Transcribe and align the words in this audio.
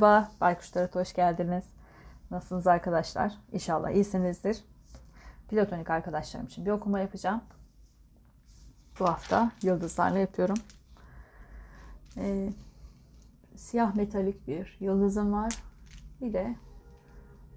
Merhaba, 0.00 0.30
Baykuş 0.40 0.70
Tarot 0.70 0.94
hoş 0.94 1.12
geldiniz. 1.12 1.64
Nasılsınız 2.30 2.66
arkadaşlar? 2.66 3.32
İnşallah 3.52 3.90
iyisinizdir. 3.90 4.64
Platonik 5.48 5.90
arkadaşlarım 5.90 6.46
için 6.46 6.66
bir 6.66 6.70
okuma 6.70 7.00
yapacağım. 7.00 7.40
Bu 9.00 9.08
hafta 9.08 9.52
yıldızlarla 9.62 10.18
yapıyorum. 10.18 10.56
Ee, 12.16 12.52
siyah 13.56 13.94
metalik 13.94 14.48
bir 14.48 14.76
yıldızım 14.80 15.32
var. 15.32 15.62
Bir 16.20 16.32
de 16.32 16.56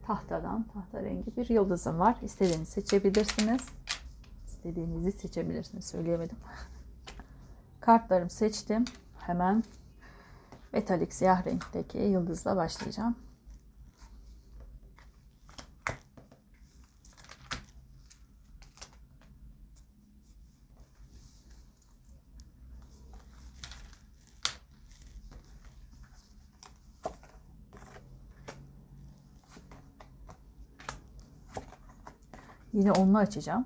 tahtadan, 0.05 0.65
tahta 0.73 1.03
rengi 1.03 1.37
bir 1.37 1.49
yıldızım 1.49 1.99
var. 1.99 2.15
İstediğinizi 2.21 2.71
seçebilirsiniz. 2.71 3.61
İstediğinizi 4.47 5.11
seçebilirsiniz. 5.11 5.85
Söyleyemedim. 5.85 6.37
Kartlarımı 7.79 8.29
seçtim. 8.29 8.85
Hemen 9.19 9.63
metalik 10.73 11.13
siyah 11.13 11.45
renkteki 11.45 11.97
yıldızla 11.97 12.55
başlayacağım. 12.55 13.15
Yine 32.73 32.91
onunla 32.91 33.19
açacağım. 33.19 33.65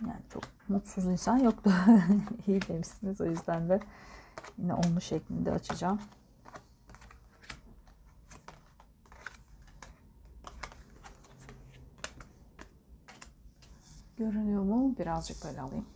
Yani 0.00 0.20
çok 0.32 0.42
mutsuz 0.68 1.04
insan 1.04 1.36
yoktu. 1.38 1.70
İyi 2.46 2.60
demişsiniz 2.68 3.20
o 3.20 3.24
yüzden 3.24 3.68
de 3.68 3.80
yine 4.62 4.74
onlu 4.74 5.00
şeklinde 5.00 5.52
açacağım. 5.52 6.00
Görünüyor 14.16 14.62
mu? 14.62 14.94
Birazcık 14.98 15.44
böyle 15.44 15.60
alayım. 15.60 15.86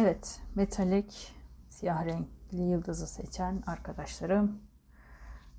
Evet, 0.00 0.40
metalik 0.54 1.34
siyah 1.68 2.04
renkli 2.04 2.62
yıldızı 2.62 3.06
seçen 3.06 3.62
arkadaşlarım. 3.66 4.58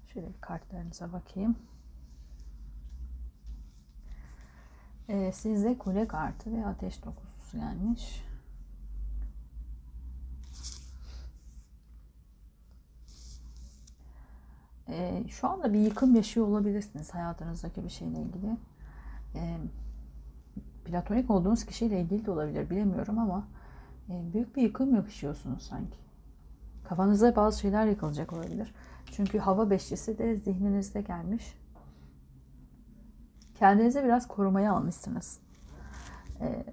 Şöyle 0.07 0.27
bir 0.27 0.41
kartlarınıza 0.41 1.13
bakayım. 1.13 1.55
Ee, 5.09 5.31
sizde 5.31 5.77
kule 5.77 6.07
kartı 6.07 6.51
ve 6.51 6.65
ateş 6.65 7.05
dokuzusu 7.05 7.57
gelmiş. 7.57 8.23
Ee, 14.89 15.23
şu 15.29 15.49
anda 15.49 15.73
bir 15.73 15.79
yıkım 15.79 16.15
yaşıyor 16.15 16.47
olabilirsiniz 16.47 17.13
hayatınızdaki 17.13 17.83
bir 17.83 17.89
şeyle 17.89 18.21
ilgili. 18.21 18.57
Ee, 19.35 19.57
platonik 20.85 21.31
olduğunuz 21.31 21.65
kişiyle 21.65 22.01
ilgili 22.01 22.25
de 22.25 22.31
olabilir 22.31 22.69
bilemiyorum 22.69 23.19
ama 23.19 23.47
büyük 24.33 24.55
bir 24.55 24.61
yıkım 24.61 24.95
yaşıyorsunuz 24.95 25.63
sanki. 25.63 25.97
Kafanızda 26.83 27.35
bazı 27.35 27.59
şeyler 27.59 27.85
yıkılacak 27.85 28.33
olabilir. 28.33 28.73
Çünkü 29.11 29.39
hava 29.39 29.69
beşlisi 29.69 30.17
de 30.17 30.35
zihninizde 30.35 31.01
gelmiş. 31.01 31.57
Kendinizi 33.55 34.03
biraz 34.03 34.27
korumaya 34.27 34.73
almışsınız. 34.73 35.39
Ee, 36.41 36.65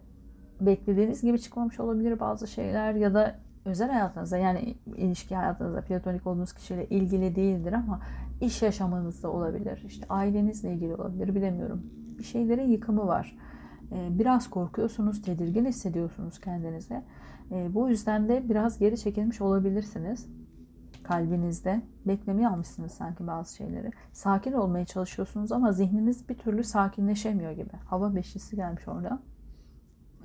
beklediğiniz 0.60 1.22
gibi 1.22 1.40
çıkmamış 1.40 1.80
olabilir 1.80 2.20
bazı 2.20 2.48
şeyler 2.48 2.94
ya 2.94 3.14
da 3.14 3.38
özel 3.64 3.90
hayatınızda 3.90 4.36
yani 4.36 4.76
ilişki 4.96 5.36
hayatınızda 5.36 5.80
platonik 5.80 6.26
olduğunuz 6.26 6.52
kişiyle 6.52 6.88
ilgili 6.88 7.36
değildir 7.36 7.72
ama 7.72 8.00
iş 8.40 8.62
yaşamınızda 8.62 9.30
olabilir. 9.30 9.82
İşte 9.86 10.06
ailenizle 10.08 10.72
ilgili 10.72 10.94
olabilir 10.94 11.34
bilemiyorum. 11.34 11.82
Bir 12.18 12.24
şeylerin 12.24 12.68
yıkımı 12.68 13.06
var. 13.06 13.36
Ee, 13.92 14.18
biraz 14.18 14.50
korkuyorsunuz, 14.50 15.22
tedirgin 15.22 15.64
hissediyorsunuz 15.64 16.40
kendinize. 16.40 17.02
Ee, 17.50 17.74
bu 17.74 17.88
yüzden 17.88 18.28
de 18.28 18.48
biraz 18.48 18.78
geri 18.78 18.98
çekilmiş 18.98 19.40
olabilirsiniz 19.40 20.26
kalbinizde. 21.08 21.82
Beklemeye 22.06 22.48
almışsınız 22.48 22.92
sanki 22.92 23.26
bazı 23.26 23.56
şeyleri. 23.56 23.90
Sakin 24.12 24.52
olmaya 24.52 24.84
çalışıyorsunuz 24.84 25.52
ama 25.52 25.72
zihniniz 25.72 26.28
bir 26.28 26.38
türlü 26.38 26.64
sakinleşemiyor 26.64 27.52
gibi. 27.52 27.72
Hava 27.86 28.14
beşlisi 28.14 28.56
gelmiş 28.56 28.88
orada. 28.88 29.22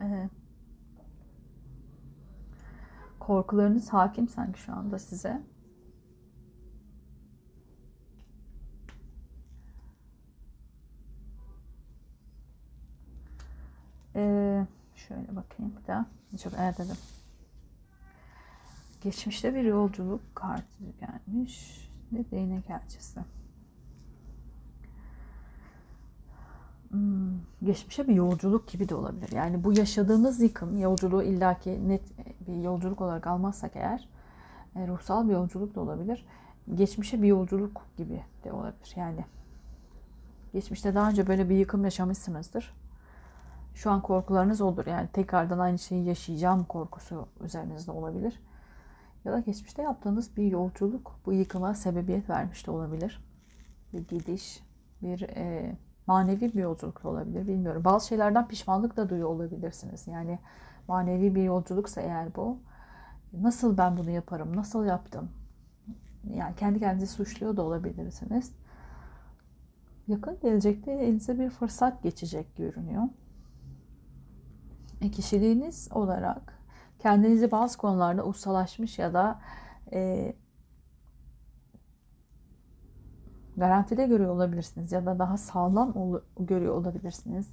Ee, 0.02 0.30
korkularınız 3.20 3.90
hakim 3.90 4.30
sanki 4.30 4.60
şu 4.60 4.74
anda 4.74 5.00
size. 5.00 5.42
Ee, 14.16 14.66
şöyle 14.96 15.36
bakayım 15.36 15.74
bir 15.82 15.88
daha. 15.88 16.06
Çok 16.44 16.54
evet. 16.60 17.13
Geçmişte 19.04 19.56
bir 19.56 19.64
yolculuk 19.64 20.36
kartı 20.36 20.84
gelmiş. 21.00 21.90
Ne 22.12 22.32
değnek 22.32 22.70
elçisi. 22.70 23.20
Hmm, 26.90 27.40
geçmişe 27.64 28.08
bir 28.08 28.14
yolculuk 28.14 28.68
gibi 28.68 28.90
de 28.90 28.96
olabilir. 28.96 29.32
Yani 29.32 29.64
bu 29.64 29.74
yaşadığınız 29.74 30.42
yıkım, 30.42 30.80
yolculuğu 30.80 31.24
illaki 31.24 31.90
net 31.90 32.02
bir 32.48 32.56
yolculuk 32.56 33.02
olarak 33.02 33.28
almazsak 33.28 33.76
eğer, 33.76 34.10
e, 34.76 34.88
ruhsal 34.88 35.28
bir 35.28 35.34
yolculuk 35.34 35.76
da 35.76 35.82
olabilir. 35.82 36.26
Geçmişe 36.76 37.22
bir 37.22 37.28
yolculuk 37.28 37.82
gibi 37.98 38.24
de 38.44 38.52
olabilir. 38.52 38.94
Yani 38.96 39.26
geçmişte 40.54 40.96
daha 40.96 41.10
önce 41.10 41.28
böyle 41.28 41.50
bir 41.50 41.56
yıkım 41.56 41.84
yaşamışsınızdır 41.84 42.74
şu 43.76 43.92
an 43.92 44.02
korkularınız 44.02 44.62
olur. 44.62 44.86
Yani 44.86 45.08
tekrardan 45.08 45.60
aynı 45.60 45.80
şeyi 45.80 46.06
yaşayacağım 46.06 46.64
korkusu 46.64 47.28
üzerinizde 47.44 47.92
olabilir. 47.92 48.40
Ya 49.26 49.34
da 49.34 49.40
geçmişte 49.40 49.82
yaptığınız 49.82 50.38
bir 50.38 50.44
yolculuk 50.44 51.20
bu 51.26 51.34
yıkıma 51.34 51.74
sebebiyet 51.74 52.30
vermiş 52.30 52.68
de 52.68 52.72
olabilir. 52.72 53.24
Bir 53.94 54.08
gidiş, 54.08 54.64
bir 55.02 55.22
e, 55.22 55.76
manevi 56.08 56.54
bir 56.54 56.62
yolculuk 56.62 57.04
da 57.04 57.10
olabilir. 57.10 57.48
Bilmiyorum. 57.48 57.84
Bazı 57.84 58.08
şeylerden 58.08 58.48
pişmanlık 58.48 58.98
da 58.98 59.10
duyuyor 59.10 59.30
olabilirsiniz. 59.30 60.08
Yani 60.08 60.40
manevi 60.88 61.36
bir 61.36 61.44
yolculuksa 61.44 62.02
eğer 62.02 62.36
bu 62.36 62.60
nasıl 63.34 63.78
ben 63.78 63.98
bunu 63.98 64.10
yaparım, 64.10 64.56
nasıl 64.56 64.86
yaptım? 64.86 65.30
Yani 66.34 66.56
kendi 66.56 66.80
kendinizi 66.80 67.14
suçluyor 67.14 67.58
da 67.58 67.62
olabilirsiniz. 67.62 68.52
Yakın 70.08 70.40
gelecekte 70.42 70.92
elinize 70.92 71.40
bir 71.40 71.50
fırsat 71.50 72.04
geçecek 72.04 72.56
görünüyor. 72.56 73.04
E, 75.02 75.12
kişiliğiniz 75.12 75.90
olarak 75.92 76.53
kendinizi 77.04 77.52
bazı 77.52 77.78
konularda 77.78 78.26
ustalaşmış 78.26 79.00
ya 79.00 79.14
da 79.14 79.40
e, 79.94 80.34
garantide 83.58 84.08
görüyor 84.08 84.36
olabilirsiniz 84.36 84.92
ya 84.92 85.06
da 85.06 85.20
daha 85.20 85.38
sağlam 85.38 85.96
ol, 85.96 86.20
görüyor 86.40 86.76
olabilirsiniz. 86.76 87.50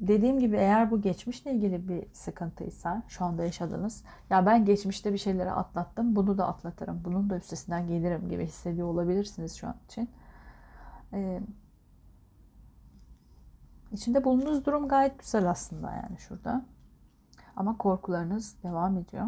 Dediğim 0.00 0.40
gibi 0.40 0.56
eğer 0.56 0.90
bu 0.90 1.00
geçmişle 1.00 1.52
ilgili 1.52 1.88
bir 1.88 2.04
sıkıntıysa 2.12 3.02
şu 3.08 3.24
anda 3.24 3.44
yaşadığınız 3.44 4.04
ya 4.30 4.46
ben 4.46 4.64
geçmişte 4.64 5.12
bir 5.12 5.18
şeyleri 5.18 5.50
atlattım 5.50 6.16
bunu 6.16 6.38
da 6.38 6.48
atlatırım 6.48 7.00
bunun 7.04 7.30
da 7.30 7.36
üstesinden 7.36 7.86
gelirim 7.86 8.28
gibi 8.28 8.46
hissediyor 8.46 8.88
olabilirsiniz 8.88 9.56
şu 9.56 9.66
an 9.66 9.76
için. 9.86 10.10
Ee, 11.12 11.40
içinde 13.92 14.24
bulunduğunuz 14.24 14.64
durum 14.66 14.88
gayet 14.88 15.18
güzel 15.18 15.50
aslında 15.50 15.92
yani 15.92 16.18
şurada. 16.18 16.64
Ama 17.58 17.78
korkularınız 17.78 18.56
devam 18.62 18.98
ediyor. 18.98 19.26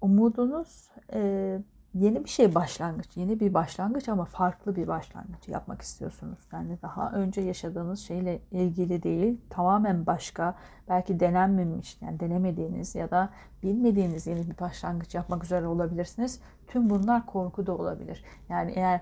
Umudunuz 0.00 0.90
e, 1.12 1.62
yeni 1.94 2.24
bir 2.24 2.28
şey 2.28 2.54
başlangıç, 2.54 3.16
yeni 3.16 3.40
bir 3.40 3.54
başlangıç 3.54 4.08
ama 4.08 4.24
farklı 4.24 4.76
bir 4.76 4.88
başlangıç 4.88 5.48
yapmak 5.48 5.82
istiyorsunuz. 5.82 6.38
Yani 6.52 6.78
daha 6.82 7.12
önce 7.12 7.40
yaşadığınız 7.40 8.00
şeyle 8.00 8.40
ilgili 8.50 9.02
değil, 9.02 9.40
tamamen 9.50 10.06
başka, 10.06 10.54
belki 10.88 11.20
denenmemiş, 11.20 12.02
yani 12.02 12.20
denemediğiniz 12.20 12.94
ya 12.94 13.10
da 13.10 13.30
bilmediğiniz 13.62 14.26
yeni 14.26 14.50
bir 14.50 14.58
başlangıç 14.58 15.14
yapmak 15.14 15.44
üzere 15.44 15.66
olabilirsiniz. 15.66 16.40
Tüm 16.66 16.90
bunlar 16.90 17.26
korku 17.26 17.66
da 17.66 17.76
olabilir. 17.76 18.24
Yani 18.48 18.72
eğer 18.74 19.00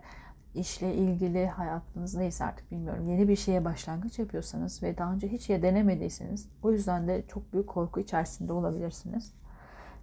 işle 0.57 0.95
ilgili 0.95 1.47
hayatınız 1.47 2.15
neyse 2.15 2.45
artık 2.45 2.71
bilmiyorum 2.71 3.09
yeni 3.09 3.29
bir 3.29 3.37
şeye 3.37 3.65
başlangıç 3.65 4.19
yapıyorsanız 4.19 4.83
ve 4.83 4.99
daha 4.99 5.13
önce 5.13 5.29
hiç 5.29 5.51
ya 5.51 5.63
denemediyseniz 5.63 6.49
o 6.63 6.73
yüzden 6.73 7.09
de 7.09 7.23
çok 7.29 7.53
büyük 7.53 7.67
korku 7.67 8.01
içerisinde 8.01 8.53
olabilirsiniz 8.53 9.33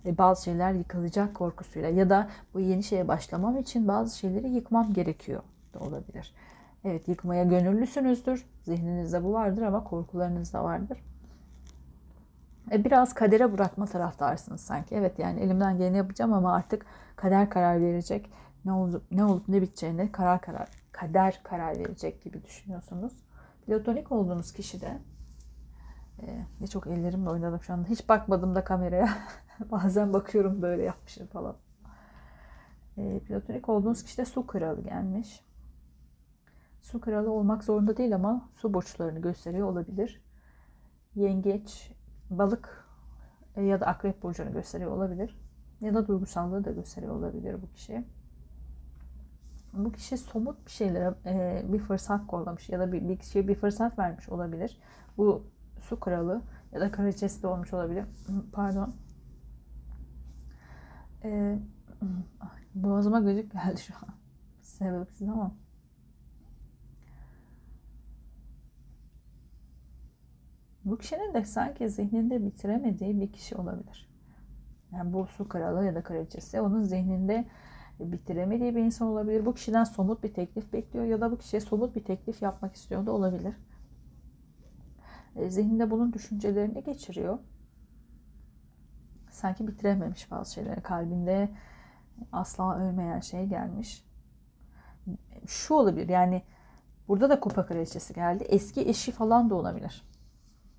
bazı 0.05 0.43
şeyler 0.43 0.73
yıkılacak 0.73 1.35
korkusuyla 1.35 1.89
ya 1.89 2.09
da 2.09 2.29
bu 2.53 2.59
yeni 2.59 2.83
şeye 2.83 3.07
başlamam 3.07 3.57
için 3.57 3.87
bazı 3.87 4.17
şeyleri 4.17 4.49
yıkmam 4.49 4.93
gerekiyor 4.93 5.41
da 5.73 5.79
olabilir. 5.79 6.33
Evet 6.85 7.07
yıkmaya 7.07 7.43
gönüllüsünüzdür. 7.43 8.45
Zihninizde 8.63 9.23
bu 9.23 9.33
vardır 9.33 9.61
ama 9.61 9.83
korkularınız 9.83 10.53
da 10.53 10.63
vardır. 10.63 11.03
E, 12.71 12.85
biraz 12.85 13.13
kadere 13.13 13.53
bırakma 13.53 13.85
taraftarsınız 13.85 14.61
sanki. 14.61 14.95
Evet 14.95 15.19
yani 15.19 15.39
elimden 15.39 15.77
geleni 15.77 15.97
yapacağım 15.97 16.33
ama 16.33 16.53
artık 16.53 16.85
kader 17.15 17.49
karar 17.49 17.81
verecek. 17.81 18.29
Ne 18.65 18.71
olup 18.71 19.11
ne 19.11 19.25
olup 19.25 19.47
ne 19.47 19.61
biteceğine 19.61 20.11
karar 20.11 20.41
karar 20.41 20.69
kader 20.91 21.41
karar 21.43 21.79
verecek 21.79 22.23
gibi 22.23 22.43
düşünüyorsunuz. 22.43 23.13
Platonik 23.65 24.11
olduğunuz 24.11 24.53
kişi 24.53 24.81
de 24.81 25.01
e, 26.21 26.45
ne 26.61 26.67
çok 26.67 26.87
ellerimle 26.87 27.29
oynadım 27.29 27.61
şu 27.61 27.73
anda. 27.73 27.87
Hiç 27.87 28.09
bakmadım 28.09 28.55
da 28.55 28.63
kameraya. 28.63 29.09
Bazen 29.71 30.13
bakıyorum 30.13 30.61
böyle 30.61 30.83
yapmışım 30.83 31.27
falan. 31.27 31.55
E, 32.97 33.19
platonik 33.19 33.69
olduğunuz 33.69 34.03
kişide 34.03 34.25
su 34.25 34.47
kralı 34.47 34.81
gelmiş. 34.81 35.43
Su 36.81 37.01
kralı 37.01 37.31
olmak 37.31 37.63
zorunda 37.63 37.97
değil 37.97 38.15
ama 38.15 38.49
su 38.53 38.73
burçlarını 38.73 39.19
gösteriyor 39.19 39.67
olabilir. 39.67 40.23
Yengeç, 41.15 41.91
balık 42.29 42.87
e, 43.55 43.63
ya 43.63 43.81
da 43.81 43.85
akrep 43.85 44.23
burcunu 44.23 44.53
gösteriyor 44.53 44.91
olabilir. 44.91 45.39
Ya 45.81 45.93
da 45.93 46.07
duygusallığı 46.07 46.65
da 46.65 46.71
gösteriyor 46.71 47.15
olabilir 47.15 47.61
bu 47.61 47.71
kişi. 47.73 48.03
Bu 49.73 49.91
kişi 49.91 50.17
somut 50.17 50.65
bir 50.65 50.71
şeylere 50.71 51.15
e, 51.25 51.63
bir 51.73 51.79
fırsat 51.79 52.27
kollamış 52.27 52.69
ya 52.69 52.79
da 52.79 52.91
bir, 52.91 53.09
bir 53.09 53.17
kişiye 53.17 53.47
bir 53.47 53.55
fırsat 53.55 53.99
vermiş 53.99 54.29
olabilir. 54.29 54.77
Bu 55.17 55.47
su 55.79 55.99
kralı 55.99 56.41
ya 56.71 56.81
da 56.81 56.91
kraliçesi 56.91 57.43
de 57.43 57.47
olmuş 57.47 57.73
olabilir. 57.73 58.05
Pardon. 58.51 58.93
Ee, 61.23 61.59
boğazıma 62.75 63.19
gıcık 63.19 63.51
geldi 63.51 63.81
şu 63.81 63.93
an. 63.95 64.15
Sebepsiz 64.61 65.29
ama. 65.29 65.55
Bu 70.85 70.97
kişinin 70.97 71.33
de 71.33 71.45
sanki 71.45 71.89
zihninde 71.89 72.45
bitiremediği 72.45 73.21
bir 73.21 73.31
kişi 73.31 73.55
olabilir. 73.55 74.09
Yani 74.91 75.13
bu 75.13 75.27
su 75.27 75.47
kralı 75.49 75.85
ya 75.85 75.95
da 75.95 76.03
kraliçesi 76.03 76.61
onun 76.61 76.83
zihninde 76.83 77.45
bitiremediği 77.99 78.75
bir 78.75 78.81
insan 78.81 79.07
olabilir. 79.07 79.45
Bu 79.45 79.53
kişiden 79.53 79.83
somut 79.83 80.23
bir 80.23 80.33
teklif 80.33 80.73
bekliyor 80.73 81.05
ya 81.05 81.21
da 81.21 81.31
bu 81.31 81.37
kişiye 81.37 81.59
somut 81.59 81.95
bir 81.95 82.03
teklif 82.03 82.41
yapmak 82.41 82.75
istiyor 82.75 83.05
da 83.05 83.11
olabilir. 83.11 83.55
E, 85.35 85.49
zihninde 85.49 85.91
bunun 85.91 86.13
düşüncelerini 86.13 86.83
geçiriyor. 86.83 87.39
Sanki 89.31 89.67
bitirememiş 89.67 90.31
bazı 90.31 90.53
şeyleri. 90.53 90.81
Kalbinde 90.81 91.49
asla 92.31 92.79
ölmeyen 92.79 93.19
şey 93.19 93.45
gelmiş. 93.45 94.05
Şu 95.47 95.73
olabilir 95.73 96.09
yani 96.09 96.41
burada 97.07 97.29
da 97.29 97.39
kupa 97.39 97.65
kraliçesi 97.65 98.13
geldi. 98.13 98.43
Eski 98.43 98.89
eşi 98.89 99.11
falan 99.11 99.49
da 99.49 99.55
olabilir. 99.55 100.09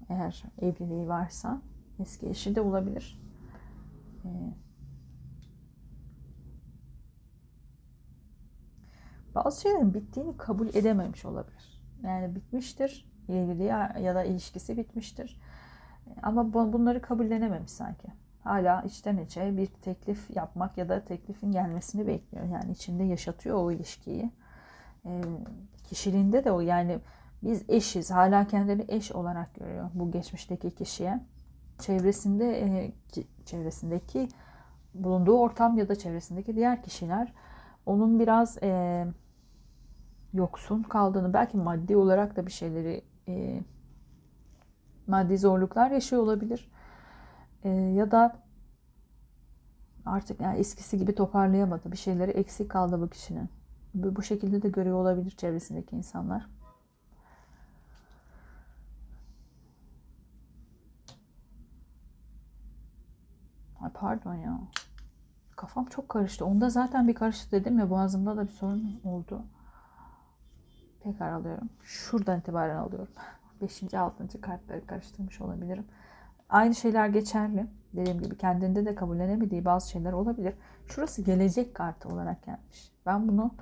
Eğer 0.09 0.45
evliliği 0.59 1.09
varsa 1.09 1.63
eski 2.01 2.29
eşi 2.29 2.55
de 2.55 2.61
olabilir. 2.61 3.21
Ee, 4.25 4.29
bazı 9.35 9.61
şeylerin 9.61 9.95
bittiğini 9.95 10.37
kabul 10.37 10.69
edememiş 10.69 11.25
olabilir. 11.25 11.83
Yani 12.03 12.35
bitmiştir 12.35 13.15
evliliği 13.29 13.69
ya 14.03 14.15
da 14.15 14.25
ilişkisi 14.25 14.77
bitmiştir. 14.77 15.41
Ama 16.23 16.53
bunları 16.53 17.03
kabullenememiş 17.03 17.71
sanki. 17.71 18.09
Hala 18.45 18.83
içten 18.83 19.17
içe 19.17 19.57
bir 19.57 19.67
teklif 19.67 20.31
yapmak 20.37 20.79
ya 20.79 20.89
da 20.89 21.05
teklifin 21.05 21.53
gelmesini 21.53 22.07
bekliyor. 22.07 22.45
Yani 22.45 22.73
içinde 22.73 23.05
yaşatıyor 23.05 23.57
o 23.57 23.73
ilişkiyi. 23.73 24.31
E, 25.07 25.23
kişiliğinde 25.85 26.45
de 26.45 26.53
o 26.53 26.61
yani 26.61 26.99
biz 27.43 27.63
eşiz. 27.69 28.11
Hala 28.11 28.47
kendini 28.47 28.85
eş 28.89 29.13
olarak 29.13 29.55
görüyor 29.55 29.91
bu 29.95 30.11
geçmişteki 30.11 30.75
kişiye. 30.75 31.21
Çevresinde 31.79 32.61
e, 32.61 32.93
çevresindeki 33.47 34.29
bulunduğu 34.95 35.39
ortam 35.39 35.79
ya 35.79 35.89
da 35.89 35.97
çevresindeki 35.97 36.57
diğer 36.57 36.83
kişiler 36.83 37.33
onun 37.87 38.21
biraz 38.21 38.63
e, 38.63 39.05
yoksun 40.35 40.83
kaldığını 40.83 41.33
belki 41.33 41.57
maddi 41.57 41.97
olarak 41.97 42.37
da 42.37 42.47
bir 42.47 42.53
şeyleri 42.53 43.05
e, 43.29 43.63
maddi 45.07 45.39
zorluklar 45.39 45.91
yaşıyor 45.91 46.23
olabilir. 46.23 46.71
E, 47.65 47.71
ya 47.71 48.11
da 48.11 48.37
artık 50.07 50.41
yani 50.41 50.59
eskisi 50.59 50.99
gibi 50.99 51.15
toparlayamadı. 51.15 51.93
Bir 51.93 51.97
şeyleri 51.97 52.31
eksik 52.31 52.71
kaldı 52.71 53.01
bu 53.01 53.09
kişinin. 53.09 53.49
Bu, 53.95 54.17
bu 54.17 54.23
şekilde 54.23 54.63
de 54.63 54.69
görüyor 54.69 54.97
olabilir 54.97 55.31
çevresindeki 55.31 55.97
insanlar. 55.97 56.47
Ay 63.81 63.91
pardon 63.95 64.35
ya. 64.35 64.61
Kafam 65.57 65.85
çok 65.85 66.09
karıştı. 66.09 66.45
Onda 66.45 66.71
zaten 66.71 67.09
bir 67.09 67.15
karıştı 67.15 67.51
dedim 67.53 67.79
ya 67.79 67.91
boğazımda 67.91 68.37
da 68.37 68.49
bir 68.49 68.53
sorun 68.53 69.01
oldu. 69.05 69.43
Tekrar 71.05 71.33
alıyorum. 71.33 71.71
Şuradan 71.83 72.39
itibaren 72.39 72.77
alıyorum. 72.77 73.09
5. 73.61 73.95
6. 73.95 74.41
kartları 74.41 74.87
karıştırmış 74.87 75.41
olabilirim. 75.41 75.85
Aynı 76.49 76.75
şeyler 76.75 77.09
geçerli. 77.09 77.67
Dediğim 77.93 78.21
gibi 78.21 78.39
kendinde 78.39 78.85
de 78.87 78.95
kabullenemediği 78.95 79.65
bazı 79.65 79.91
şeyler 79.91 80.13
olabilir. 80.13 80.55
Şurası 80.87 81.23
gelecek 81.23 81.75
kartı 81.75 82.09
olarak 82.09 82.45
gelmiş. 82.45 82.93
Ben 83.07 83.29
bunu 83.29 83.55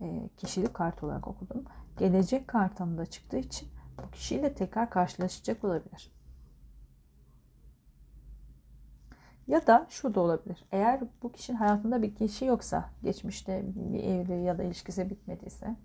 e, 0.00 0.28
kişilik 0.36 0.74
kartı 0.74 1.06
olarak 1.06 1.28
okudum. 1.28 1.64
Gelecek 1.98 2.48
kartında 2.48 3.06
çıktığı 3.06 3.38
için 3.38 3.68
bu 3.98 4.10
kişiyle 4.10 4.54
tekrar 4.54 4.90
karşılaşacak 4.90 5.64
olabilir. 5.64 6.12
Ya 9.46 9.66
da 9.66 9.86
şu 9.88 10.14
da 10.14 10.20
olabilir. 10.20 10.64
Eğer 10.72 11.00
bu 11.22 11.32
kişinin 11.32 11.56
hayatında 11.56 12.02
bir 12.02 12.14
kişi 12.14 12.44
yoksa, 12.44 12.90
geçmişte 13.02 13.62
bir 13.74 14.04
evli 14.04 14.42
ya 14.42 14.58
da 14.58 14.62
ilişkisi 14.62 15.10
bitmediyse 15.10 15.76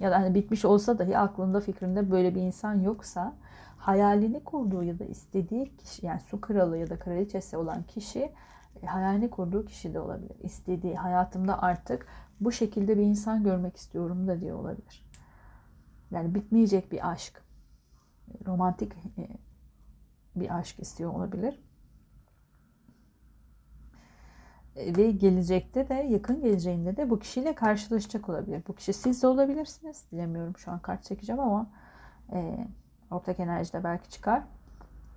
ya 0.00 0.10
da 0.10 0.16
hani 0.18 0.34
bitmiş 0.34 0.64
olsa 0.64 0.98
dahi 0.98 1.18
aklında 1.18 1.60
fikrinde 1.60 2.10
böyle 2.10 2.34
bir 2.34 2.40
insan 2.40 2.80
yoksa 2.80 3.34
hayalini 3.76 4.44
kurduğu 4.44 4.82
ya 4.82 4.98
da 4.98 5.04
istediği 5.04 5.76
kişi 5.76 6.06
yani 6.06 6.20
su 6.20 6.40
kralı 6.40 6.78
ya 6.78 6.90
da 6.90 6.98
kraliçesi 6.98 7.56
olan 7.56 7.82
kişi 7.82 8.32
e, 8.82 8.86
hayalini 8.86 9.30
kurduğu 9.30 9.64
kişi 9.64 9.94
de 9.94 10.00
olabilir. 10.00 10.36
İstediği 10.42 10.94
hayatımda 10.94 11.62
artık 11.62 12.06
bu 12.40 12.52
şekilde 12.52 12.98
bir 12.98 13.02
insan 13.02 13.44
görmek 13.44 13.76
istiyorum 13.76 14.28
da 14.28 14.40
diye 14.40 14.54
olabilir. 14.54 15.08
Yani 16.10 16.34
bitmeyecek 16.34 16.92
bir 16.92 17.10
aşk. 17.10 17.42
Romantik 18.46 18.92
e, 19.18 19.28
bir 20.36 20.58
aşk 20.58 20.80
istiyor 20.80 21.14
olabilir. 21.14 21.60
E, 23.94 24.66
ve 24.78 25.10
gelecekte 25.10 25.88
de 25.88 25.94
yakın 25.94 26.40
geleceğinde 26.40 26.96
de 26.96 27.10
bu 27.10 27.18
kişiyle 27.18 27.54
karşılaşacak 27.54 28.28
olabilir. 28.28 28.62
Bu 28.68 28.74
kişi 28.74 28.92
siz 28.92 29.22
de 29.22 29.26
olabilirsiniz. 29.26 30.04
Bilemiyorum 30.12 30.56
şu 30.56 30.70
an 30.70 30.78
kart 30.78 31.04
çekeceğim 31.04 31.40
ama 31.40 31.66
e, 32.32 32.66
ortak 33.10 33.40
enerjide 33.40 33.84
belki 33.84 34.10
çıkar. 34.10 34.42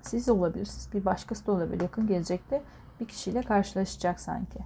Siz 0.01 0.27
de 0.27 0.31
olabilirsiniz. 0.31 0.93
Bir 0.93 1.05
başkası 1.05 1.47
da 1.47 1.51
olabilir. 1.51 1.81
Yakın 1.81 2.07
gelecekte 2.07 2.61
bir 2.99 3.05
kişiyle 3.05 3.41
karşılaşacak 3.41 4.19
sanki. 4.19 4.59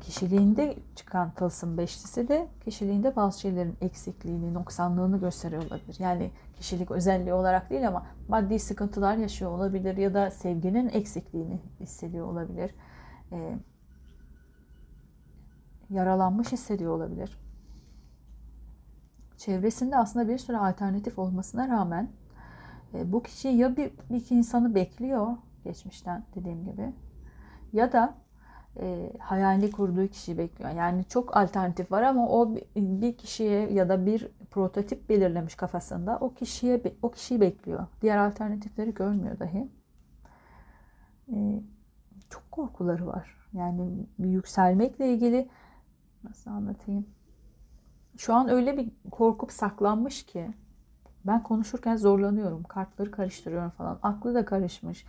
Kişiliğinde 0.00 0.76
çıkan 0.96 1.30
tılsım 1.30 1.78
beşlisi 1.78 2.28
de 2.28 2.48
kişiliğinde 2.64 3.16
bazı 3.16 3.40
şeylerin 3.40 3.76
eksikliğini, 3.80 4.54
noksanlığını 4.54 5.20
gösteriyor 5.20 5.62
olabilir. 5.62 5.96
Yani 5.98 6.30
kişilik 6.56 6.90
özelliği 6.90 7.32
olarak 7.32 7.70
değil 7.70 7.88
ama 7.88 8.06
maddi 8.28 8.58
sıkıntılar 8.58 9.16
yaşıyor 9.16 9.50
olabilir 9.50 9.96
ya 9.96 10.14
da 10.14 10.30
sevginin 10.30 10.88
eksikliğini 10.88 11.60
hissediyor 11.80 12.26
olabilir 12.26 12.70
e, 13.32 13.58
yaralanmış 15.90 16.52
hissediyor 16.52 16.92
olabilir. 16.92 17.38
Çevresinde 19.36 19.96
aslında 19.96 20.28
bir 20.28 20.38
sürü 20.38 20.56
alternatif 20.56 21.18
olmasına 21.18 21.68
rağmen 21.68 22.10
e, 22.94 23.12
bu 23.12 23.22
kişi 23.22 23.48
ya 23.48 23.76
bir, 23.76 23.90
bir 24.10 24.16
iki 24.16 24.34
insanı 24.34 24.74
bekliyor 24.74 25.36
geçmişten 25.64 26.24
dediğim 26.34 26.64
gibi 26.64 26.92
ya 27.72 27.92
da 27.92 28.14
e, 28.80 29.12
hayali 29.18 29.70
kurduğu 29.70 30.08
kişiyi 30.08 30.38
bekliyor. 30.38 30.70
Yani 30.70 31.04
çok 31.04 31.36
alternatif 31.36 31.92
var 31.92 32.02
ama 32.02 32.28
o 32.28 32.54
bir 32.76 33.16
kişiye 33.16 33.72
ya 33.72 33.88
da 33.88 34.06
bir 34.06 34.28
prototip 34.50 35.08
belirlemiş 35.08 35.54
kafasında. 35.54 36.18
O 36.20 36.34
kişiye 36.34 36.82
o 37.02 37.10
kişiyi 37.10 37.40
bekliyor. 37.40 37.86
Diğer 38.02 38.18
alternatifleri 38.18 38.94
görmüyor 38.94 39.38
dahi. 39.38 39.68
E, 41.32 41.62
çok 42.30 42.52
korkuları 42.52 43.06
var. 43.06 43.36
Yani 43.52 44.06
yükselmekle 44.18 45.12
ilgili 45.12 45.48
nasıl 46.24 46.50
anlatayım? 46.50 47.06
Şu 48.16 48.34
an 48.34 48.48
öyle 48.48 48.76
bir 48.76 48.90
korkup 49.10 49.52
saklanmış 49.52 50.26
ki 50.26 50.50
ben 51.26 51.42
konuşurken 51.42 51.96
zorlanıyorum. 51.96 52.62
Kartları 52.62 53.10
karıştırıyorum 53.10 53.70
falan. 53.70 53.98
Aklı 54.02 54.34
da 54.34 54.44
karışmış. 54.44 55.04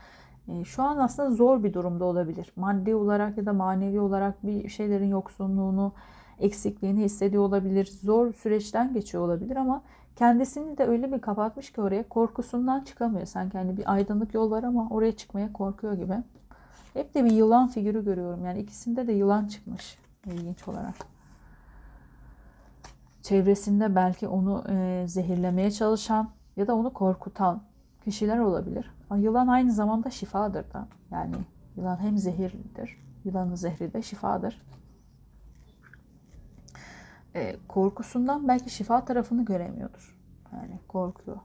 E, 0.48 0.64
şu 0.64 0.84
an 0.84 0.98
aslında 0.98 1.32
zor 1.32 1.64
bir 1.64 1.74
durumda 1.74 2.06
olabilir. 2.06 2.52
Maddi 2.56 2.96
olarak 2.96 3.38
ya 3.38 3.46
da 3.46 3.54
manevi 3.54 4.00
olarak 4.00 4.46
bir 4.46 4.70
şeylerin 4.70 5.08
yoksunluğunu, 5.08 5.94
eksikliğini 6.40 7.04
hissediyor 7.04 7.44
olabilir. 7.44 7.86
Zor 8.02 8.34
süreçten 8.34 8.94
geçiyor 8.94 9.24
olabilir 9.24 9.56
ama 9.56 9.82
kendisini 10.16 10.78
de 10.78 10.86
öyle 10.86 11.12
bir 11.12 11.22
kapatmış 11.22 11.72
ki 11.72 11.82
oraya 11.82 12.10
korkusundan 12.10 12.84
çıkamıyor. 12.84 13.26
Sanki 13.26 13.58
hani 13.58 13.78
bir 13.78 13.94
aydınlık 13.94 14.34
yol 14.34 14.52
var 14.52 14.64
ama 14.64 14.88
oraya 14.90 15.12
çıkmaya 15.12 15.54
korkuyor 15.54 15.94
gibi. 15.94 16.14
Hep 16.98 17.16
de 17.16 17.26
bir 17.26 17.32
yılan 17.32 17.68
figürü 17.68 18.06
görüyorum. 18.06 18.46
Yani 18.46 18.60
ikisinde 18.60 19.08
de 19.08 19.12
yılan 19.14 19.48
çıkmış 19.48 19.98
ilginç 20.26 20.68
olarak. 20.68 20.96
Çevresinde 23.22 23.96
belki 23.96 24.28
onu 24.28 24.64
e, 24.70 25.04
zehirlemeye 25.08 25.72
çalışan 25.72 26.30
ya 26.56 26.68
da 26.68 26.76
onu 26.76 26.94
korkutan 26.94 27.62
kişiler 28.04 28.40
olabilir. 28.40 28.92
Ama 29.10 29.20
yılan 29.20 29.48
aynı 29.48 29.72
zamanda 29.72 30.10
şifadır 30.10 30.74
da. 30.74 30.88
Yani 31.12 31.36
yılan 31.76 31.98
hem 32.02 32.18
zehirlidir. 32.18 32.98
Yılanın 33.26 33.56
zehri 33.56 33.94
de 33.94 34.02
şifadır. 34.02 34.62
E, 37.36 37.56
korkusundan 37.68 38.48
belki 38.48 38.70
şifa 38.70 39.06
tarafını 39.06 39.46
göremiyordur. 39.46 40.18
Yani 40.54 40.80
korkuyor. 40.88 41.38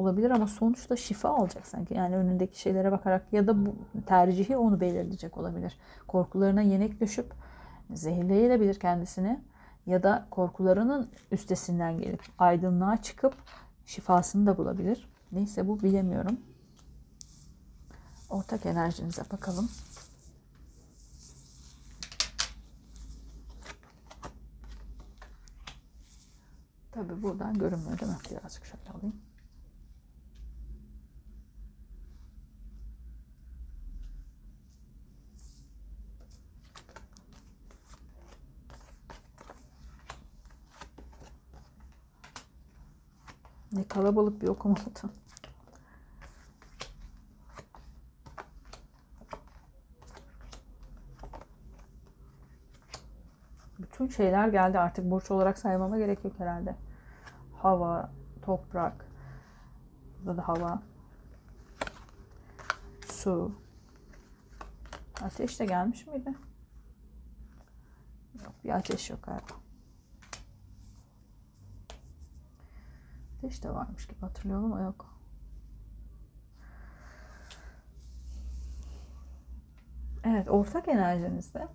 Olabilir 0.00 0.30
ama 0.30 0.46
sonuçta 0.46 0.96
şifa 0.96 1.28
alacak 1.28 1.66
sanki. 1.66 1.94
Yani 1.94 2.16
önündeki 2.16 2.60
şeylere 2.60 2.92
bakarak 2.92 3.32
ya 3.32 3.46
da 3.46 3.66
bu 3.66 3.76
tercihi 4.06 4.56
onu 4.56 4.80
belirleyecek 4.80 5.38
olabilir. 5.38 5.78
Korkularına 6.08 6.62
yenik 6.62 7.00
düşüp 7.00 7.32
zehirleyebilir 7.90 8.80
kendisini 8.80 9.40
ya 9.86 10.02
da 10.02 10.26
korkularının 10.30 11.10
üstesinden 11.30 11.98
gelip 11.98 12.22
aydınlığa 12.38 13.02
çıkıp 13.02 13.34
şifasını 13.86 14.46
da 14.46 14.58
bulabilir. 14.58 15.08
Neyse 15.32 15.68
bu 15.68 15.80
bilemiyorum. 15.80 16.40
Ortak 18.30 18.66
enerjinize 18.66 19.22
bakalım. 19.32 19.70
Tabi 26.92 27.22
buradan 27.22 27.58
görünmüyor 27.58 27.98
değil 27.98 28.12
mi? 28.12 28.18
Birazcık 28.30 28.64
şöyle 28.64 28.90
alayım. 28.90 29.29
Ne 43.72 43.88
kalabalık 43.88 44.42
bir 44.42 44.48
okuma 44.48 44.74
oldu. 44.74 45.12
Bütün 53.78 54.08
şeyler 54.08 54.48
geldi 54.48 54.78
artık 54.78 55.10
burç 55.10 55.30
olarak 55.30 55.58
saymama 55.58 55.98
gerek 55.98 56.24
yok 56.24 56.34
herhalde. 56.38 56.76
Hava, 57.62 58.12
toprak, 58.42 59.04
burada 60.18 60.36
da 60.36 60.48
hava, 60.48 60.82
su, 63.06 63.52
ateş 65.22 65.60
de 65.60 65.64
gelmiş 65.64 66.06
miydi? 66.06 66.34
Yok 68.44 68.52
bir 68.64 68.70
ateş 68.70 69.10
yok 69.10 69.22
galiba. 69.22 69.69
Ateş 73.40 73.64
de 73.64 73.74
varmış 73.74 74.06
gibi 74.06 74.20
hatırlıyorum 74.20 74.72
ama 74.72 74.80
yok. 74.80 75.20
Evet 80.24 80.50
ortak 80.50 80.88
enerjinizde 80.88 81.68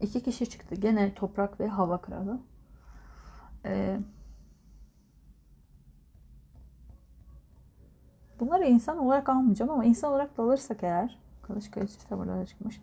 iki 0.00 0.22
kişi 0.22 0.50
çıktı. 0.50 0.74
Gene 0.74 1.14
toprak 1.14 1.60
ve 1.60 1.68
hava 1.68 2.00
kralı. 2.00 2.40
Ee, 3.64 4.00
bunları 8.40 8.64
insan 8.64 8.98
olarak 8.98 9.28
almayacağım 9.28 9.70
ama 9.70 9.84
insan 9.84 10.10
olarak 10.10 10.36
da 10.36 10.42
alırsak 10.42 10.82
eğer 10.82 11.18
Kılıç 11.42 11.70
Kayısı 11.70 12.10
da 12.10 12.18
burada 12.18 12.46
çıkmış. 12.46 12.80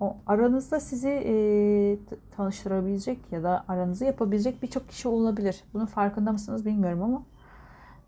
O 0.00 0.16
aranızda 0.26 0.80
sizi 0.80 1.08
e, 1.08 1.98
tanıştırabilecek 2.36 3.32
ya 3.32 3.42
da 3.42 3.64
aranızı 3.68 4.04
yapabilecek 4.04 4.62
birçok 4.62 4.88
kişi 4.88 5.08
olabilir. 5.08 5.64
Bunun 5.74 5.86
farkında 5.86 6.32
mısınız 6.32 6.66
bilmiyorum 6.66 7.02
ama 7.02 7.22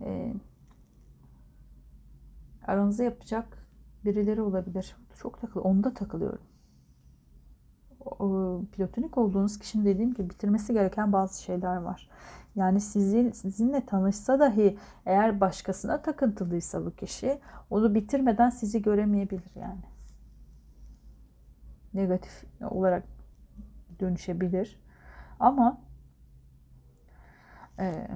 e, 0.01 0.35
aranızı 2.67 3.05
yapacak 3.05 3.47
birileri 4.05 4.43
olabilir. 4.43 4.97
Çok 5.15 5.41
takıl, 5.41 5.61
onda 5.61 5.95
takılıyorum. 5.95 6.43
O, 8.01 8.61
platonik 8.73 9.19
olduğunuz 9.19 9.59
kişinin 9.59 9.85
dediğim 9.85 10.15
gibi 10.15 10.31
bitirmesi 10.31 10.73
gereken 10.73 11.13
bazı 11.13 11.43
şeyler 11.43 11.77
var. 11.77 12.09
Yani 12.57 12.81
sizin 12.81 13.31
sizinle 13.31 13.87
tanışsa 13.87 14.41
dahi 14.41 14.79
eğer 15.07 15.41
başkasına 15.41 16.03
takıntılıysa 16.03 16.87
bu 16.87 16.91
kişi 16.91 17.39
onu 17.71 17.95
bitirmeden 17.95 18.51
sizi 18.51 18.83
göremeyebilir 18.83 19.53
yani 19.57 19.94
negatif 21.95 22.45
olarak 22.61 23.05
dönüşebilir. 24.01 24.81
Ama 25.41 25.81
e, 27.79 28.09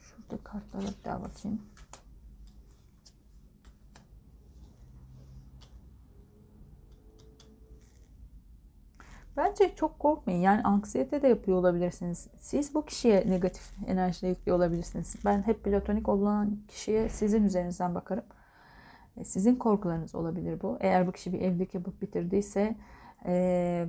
şurada 0.00 0.44
kartlara 0.44 0.82
bir 0.82 1.04
daha 1.04 1.22
bakayım. 1.22 1.62
Bence 9.36 9.74
çok 9.74 9.98
korkmayın. 9.98 10.40
Yani 10.40 10.62
anksiyete 10.62 11.22
de 11.22 11.28
yapıyor 11.28 11.58
olabilirsiniz. 11.58 12.28
Siz 12.38 12.74
bu 12.74 12.84
kişiye 12.84 13.30
negatif 13.30 13.72
enerji 13.86 14.26
yüklüyor 14.26 14.58
olabilirsiniz. 14.58 15.16
Ben 15.24 15.42
hep 15.42 15.64
platonik 15.64 16.08
olan 16.08 16.58
kişiye 16.68 17.08
sizin 17.08 17.44
üzerinizden 17.44 17.94
bakarım. 17.94 18.24
E, 19.16 19.24
sizin 19.24 19.56
korkularınız 19.56 20.14
olabilir 20.14 20.62
bu. 20.62 20.76
Eğer 20.80 21.06
bu 21.06 21.12
kişi 21.12 21.32
bir 21.32 21.40
evlilik 21.40 21.74
yapıp 21.74 22.02
bitirdiyse 22.02 22.76
e, 23.26 23.86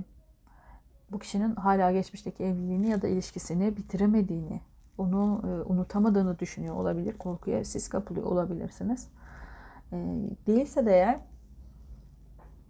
bu 1.12 1.18
kişinin 1.18 1.54
hala 1.54 1.92
geçmişteki 1.92 2.44
evliliğini 2.44 2.88
ya 2.88 3.02
da 3.02 3.08
ilişkisini 3.08 3.76
bitiremediğini, 3.76 4.60
onu 4.98 5.42
e, 5.44 5.72
unutamadığını 5.72 6.38
düşünüyor 6.38 6.74
olabilir. 6.74 7.18
Korkuya 7.18 7.64
siz 7.64 7.88
kapılıyor 7.88 8.26
olabilirsiniz. 8.26 9.08
E, 9.92 9.96
değilse 10.46 10.86
de 10.86 10.92
eğer 10.92 11.20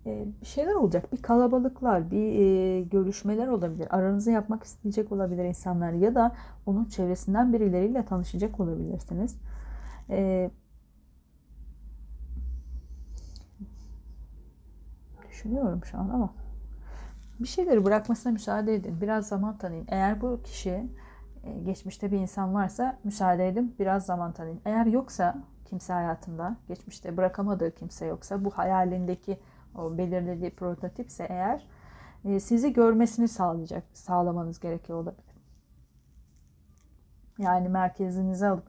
e, 0.06 0.26
bir 0.40 0.46
şeyler 0.46 0.74
olacak. 0.74 1.12
Bir 1.12 1.22
kalabalıklar, 1.22 2.10
bir 2.10 2.32
e, 2.32 2.80
görüşmeler 2.82 3.48
olabilir. 3.48 3.88
Aranızı 3.90 4.30
yapmak 4.30 4.64
isteyecek 4.64 5.12
olabilir 5.12 5.44
insanlar 5.44 5.92
ya 5.92 6.14
da 6.14 6.34
onun 6.66 6.84
çevresinden 6.84 7.52
birileriyle 7.52 8.04
tanışacak 8.04 8.60
olabilirsiniz. 8.60 9.36
E, 10.10 10.50
düşünüyorum 15.38 15.84
şu 15.84 15.98
an 15.98 16.08
ama 16.08 16.34
bir 17.40 17.48
şeyleri 17.48 17.84
bırakmasına 17.84 18.32
müsaade 18.32 18.74
edin. 18.74 19.00
Biraz 19.00 19.28
zaman 19.28 19.58
tanıyın. 19.58 19.86
Eğer 19.88 20.20
bu 20.20 20.42
kişi 20.42 20.90
e, 21.44 21.58
geçmişte 21.64 22.12
bir 22.12 22.18
insan 22.18 22.54
varsa 22.54 22.98
müsaade 23.04 23.48
edin. 23.48 23.74
Biraz 23.78 24.06
zaman 24.06 24.32
tanıyın. 24.32 24.60
Eğer 24.64 24.86
yoksa 24.86 25.38
kimse 25.64 25.92
hayatında 25.92 26.56
geçmişte 26.68 27.16
bırakamadığı 27.16 27.74
kimse 27.74 28.06
yoksa 28.06 28.44
bu 28.44 28.50
hayalindeki 28.50 29.40
o 29.74 29.98
belirlediği 29.98 30.50
prototipse 30.50 31.24
eğer 31.24 31.66
e, 32.24 32.40
sizi 32.40 32.72
görmesini 32.72 33.28
sağlayacak 33.28 33.84
sağlamanız 33.92 34.60
gerekiyor 34.60 34.98
olabilir. 34.98 35.34
Yani 37.38 37.68
merkezinize 37.68 38.48
alıp 38.48 38.64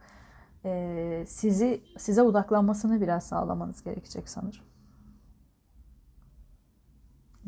e, 0.65 1.23
sizi 1.27 1.81
size 1.97 2.21
odaklanmasını 2.21 3.01
biraz 3.01 3.23
sağlamanız 3.23 3.83
gerekecek 3.83 4.29
sanırım. 4.29 4.68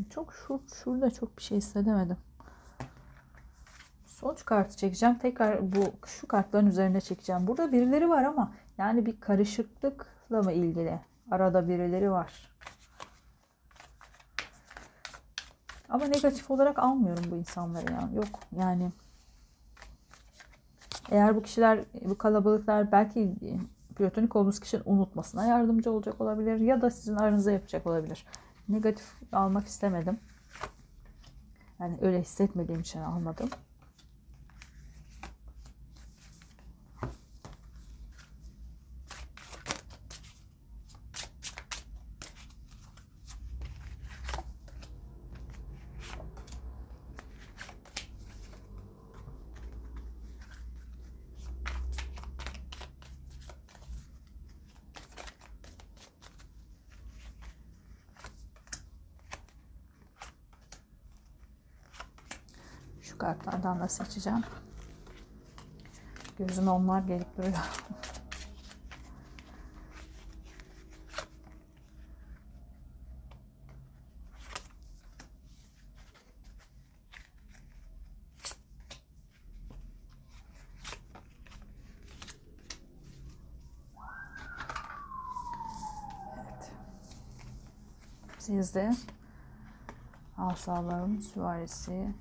Çok 0.09 0.33
şur, 0.33 0.59
şurada 0.83 1.11
çok 1.11 1.37
bir 1.37 1.43
şey 1.43 1.57
istemedim. 1.57 2.17
Sonuç 4.05 4.45
kartı 4.45 4.77
çekeceğim. 4.77 5.17
Tekrar 5.17 5.75
bu 5.75 5.83
şu 6.05 6.27
kartların 6.27 6.67
üzerine 6.67 7.01
çekeceğim. 7.01 7.47
Burada 7.47 7.71
birileri 7.71 8.09
var 8.09 8.23
ama 8.23 8.51
yani 8.77 9.05
bir 9.05 9.19
karışıklık 9.19 10.11
sağlıkla 10.31 10.51
mı 10.51 10.51
ilgili? 10.51 10.99
Arada 11.31 11.67
birileri 11.67 12.11
var. 12.11 12.51
Ama 15.89 16.05
negatif 16.05 16.51
olarak 16.51 16.79
almıyorum 16.79 17.23
bu 17.31 17.35
insanları 17.35 17.91
ya. 17.91 18.09
Yok 18.15 18.39
yani 18.51 18.91
eğer 21.11 21.35
bu 21.35 21.41
kişiler, 21.41 21.79
bu 22.05 22.17
kalabalıklar 22.17 22.91
belki 22.91 23.35
platonik 23.95 24.35
olduğunuz 24.35 24.59
kişinin 24.59 24.83
unutmasına 24.85 25.45
yardımcı 25.45 25.91
olacak 25.91 26.21
olabilir 26.21 26.59
ya 26.59 26.81
da 26.81 26.89
sizin 26.89 27.15
aranıza 27.15 27.51
yapacak 27.51 27.87
olabilir. 27.87 28.25
Negatif 28.69 29.13
almak 29.31 29.67
istemedim. 29.67 30.19
Yani 31.79 31.97
öyle 32.01 32.21
hissetmediğim 32.21 32.81
için 32.81 32.99
almadım. 32.99 33.49
Kartlardan 63.21 63.79
da 63.79 63.87
seçeceğim. 63.87 64.43
Gözüme 66.37 66.71
onlar 66.71 67.01
gelip 67.01 67.37
duruyor. 67.37 67.53
Evet. 86.33 86.71
Sizde 88.39 88.91
asaların 90.37 91.19
süvarisi 91.19 92.13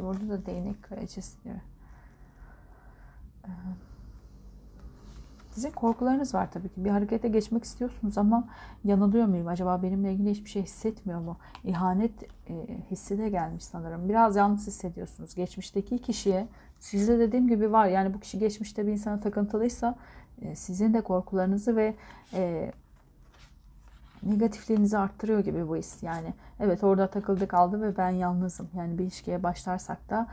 Sanki 0.00 0.20
burada 0.20 0.32
da 0.32 0.46
değnek 0.46 0.82
kraliçesi 0.82 1.42
gibi. 1.42 1.60
Ee, 3.44 3.50
Sizin 5.50 5.70
korkularınız 5.70 6.34
var 6.34 6.52
tabii 6.52 6.68
ki. 6.68 6.84
Bir 6.84 6.90
harekete 6.90 7.28
geçmek 7.28 7.64
istiyorsunuz 7.64 8.18
ama 8.18 8.48
yanılıyor 8.84 9.26
muyum? 9.26 9.48
Acaba 9.48 9.82
benimle 9.82 10.12
ilgili 10.12 10.30
hiçbir 10.30 10.50
şey 10.50 10.62
hissetmiyor 10.62 11.20
mu? 11.20 11.36
İhanet 11.64 12.22
e, 12.22 12.80
hissi 12.90 13.18
de 13.18 13.28
gelmiş 13.28 13.64
sanırım. 13.64 14.08
Biraz 14.08 14.36
yalnız 14.36 14.66
hissediyorsunuz. 14.66 15.34
Geçmişteki 15.34 15.98
kişiye 15.98 16.48
sizde 16.78 17.18
dediğim 17.18 17.48
gibi 17.48 17.72
var. 17.72 17.86
Yani 17.86 18.14
bu 18.14 18.20
kişi 18.20 18.38
geçmişte 18.38 18.86
bir 18.86 18.92
insana 18.92 19.20
takıntılıysa 19.20 19.96
e, 20.42 20.56
sizin 20.56 20.94
de 20.94 21.00
korkularınızı 21.00 21.76
ve 21.76 21.94
e, 22.34 22.72
negatifliğinizi 24.22 24.98
arttırıyor 24.98 25.40
gibi 25.40 25.68
bu 25.68 25.76
his. 25.76 26.02
Yani 26.02 26.34
evet 26.60 26.84
orada 26.84 27.06
takıldı 27.06 27.48
kaldı 27.48 27.82
ve 27.82 27.96
ben 27.96 28.10
yalnızım. 28.10 28.68
Yani 28.74 28.98
bir 28.98 29.02
ilişkiye 29.02 29.42
başlarsak 29.42 30.10
da 30.10 30.26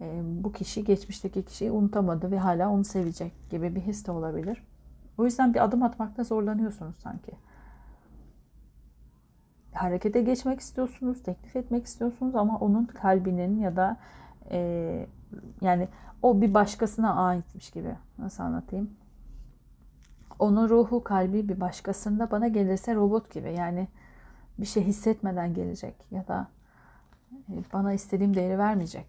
e, 0.00 0.20
bu 0.24 0.52
kişi 0.52 0.84
geçmişteki 0.84 1.44
kişiyi 1.44 1.70
unutamadı 1.70 2.30
ve 2.30 2.38
hala 2.38 2.70
onu 2.70 2.84
sevecek 2.84 3.32
gibi 3.50 3.74
bir 3.74 3.80
his 3.80 4.06
de 4.06 4.12
olabilir. 4.12 4.66
O 5.18 5.24
yüzden 5.24 5.54
bir 5.54 5.64
adım 5.64 5.82
atmakta 5.82 6.24
zorlanıyorsunuz 6.24 6.96
sanki. 6.96 7.32
Harekete 9.72 10.22
geçmek 10.22 10.60
istiyorsunuz, 10.60 11.22
teklif 11.22 11.56
etmek 11.56 11.86
istiyorsunuz 11.86 12.34
ama 12.34 12.58
onun 12.58 12.84
kalbinin 12.84 13.58
ya 13.58 13.76
da 13.76 13.96
e, 14.50 15.06
yani 15.60 15.88
o 16.22 16.40
bir 16.40 16.54
başkasına 16.54 17.14
aitmiş 17.14 17.70
gibi. 17.70 17.96
Nasıl 18.18 18.42
anlatayım? 18.42 18.90
Onun 20.38 20.68
ruhu 20.68 21.04
kalbi 21.04 21.48
bir 21.48 21.60
başkasında 21.60 22.30
bana 22.30 22.48
gelirse 22.48 22.94
robot 22.94 23.34
gibi 23.34 23.52
yani 23.52 23.88
bir 24.58 24.66
şey 24.66 24.84
hissetmeden 24.84 25.54
gelecek 25.54 25.94
ya 26.10 26.28
da 26.28 26.48
bana 27.72 27.92
istediğim 27.92 28.34
değeri 28.36 28.58
vermeyecek. 28.58 29.06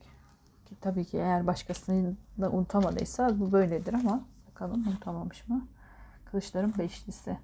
Ki 0.66 0.76
tabii 0.82 1.06
ki 1.06 1.18
eğer 1.18 1.48
başkasını 1.48 2.16
da 2.42 2.52
unutamadıysa 2.52 3.40
bu 3.40 3.52
böyledir 3.52 3.94
ama 3.94 4.22
bakalım 4.50 4.88
unutamamış 4.88 5.48
mı? 5.48 5.68
Kılıçların 6.26 6.74
beşlisi. 6.78 7.38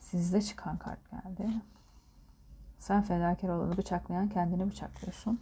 Sizde 0.00 0.42
çıkan 0.42 0.78
kart 0.78 1.10
geldi. 1.10 1.50
Sen 2.78 3.02
fedakar 3.02 3.48
olanı 3.48 3.76
bıçaklayan 3.76 4.28
kendini 4.28 4.70
bıçaklıyorsun. 4.70 5.40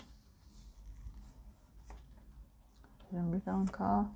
Zümrüt 3.11 3.49
Anka. 3.49 4.07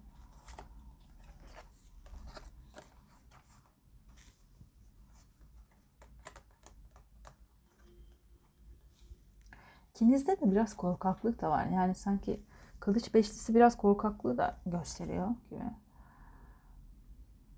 İkinizde 10.03 10.41
de 10.41 10.51
biraz 10.51 10.77
korkaklık 10.77 11.41
da 11.41 11.51
var. 11.51 11.67
Yani 11.67 11.95
sanki 11.95 12.41
kılıç 12.81 13.15
beşlisi 13.15 13.55
biraz 13.55 13.77
korkaklığı 13.77 14.39
da 14.39 14.57
gösteriyor 14.67 15.29
gibi. 15.51 15.63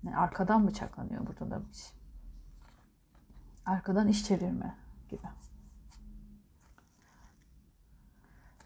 Yani 0.03 0.17
arkadan 0.17 0.67
bıçaklanıyor 0.67 1.27
burada 1.27 1.51
da. 1.51 1.61
Arkadan 3.65 4.07
iş 4.07 4.25
çevirme 4.25 4.75
gibi. 5.09 5.21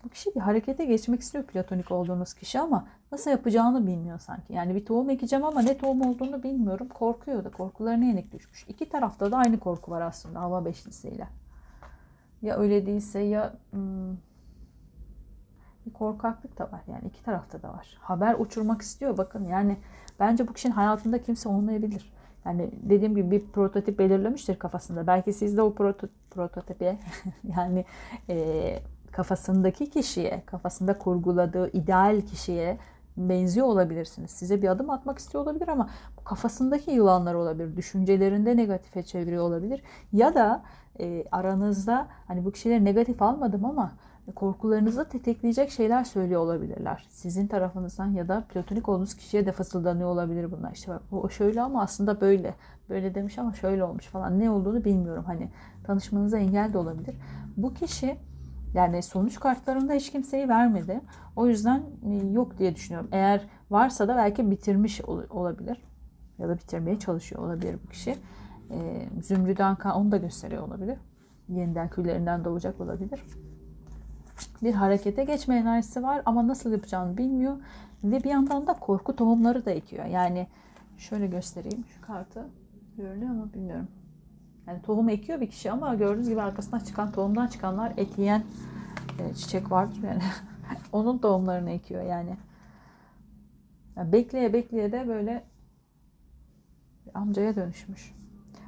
Bu 0.04 0.10
kişi 0.10 0.36
bir 0.36 0.40
harekete 0.40 0.86
geçmek 0.86 1.22
istiyor 1.22 1.44
platonik 1.44 1.92
olduğunuz 1.92 2.34
kişi 2.34 2.60
ama 2.60 2.88
nasıl 3.12 3.32
yapacağını 3.32 3.88
bilmiyor 3.88 4.20
sanki. 4.20 4.54
Yani 4.54 4.76
bir 4.76 4.86
tohum 4.86 5.10
ekeceğim 5.10 5.46
ama 5.46 5.62
ne 5.62 5.78
tohum 5.78 6.02
olduğunu 6.02 6.44
bilmiyorum. 6.44 6.88
Korkuyor 6.90 7.44
da 7.44 7.52
korkularına 7.52 8.06
yenik 8.06 8.32
düşmüş. 8.32 8.66
İki 8.68 8.90
tarafta 8.90 9.32
da 9.32 9.38
aynı 9.38 9.60
korku 9.60 9.92
var 9.92 10.02
aslında 10.02 10.42
hava 10.42 10.66
beşlisiyle. 10.66 11.28
Ya 12.42 12.58
öyle 12.58 12.86
değilse 12.86 13.20
ya 13.20 13.54
hmm, 13.72 14.18
bir 15.86 15.94
korkaklık 15.94 16.60
da 16.60 16.64
var. 16.64 16.82
Yani 16.88 17.08
iki 17.08 17.24
tarafta 17.24 17.62
da 17.62 17.70
var. 17.70 17.98
Haber 18.00 18.36
uçurmak 18.40 18.82
istiyor. 18.82 19.18
Bakın 19.18 19.46
yani 19.46 19.78
bence 20.20 20.48
bu 20.48 20.54
kişinin 20.54 20.74
hayatında 20.74 21.22
kimse 21.22 21.50
olmayabilir. 21.50 22.14
Yani 22.46 22.72
dediğim 22.82 23.16
gibi 23.16 23.32
bir 23.32 23.48
prototip 23.48 24.00
belirlemiştir 24.00 24.60
kafasında. 24.60 25.08
Belki 25.08 25.34
siz 25.34 25.58
de 25.58 25.62
o 25.62 25.74
proto, 25.74 26.08
prototipe 26.32 26.98
yani 27.58 27.86
e, 28.30 28.80
kafasındaki 29.12 29.90
kişiye, 29.90 30.44
kafasında 30.46 30.98
kurguladığı 30.98 31.72
ideal 31.72 32.22
kişiye 32.22 32.78
benziyor 33.20 33.68
olabilirsiniz. 33.68 34.32
Size 34.32 34.62
bir 34.62 34.68
adım 34.68 34.90
atmak 34.90 35.20
istiyor 35.20 35.44
olabilir 35.44 35.68
ama 35.68 35.90
kafasındaki 36.26 36.92
yılanlar 36.92 37.34
olabilir. 37.34 37.78
Düşüncelerinde 37.78 38.58
negatife 38.58 39.04
çeviriyor 39.04 39.44
olabilir. 39.44 39.84
Ya 40.14 40.34
da 40.34 40.64
e, 41.00 41.26
aranızda 41.32 42.08
hani 42.28 42.46
bu 42.46 42.52
kişileri 42.52 42.86
negatif 42.86 43.22
almadım 43.22 43.66
ama 43.66 43.92
korkularınızı 44.36 45.10
tetikleyecek 45.10 45.72
şeyler 45.72 46.04
söylüyor 46.04 46.42
olabilirler. 46.42 47.08
Sizin 47.10 47.48
tarafınızdan 47.48 48.12
ya 48.12 48.28
da 48.28 48.44
platonik 48.50 48.90
olduğunuz 48.90 49.16
kişiye 49.16 49.46
de 49.46 49.52
fısıldanıyor 49.52 50.10
olabilir 50.10 50.52
bunlar. 50.52 50.72
İşte 50.72 50.92
bak 50.92 51.02
o 51.12 51.30
şöyle 51.30 51.62
ama 51.62 51.82
aslında 51.82 52.22
böyle. 52.22 52.56
Böyle 52.90 53.16
demiş 53.16 53.40
ama 53.40 53.54
şöyle 53.54 53.84
olmuş 53.84 54.06
falan. 54.06 54.40
Ne 54.40 54.50
olduğunu 54.50 54.86
bilmiyorum. 54.86 55.24
Hani 55.28 55.50
tanışmanıza 55.84 56.38
engel 56.38 56.74
de 56.74 56.78
olabilir. 56.78 57.16
Bu 57.58 57.74
kişi 57.74 58.18
yani 58.74 59.04
sonuç 59.04 59.40
kartlarında 59.40 59.94
hiç 59.94 60.12
kimseyi 60.12 60.50
vermedi. 60.50 61.02
O 61.36 61.48
yüzden 61.48 61.84
yok 62.32 62.58
diye 62.58 62.76
düşünüyorum. 62.76 63.10
Eğer 63.12 63.42
varsa 63.70 64.08
da 64.08 64.16
belki 64.16 64.52
bitirmiş 64.52 65.02
olabilir. 65.30 65.78
Ya 66.38 66.50
da 66.50 66.58
bitirmeye 66.58 67.00
çalışıyor 67.00 67.42
olabilir 67.42 67.78
bu 67.86 67.90
kişi. 67.90 68.16
E, 68.72 69.08
Zümrüt 69.22 69.58
kan 69.58 69.96
onu 69.96 70.12
da 70.12 70.18
gösteriyor 70.18 70.68
olabilir. 70.68 70.98
Yeniden 71.50 71.90
küllerinden 71.90 72.46
doğacak 72.46 72.82
olabilir. 72.82 73.24
Bir 74.64 74.74
harekete 74.74 75.24
geçme 75.24 75.56
enerjisi 75.56 76.04
var 76.04 76.22
ama 76.26 76.48
nasıl 76.48 76.72
yapacağını 76.72 77.18
bilmiyor. 77.18 77.58
Ve 78.04 78.24
bir 78.24 78.30
yandan 78.30 78.68
da 78.68 78.74
korku 78.74 79.16
tohumları 79.16 79.66
da 79.66 79.72
ekiyor. 79.72 80.06
Yani 80.06 80.48
şöyle 80.98 81.28
göstereyim 81.28 81.86
şu 81.86 82.02
kartı. 82.02 82.46
Görünüyor 82.98 83.32
mu 83.32 83.50
bilmiyorum. 83.54 83.88
Yani 84.70 84.82
tohum 84.82 85.10
ekiyor 85.10 85.42
bir 85.42 85.50
kişi 85.50 85.72
ama 85.72 85.96
gördüğünüz 85.96 86.30
gibi 86.30 86.42
arkasından 86.42 86.80
çıkan 86.80 87.12
tohumdan 87.12 87.48
çıkanlar 87.48 87.94
et 87.98 88.18
yiyen 88.18 88.44
e, 89.20 89.34
çiçek 89.34 89.72
vardır 89.72 90.04
yani. 90.04 90.22
Onun 90.92 91.18
tohumlarını 91.18 91.70
ekiyor 91.70 92.04
yani. 92.04 92.38
yani. 93.96 94.12
Bekleye 94.12 94.54
bekleye 94.54 94.92
de 94.92 95.08
böyle 95.08 95.44
amcaya 97.14 97.56
dönüşmüş. 97.56 98.16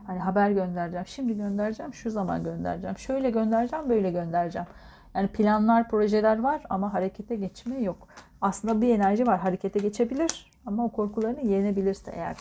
Hani 0.08 0.20
haber 0.20 0.52
göndereceğim, 0.52 1.06
şimdi 1.08 1.38
göndereceğim, 1.38 1.94
şu 1.94 2.12
zaman 2.12 2.44
göndereceğim, 2.44 2.98
şöyle 2.98 3.30
göndereceğim, 3.30 3.90
böyle 3.90 4.12
göndereceğim. 4.12 4.68
Yani 5.16 5.28
planlar, 5.28 5.90
projeler 5.90 6.40
var 6.40 6.62
ama 6.70 6.94
harekete 6.94 7.36
geçme 7.36 7.78
yok. 7.78 8.08
Aslında 8.42 8.82
bir 8.82 8.96
enerji 8.96 9.28
var, 9.28 9.40
harekete 9.40 9.80
geçebilir 9.80 10.52
Ama 10.66 10.86
o 10.86 10.92
korkularını 10.92 11.42
yenebilirse 11.42 12.12
eğer. 12.12 12.38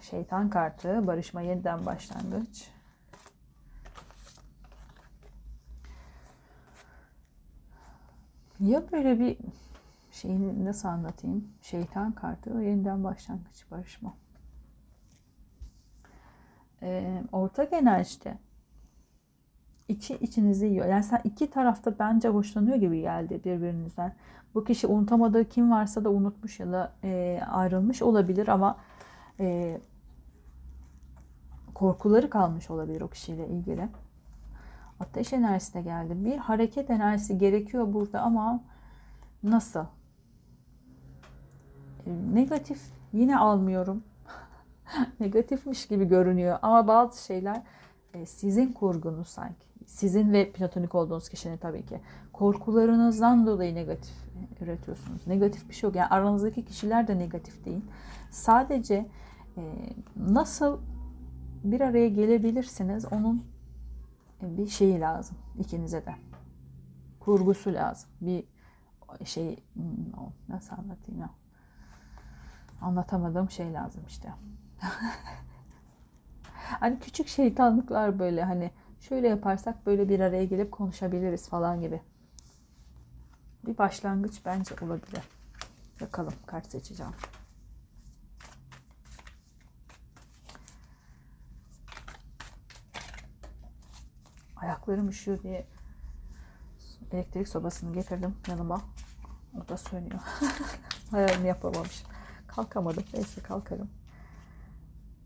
Şeytan 0.00 0.50
kartı, 0.50 1.06
barışma 1.06 1.40
yeniden 1.40 1.86
başlangıç. 1.86 2.70
Ya 8.60 8.92
böyle 8.92 9.20
bir 9.20 9.36
şeyini 10.10 10.64
nasıl 10.64 10.88
anlatayım? 10.88 11.48
Şeytan 11.62 12.12
kartı, 12.12 12.50
yeniden 12.50 13.04
başlangıç, 13.04 13.70
barışma. 13.70 14.14
Ee, 16.82 17.22
ortak 17.32 17.72
enerjide 17.72 18.38
içi 19.88 20.14
içinizi 20.14 20.66
yiyor. 20.66 20.86
Yani 20.86 21.04
sen 21.04 21.20
iki 21.24 21.50
tarafta 21.50 21.98
bence 21.98 22.28
hoşlanıyor 22.28 22.76
gibi 22.76 23.00
geldi 23.00 23.40
birbirinizden. 23.44 24.14
Bu 24.54 24.64
kişi 24.64 24.86
unutamadığı 24.86 25.48
kim 25.48 25.70
varsa 25.70 26.04
da 26.04 26.10
unutmuş 26.10 26.60
ya 26.60 26.72
da 26.72 26.92
e, 27.04 27.40
ayrılmış 27.50 28.02
olabilir 28.02 28.48
ama 28.48 28.78
e, 29.40 29.80
korkuları 31.74 32.30
kalmış 32.30 32.70
olabilir 32.70 33.00
o 33.00 33.08
kişiyle 33.08 33.48
ilgili. 33.48 33.88
Ateş 35.00 35.32
enerjisi 35.32 35.74
de 35.74 35.82
geldi. 35.82 36.24
Bir 36.24 36.36
hareket 36.36 36.90
enerjisi 36.90 37.38
gerekiyor 37.38 37.92
burada 37.92 38.20
ama 38.20 38.60
nasıl? 39.42 39.84
E, 42.06 42.10
negatif 42.34 42.80
yine 43.12 43.38
almıyorum. 43.38 44.02
Negatifmiş 45.20 45.86
gibi 45.86 46.04
görünüyor 46.04 46.58
ama 46.62 46.88
bazı 46.88 47.24
şeyler 47.24 47.62
e, 48.14 48.26
sizin 48.26 48.72
kurgunuz 48.72 49.28
sanki. 49.28 49.68
Sizin 49.86 50.32
ve 50.32 50.52
platonik 50.52 50.94
olduğunuz 50.94 51.28
kişinin 51.28 51.56
tabii 51.56 51.86
ki. 51.86 52.00
Korkularınızdan 52.32 53.46
dolayı 53.46 53.74
negatif 53.74 54.14
üretiyorsunuz. 54.60 55.26
Negatif 55.26 55.68
bir 55.68 55.74
şey 55.74 55.88
yok. 55.88 55.96
Yani 55.96 56.08
aranızdaki 56.08 56.64
kişiler 56.64 57.08
de 57.08 57.18
negatif 57.18 57.64
değil. 57.64 57.80
Sadece 58.30 59.06
nasıl 60.16 60.80
bir 61.64 61.80
araya 61.80 62.08
gelebilirsiniz 62.08 63.12
onun 63.12 63.44
bir 64.42 64.68
şeyi 64.68 65.00
lazım 65.00 65.36
ikinize 65.58 66.06
de. 66.06 66.14
Kurgusu 67.20 67.74
lazım. 67.74 68.10
Bir 68.20 68.44
şey 69.24 69.56
hmm, 69.74 69.84
nasıl 70.48 70.76
anlatayım 70.76 71.20
ya? 71.20 71.30
Anlatamadığım 72.80 73.50
şey 73.50 73.72
lazım 73.72 74.02
işte. 74.08 74.32
hani 76.52 76.98
küçük 77.00 77.28
şeytanlıklar 77.28 78.18
böyle 78.18 78.44
hani 78.44 78.70
şöyle 79.00 79.28
yaparsak 79.28 79.86
böyle 79.86 80.08
bir 80.08 80.20
araya 80.20 80.44
gelip 80.44 80.72
konuşabiliriz 80.72 81.48
falan 81.48 81.80
gibi. 81.80 82.00
Bir 83.66 83.78
başlangıç 83.78 84.40
bence 84.44 84.74
olabilir. 84.82 85.22
Bakalım 86.00 86.34
kart 86.46 86.66
seçeceğim. 86.66 87.12
Ayaklarım 94.60 95.08
üşüyor 95.08 95.42
diye 95.42 95.66
elektrik 97.12 97.48
sobasını 97.48 97.94
getirdim 97.94 98.34
yanıma. 98.48 98.80
O 99.56 99.68
da 99.68 99.76
sönüyor. 99.76 100.20
Hayalini 101.10 101.46
yapamamışım. 101.46 102.08
Kalkamadım. 102.46 103.04
Neyse 103.14 103.40
kalkarım. 103.40 103.90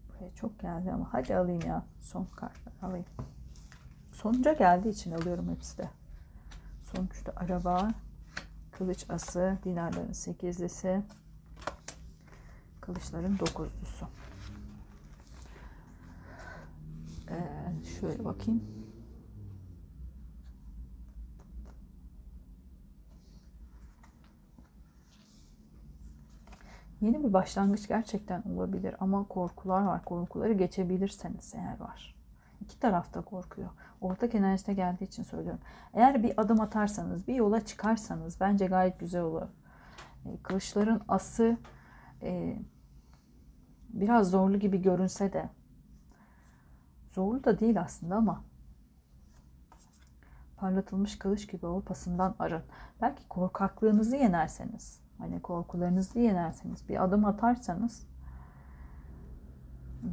Buraya 0.08 0.34
çok 0.34 0.60
geldi 0.60 0.92
ama 0.92 1.08
hadi 1.12 1.36
alayım 1.36 1.62
ya. 1.66 1.84
Son 2.00 2.24
kartları 2.24 2.74
alayım. 2.82 3.06
Sonunca 4.12 4.52
geldiği 4.52 4.88
için 4.88 5.12
alıyorum 5.12 5.50
hepsi 5.50 5.78
de. 5.78 5.90
Sonuçta 6.82 7.32
araba, 7.36 7.90
kılıç 8.72 9.06
ası, 9.08 9.58
dinarların 9.64 10.12
sekizlisi, 10.12 11.02
kılıçların 12.80 13.38
dokuzlusu. 13.38 14.08
Ee, 17.28 17.84
şöyle 18.00 18.24
bakayım. 18.24 18.81
Yeni 27.02 27.24
bir 27.24 27.32
başlangıç 27.32 27.88
gerçekten 27.88 28.42
olabilir 28.42 28.94
ama 29.00 29.24
korkular 29.24 29.82
var. 29.82 30.04
Korkuları 30.04 30.52
geçebilirseniz 30.52 31.54
eğer 31.54 31.80
var. 31.80 32.14
İki 32.60 32.78
tarafta 32.80 33.20
korkuyor. 33.20 33.70
Ortak 34.00 34.34
enerjide 34.34 34.74
geldiği 34.74 35.04
için 35.04 35.22
söylüyorum. 35.22 35.60
Eğer 35.94 36.22
bir 36.22 36.40
adım 36.40 36.60
atarsanız, 36.60 37.28
bir 37.28 37.34
yola 37.34 37.64
çıkarsanız 37.64 38.40
bence 38.40 38.66
gayet 38.66 39.00
güzel 39.00 39.22
olur. 39.22 39.48
E, 40.26 40.42
kılıçların 40.42 41.02
ası 41.08 41.56
e, 42.22 42.58
biraz 43.88 44.30
zorlu 44.30 44.58
gibi 44.58 44.82
görünse 44.82 45.32
de 45.32 45.48
zorlu 47.08 47.44
da 47.44 47.60
değil 47.60 47.80
aslında 47.80 48.16
ama 48.16 48.44
parlatılmış 50.56 51.18
kılıç 51.18 51.50
gibi 51.50 51.66
o 51.66 51.80
pasından 51.80 52.34
arın. 52.38 52.62
Belki 53.00 53.28
korkaklığınızı 53.28 54.16
yenerseniz, 54.16 55.00
hani 55.22 55.42
korkularınızı 55.42 56.18
yenerseniz, 56.18 56.88
bir 56.88 57.04
adım 57.04 57.24
atarsanız 57.24 58.06
hmm, 60.00 60.11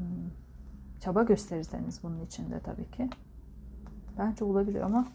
çaba 1.00 1.24
gösterirseniz 1.24 2.04
bunun 2.04 2.26
içinde 2.26 2.60
tabii 2.60 2.92
ki. 2.92 3.10
Bence 4.18 4.46
olabilir 4.46 4.82
ama 4.82 5.08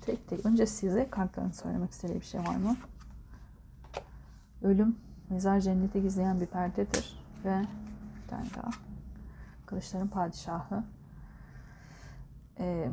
tek 0.00 0.28
tek 0.28 0.46
önce 0.46 0.66
size 0.66 1.10
kartların 1.10 1.50
söylemek 1.50 1.90
istediği 1.90 2.20
bir 2.20 2.26
şey 2.26 2.40
var 2.40 2.56
mı? 2.56 2.76
Ölüm 4.62 4.96
mezar 5.30 5.60
cenneti 5.60 6.02
gizleyen 6.02 6.40
bir 6.40 6.46
perdedir 6.46 7.24
ve 7.44 7.62
bir 8.22 8.28
tane 8.28 8.46
daha 8.56 8.70
kılıçların 9.66 10.08
padişahı 10.08 10.84
ee, 12.58 12.90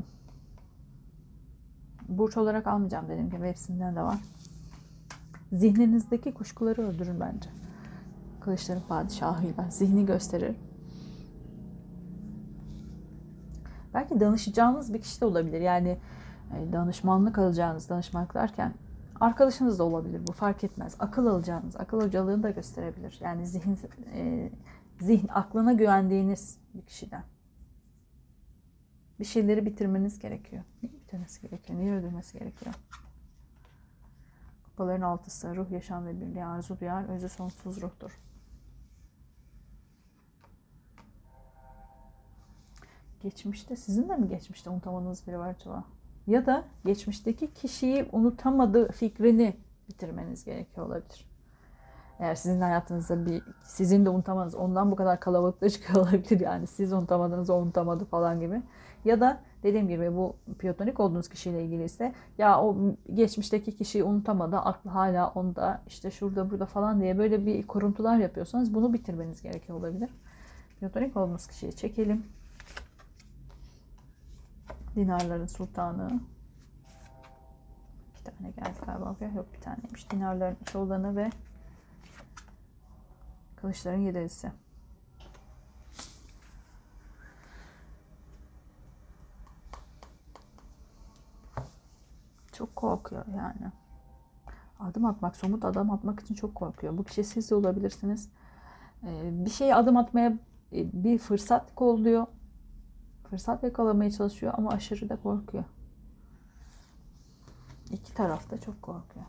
burç 2.10 2.38
olarak 2.38 2.68
almayacağım 2.68 3.06
dediğim 3.10 3.30
gibi 3.30 3.48
hepsinden 3.48 3.96
de 3.96 4.02
var. 4.02 4.18
Zihninizdeki 5.52 6.34
kuşkuları 6.34 6.82
öldürün 6.82 7.20
bence. 7.20 7.50
Kılıçların 8.40 8.84
padişahıyla 8.90 9.70
zihni 9.70 10.06
gösterir. 10.06 10.56
Belki 13.94 14.20
danışacağınız 14.20 14.94
bir 14.94 15.02
kişi 15.02 15.22
de 15.22 15.26
olabilir. 15.26 15.62
Yani 15.62 15.98
e, 16.58 16.74
danışmanlık 16.74 17.38
alacağınız, 17.38 17.90
danışmanlık 17.90 18.34
derken 18.34 18.74
arkadaşınız 19.20 19.80
da 19.80 19.84
olabilir 19.84 20.22
bu 20.28 20.32
fark 20.32 20.64
etmez. 20.64 20.96
Akıl 21.00 21.28
alacağınız, 21.28 21.76
akıl 21.76 22.02
hocalığını 22.02 22.44
da 22.44 22.50
gösterebilir. 22.50 23.20
Yani 23.22 23.48
zihin, 23.48 23.78
e, 24.14 24.50
zihin 25.02 25.28
aklına 25.28 25.74
güvendiğiniz 25.74 26.58
bir 26.74 26.82
kişiden. 26.82 27.24
Bir 29.20 29.26
şeyleri 29.26 29.66
bitirmeniz 29.66 30.20
gerekiyor. 30.20 30.64
Ne 30.84 30.90
bitirmesi 30.92 31.42
gerekiyor? 31.42 31.80
Niye 31.80 31.94
öldürmesi 31.94 32.40
gerekiyor? 32.40 32.76
Kupaların 34.66 35.02
altısı 35.02 35.56
ruh, 35.56 35.72
yaşam 35.72 36.06
ve 36.06 36.22
birliği 36.22 36.46
arzu 36.46 36.80
duyar, 36.80 37.10
özü 37.10 37.30
sonsuz 37.30 37.82
ruhtur. 37.82 38.20
Geçmişte 43.22 43.76
sizin 43.76 44.10
de 44.10 44.16
mi 44.16 44.28
geçmişte 44.28 44.70
unutamadığınız 44.70 45.28
biri 45.28 45.40
var 45.40 45.50
acaba? 45.50 45.84
Ya 46.28 46.46
da 46.46 46.66
geçmişteki 46.86 47.54
kişiyi 47.54 48.10
unutamadığı 48.12 48.92
fikrini 48.92 49.56
bitirmeniz 49.90 50.46
gerekiyor 50.46 50.88
olabilir. 50.88 51.29
Eğer 52.20 52.36
sizin 52.36 52.62
hayatınızda 52.62 53.26
bir 53.26 53.44
sizin 53.64 54.06
de 54.06 54.10
unutamanız 54.10 54.56
ondan 54.56 54.92
bu 54.92 54.96
kadar 54.96 55.20
kalabalıkta 55.20 55.70
çıkıyor 55.70 56.02
olabilir 56.02 56.40
yani 56.40 56.68
siz 56.68 56.94
unutamadınız 56.94 57.50
o 57.50 57.58
unutamadı 57.58 58.06
falan 58.06 58.40
gibi. 58.40 58.62
Ya 59.06 59.20
da 59.20 59.42
dediğim 59.64 59.88
gibi 59.88 60.16
bu 60.16 60.36
platonik 60.60 61.00
olduğunuz 61.00 61.30
kişiyle 61.30 61.64
ilgili 61.64 61.84
ise 61.84 62.14
ya 62.38 62.62
o 62.62 62.78
geçmişteki 63.14 63.76
kişiyi 63.78 64.04
unutamadı 64.04 64.58
aklı 64.58 64.90
hala 64.90 65.30
onda 65.30 65.82
işte 65.88 66.12
şurada 66.12 66.50
burada 66.50 66.66
falan 66.66 67.02
diye 67.02 67.18
böyle 67.18 67.46
bir 67.46 67.68
kuruntular 67.68 68.18
yapıyorsanız 68.18 68.74
bunu 68.74 68.94
bitirmeniz 68.94 69.42
gerekiyor 69.42 69.80
olabilir. 69.80 70.10
Platonik 70.80 71.18
olduğunuz 71.18 71.48
kişiyi 71.48 71.76
çekelim. 71.76 72.26
Dinarların 74.96 75.46
sultanı. 75.46 76.20
İki 78.14 78.24
tane 78.24 78.52
geldi 78.52 78.80
galiba. 78.86 79.16
Yok 79.36 79.46
bir 79.54 79.62
taneymiş. 79.62 80.12
Dinarların 80.12 80.58
iş 80.68 80.76
olanı 80.76 81.16
ve 81.16 81.30
kılıçların 83.62 84.00
yedilisi. 84.00 84.52
Çok 92.54 92.76
korkuyor 92.76 93.26
yani. 93.38 93.72
Adım 94.80 95.06
atmak, 95.06 95.36
somut 95.36 95.66
adım 95.66 95.92
atmak 95.92 96.20
için 96.20 96.36
çok 96.36 96.56
korkuyor. 96.56 96.98
Bu 96.98 97.04
kişi 97.04 97.24
siz 97.24 97.52
de 97.52 97.56
olabilirsiniz. 97.56 98.30
Ee, 99.04 99.46
bir 99.46 99.50
şeye 99.50 99.76
adım 99.76 99.98
atmaya 99.98 100.30
e, 100.74 101.04
bir 101.04 101.18
fırsat 101.18 101.76
kolluyor. 101.76 102.28
Fırsat 103.30 103.64
yakalamaya 103.64 104.12
çalışıyor 104.12 104.54
ama 104.58 104.70
aşırı 104.70 105.10
da 105.10 105.16
korkuyor. 105.16 105.64
İki 107.92 108.14
taraf 108.14 108.52
da 108.52 108.58
çok 108.62 108.82
korkuyor. 108.82 109.26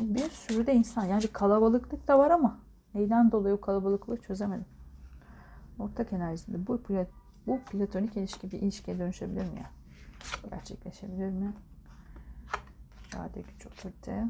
Bir 0.00 0.30
sürü 0.30 0.66
de 0.66 0.74
insan. 0.74 1.04
Yani 1.04 1.26
kalabalıklık 1.26 2.08
da 2.08 2.18
var 2.18 2.30
ama 2.30 2.58
neyden 2.94 3.32
dolayı 3.32 3.54
o 3.54 3.60
kalabalıklığı 3.60 4.20
çözemedim. 4.20 4.66
Ortak 5.78 6.12
enerjide 6.12 6.66
bu, 6.66 6.82
bu 7.46 7.60
platonik 7.60 8.16
ilişki 8.16 8.52
bir 8.52 8.62
ilişkiye 8.62 8.98
dönüşebilir 8.98 9.42
mi 9.42 9.58
ya? 9.58 9.70
Gerçekleşebilir 10.50 11.30
mi? 11.30 11.52
İrade 13.14 13.40
güç 13.40 13.66
otorite. 13.66 14.26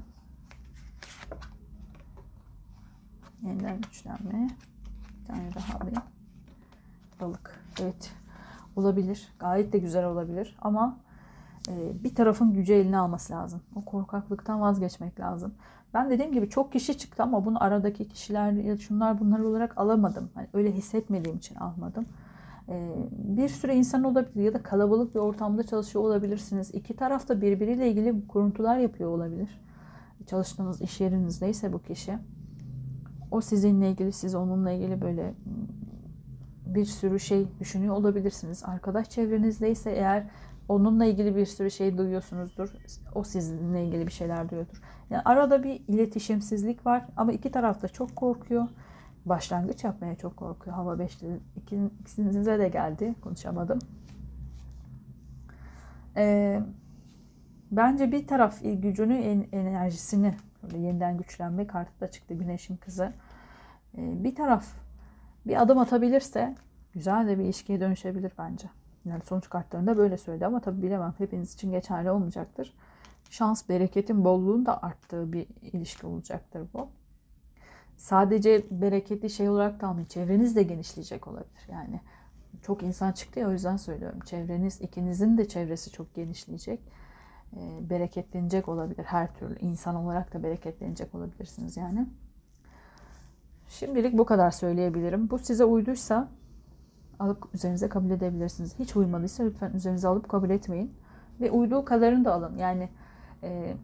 Yeniden 3.43 3.81
güçlenme. 3.81 4.51
Bir 5.21 5.27
tane 5.27 5.55
daha 5.55 5.87
bir 5.87 5.99
balık. 7.21 7.65
Evet 7.81 8.13
olabilir. 8.77 9.33
Gayet 9.39 9.73
de 9.73 9.79
güzel 9.79 10.07
olabilir 10.07 10.57
ama 10.61 10.99
bir 12.05 12.15
tarafın 12.15 12.53
gücü 12.53 12.73
eline 12.73 12.99
alması 12.99 13.33
lazım. 13.33 13.61
O 13.75 13.85
korkaklıktan 13.85 14.61
vazgeçmek 14.61 15.21
lazım. 15.21 15.55
Ben 15.95 16.11
dediğim 16.11 16.33
gibi 16.33 16.49
çok 16.49 16.73
kişi 16.73 16.99
çıktı 16.99 17.23
ama 17.23 17.45
bunu 17.45 17.65
aradaki 17.65 18.09
kişiler 18.09 18.53
ya 18.53 18.77
şunlar 18.77 19.21
bunlar 19.21 19.39
olarak 19.39 19.79
alamadım. 19.79 20.31
Hani 20.35 20.47
öyle 20.53 20.73
hissetmediğim 20.73 21.39
için 21.39 21.55
almadım. 21.55 22.07
E, 22.69 22.95
bir 23.13 23.49
süre 23.49 23.77
insan 23.77 24.05
olabilir 24.05 24.45
ya 24.45 24.55
da 24.55 24.63
kalabalık 24.63 25.15
bir 25.15 25.21
ortamda 25.21 25.63
çalışıyor 25.63 26.05
olabilirsiniz. 26.05 26.75
İki 26.75 26.97
taraf 26.97 27.29
da 27.29 27.41
birbiriyle 27.41 27.91
ilgili 27.91 28.27
kuruntular 28.27 28.79
yapıyor 28.79 29.11
olabilir. 29.11 29.61
Çalıştığınız 30.27 30.81
iş 30.83 31.01
yerinizdeyse 31.01 31.73
bu 31.73 31.83
kişi. 31.83 32.19
O 33.31 33.41
sizinle 33.41 33.91
ilgili, 33.91 34.13
siz 34.13 34.35
onunla 34.35 34.71
ilgili 34.71 35.01
böyle 35.01 35.35
bir 36.67 36.85
sürü 36.85 37.21
şey 37.21 37.47
düşünüyor 37.61 37.95
olabilirsiniz. 37.95 38.65
Arkadaş 38.65 39.11
çevrenizdeyse 39.11 39.91
eğer 39.91 40.27
onunla 40.71 41.05
ilgili 41.05 41.37
bir 41.37 41.47
sürü 41.47 41.71
şey 41.71 41.99
duyuyorsunuzdur. 41.99 42.75
O 43.15 43.25
sizinle 43.25 43.85
ilgili 43.87 44.07
bir 44.07 44.13
şeyler 44.13 44.51
duyuyordur. 44.51 44.83
Yani 45.11 45.23
arada 45.25 45.63
bir 45.63 45.83
iletişimsizlik 45.89 46.87
var 46.87 47.05
ama 47.17 47.33
iki 47.33 47.51
taraf 47.51 47.83
da 47.83 47.89
çok 47.89 48.17
korkuyor. 48.17 48.69
Başlangıç 49.27 49.85
yapmaya 49.85 50.15
çok 50.15 50.37
korkuyor. 50.37 50.77
Hava 50.77 50.99
beşli 50.99 51.41
ikinize 51.57 52.59
de 52.59 52.69
geldi. 52.69 53.15
Konuşamadım. 53.21 53.79
Ee, 56.17 56.61
bence 57.71 58.13
bir 58.13 58.27
taraf 58.27 58.61
gücünü, 58.63 59.15
enerjisini 59.53 60.35
böyle 60.63 60.79
yeniden 60.79 61.17
güçlenme 61.17 61.67
kartı 61.67 62.01
da 62.01 62.11
çıktı 62.11 62.35
Güneş'in 62.35 62.77
kızı. 62.77 63.13
Ee, 63.99 64.25
bir 64.25 64.35
taraf 64.35 64.67
bir 65.47 65.63
adım 65.63 65.79
atabilirse 65.79 66.55
güzel 66.93 67.29
de 67.29 67.39
bir 67.39 67.45
ilişkiye 67.45 67.81
dönüşebilir 67.81 68.33
bence. 68.39 68.69
Yani 69.05 69.23
sonuç 69.25 69.49
kartlarında 69.49 69.97
böyle 69.97 70.19
söyledi 70.19 70.47
ama 70.47 70.61
tabii 70.61 70.83
bilemem 70.83 71.15
hepiniz 71.19 71.55
için 71.55 71.71
geçerli 71.71 72.11
olmayacaktır. 72.11 72.75
Şans, 73.31 73.69
bereketin, 73.69 74.25
bolluğun 74.25 74.67
da 74.67 74.83
arttığı 74.83 75.33
bir 75.33 75.47
ilişki 75.63 76.07
olacaktır 76.07 76.63
bu. 76.75 76.89
Sadece 77.97 78.65
bereketli 78.71 79.31
şey 79.31 79.49
olarak 79.49 79.81
kalmayın. 79.81 80.07
Çevreniz 80.07 80.57
de 80.57 80.63
genişleyecek 80.63 81.29
olabilir. 81.29 81.69
Yani 81.71 82.01
çok 82.63 82.83
insan 82.83 83.13
çıktı 83.13 83.41
ya 83.41 83.49
o 83.49 83.53
yüzden 83.53 83.77
söylüyorum. 83.77 84.21
Çevreniz, 84.21 84.81
ikinizin 84.81 85.39
de 85.39 85.49
çevresi 85.49 85.91
çok 85.91 86.15
genişleyecek. 86.15 86.81
E, 87.57 87.91
bereketlenecek 87.91 88.69
olabilir 88.69 89.05
her 89.05 89.35
türlü. 89.35 89.59
insan 89.61 89.97
olarak 89.97 90.35
da 90.35 90.43
bereketlenecek 90.43 91.15
olabilirsiniz 91.15 91.77
yani. 91.77 92.07
Şimdilik 93.69 94.19
bu 94.19 94.25
kadar 94.25 94.51
söyleyebilirim. 94.51 95.31
Bu 95.31 95.39
size 95.39 95.65
uyduysa 95.65 96.29
alıp 97.21 97.49
üzerinize 97.55 97.89
kabul 97.89 98.11
edebilirsiniz. 98.11 98.75
Hiç 98.79 98.97
uymadıysa 98.97 99.45
lütfen 99.45 99.73
üzerinize 99.73 100.09
alıp 100.09 100.29
kabul 100.29 100.51
etmeyin. 100.51 100.95
Ve 101.41 101.51
uyduğu 101.51 101.85
kadarını 101.85 102.25
da 102.25 102.35
alın. 102.35 102.57
Yani 102.57 102.89
e, 103.43 103.75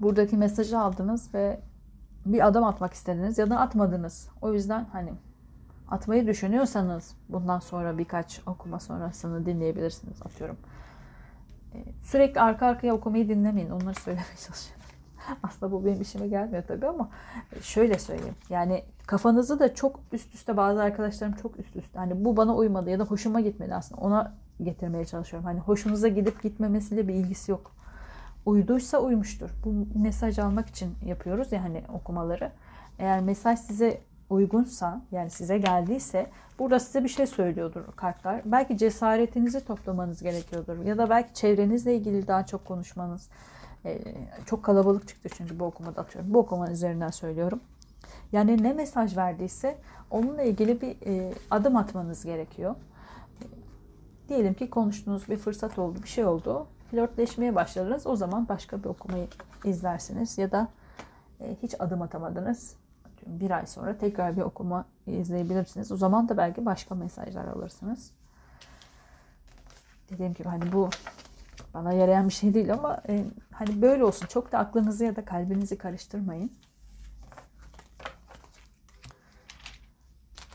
buradaki 0.00 0.36
mesajı 0.36 0.78
aldınız 0.78 1.34
ve 1.34 1.60
bir 2.26 2.46
adım 2.46 2.64
atmak 2.64 2.92
istediniz 2.92 3.38
ya 3.38 3.50
da 3.50 3.60
atmadınız. 3.60 4.28
O 4.40 4.52
yüzden 4.52 4.86
hani 4.92 5.12
atmayı 5.90 6.26
düşünüyorsanız 6.26 7.14
bundan 7.28 7.58
sonra 7.58 7.98
birkaç 7.98 8.40
okuma 8.46 8.80
sonrasını 8.80 9.46
dinleyebilirsiniz 9.46 10.22
atıyorum. 10.22 10.56
E, 11.74 11.84
sürekli 12.02 12.40
arka 12.40 12.66
arkaya 12.66 12.94
okumayı 12.94 13.28
dinlemeyin. 13.28 13.70
Onları 13.70 13.94
söylemeye 13.94 14.36
çalışıyorum. 14.46 14.81
Aslında 15.42 15.72
bu 15.72 15.84
benim 15.84 16.02
işime 16.02 16.28
gelmiyor 16.28 16.62
tabii 16.68 16.86
ama 16.86 17.08
şöyle 17.62 17.98
söyleyeyim. 17.98 18.34
Yani 18.50 18.84
kafanızı 19.06 19.58
da 19.58 19.74
çok 19.74 20.00
üst 20.12 20.34
üste 20.34 20.56
bazı 20.56 20.82
arkadaşlarım 20.82 21.32
çok 21.32 21.58
üst 21.58 21.76
üste. 21.76 21.98
Hani 21.98 22.24
bu 22.24 22.36
bana 22.36 22.56
uymadı 22.56 22.90
ya 22.90 22.98
da 22.98 23.04
hoşuma 23.04 23.40
gitmedi 23.40 23.74
aslında. 23.74 24.00
Ona 24.00 24.34
getirmeye 24.62 25.04
çalışıyorum. 25.04 25.46
Hani 25.46 25.60
hoşunuza 25.60 26.08
gidip 26.08 26.42
gitmemesiyle 26.42 27.08
bir 27.08 27.14
ilgisi 27.14 27.50
yok. 27.50 27.72
Uyduysa 28.46 28.98
uymuştur. 28.98 29.50
Bu 29.64 29.98
mesaj 29.98 30.38
almak 30.38 30.68
için 30.68 30.94
yapıyoruz 31.06 31.52
ya 31.52 31.64
hani 31.64 31.82
okumaları. 31.94 32.52
Eğer 32.98 33.20
mesaj 33.20 33.58
size 33.58 34.00
uygunsa 34.30 35.00
yani 35.12 35.30
size 35.30 35.58
geldiyse 35.58 36.26
burada 36.58 36.80
size 36.80 37.04
bir 37.04 37.08
şey 37.08 37.26
söylüyordur 37.26 37.82
kartlar. 37.96 38.42
Belki 38.44 38.78
cesaretinizi 38.78 39.64
toplamanız 39.64 40.22
gerekiyordur 40.22 40.84
ya 40.84 40.98
da 40.98 41.10
belki 41.10 41.34
çevrenizle 41.34 41.96
ilgili 41.96 42.26
daha 42.26 42.46
çok 42.46 42.64
konuşmanız 42.64 43.28
ee, 43.84 43.98
çok 44.46 44.62
kalabalık 44.62 45.08
çıktı 45.08 45.28
çünkü 45.36 45.60
bu 45.60 45.64
okumada 45.64 46.00
atıyorum. 46.00 46.34
Bu 46.34 46.38
okumanın 46.38 46.70
üzerinden 46.70 47.10
söylüyorum. 47.10 47.60
Yani 48.32 48.62
ne 48.62 48.72
mesaj 48.72 49.16
verdiyse 49.16 49.78
onunla 50.10 50.42
ilgili 50.42 50.80
bir 50.80 50.96
e, 51.06 51.34
adım 51.50 51.76
atmanız 51.76 52.24
gerekiyor. 52.24 52.74
Diyelim 54.28 54.54
ki 54.54 54.70
konuştuğunuz 54.70 55.28
bir 55.28 55.36
fırsat 55.36 55.78
oldu, 55.78 55.98
bir 56.02 56.08
şey 56.08 56.24
oldu. 56.24 56.66
Flörtleşmeye 56.90 57.54
başladınız. 57.54 58.06
O 58.06 58.16
zaman 58.16 58.48
başka 58.48 58.78
bir 58.78 58.88
okumayı 58.88 59.28
izlersiniz 59.64 60.38
ya 60.38 60.52
da 60.52 60.68
e, 61.40 61.56
hiç 61.62 61.74
adım 61.78 62.02
atamadınız. 62.02 62.76
Bir 63.26 63.50
ay 63.50 63.66
sonra 63.66 63.98
tekrar 63.98 64.36
bir 64.36 64.42
okuma 64.42 64.84
izleyebilirsiniz. 65.06 65.92
O 65.92 65.96
zaman 65.96 66.28
da 66.28 66.36
belki 66.36 66.66
başka 66.66 66.94
mesajlar 66.94 67.44
alırsınız. 67.44 68.10
Dediğim 70.10 70.34
gibi 70.34 70.48
hani 70.48 70.72
bu 70.72 70.90
bana 71.74 71.92
yarayan 71.92 72.28
bir 72.28 72.32
şey 72.32 72.54
değil 72.54 72.72
ama 72.72 73.02
e, 73.08 73.24
hani 73.52 73.82
böyle 73.82 74.04
olsun. 74.04 74.26
Çok 74.26 74.52
da 74.52 74.58
aklınızı 74.58 75.04
ya 75.04 75.16
da 75.16 75.24
kalbinizi 75.24 75.78
karıştırmayın. 75.78 76.52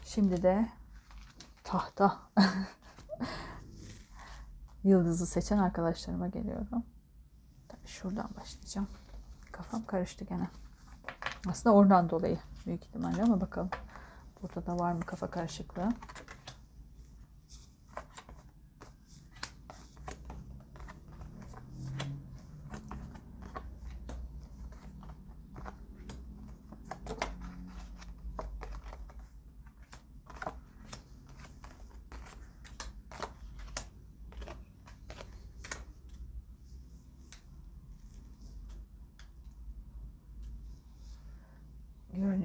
Şimdi 0.05 0.43
de 0.43 0.67
tahta 1.63 2.17
yıldızı 4.83 5.25
seçen 5.25 5.57
arkadaşlarıma 5.57 6.27
geliyorum. 6.27 6.83
Tabii 7.67 7.87
şuradan 7.87 8.29
başlayacağım. 8.41 8.87
Kafam 9.51 9.85
karıştı 9.85 10.25
gene. 10.25 10.47
Aslında 11.47 11.75
oradan 11.75 12.09
dolayı 12.09 12.37
büyük 12.65 12.85
ihtimalle 12.85 13.23
ama 13.23 13.41
bakalım. 13.41 13.69
Burada 14.41 14.65
da 14.65 14.79
var 14.79 14.91
mı 14.93 15.01
kafa 15.01 15.29
karışıklığı? 15.29 15.89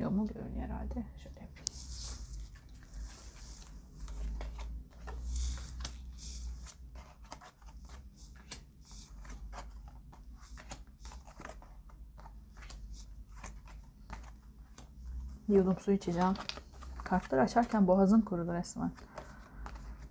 Görünüyor 0.02 0.22
mu? 0.22 0.28
Görünüyor 0.34 0.68
herhalde. 0.68 1.04
Şöyle 1.16 1.40
yapayım. 1.40 1.64
Yudum 15.48 15.76
su 15.78 15.92
içeceğim. 15.92 16.34
Kartları 17.04 17.40
açarken 17.40 17.86
boğazım 17.86 18.20
kurudu 18.22 18.52
resmen. 18.52 18.92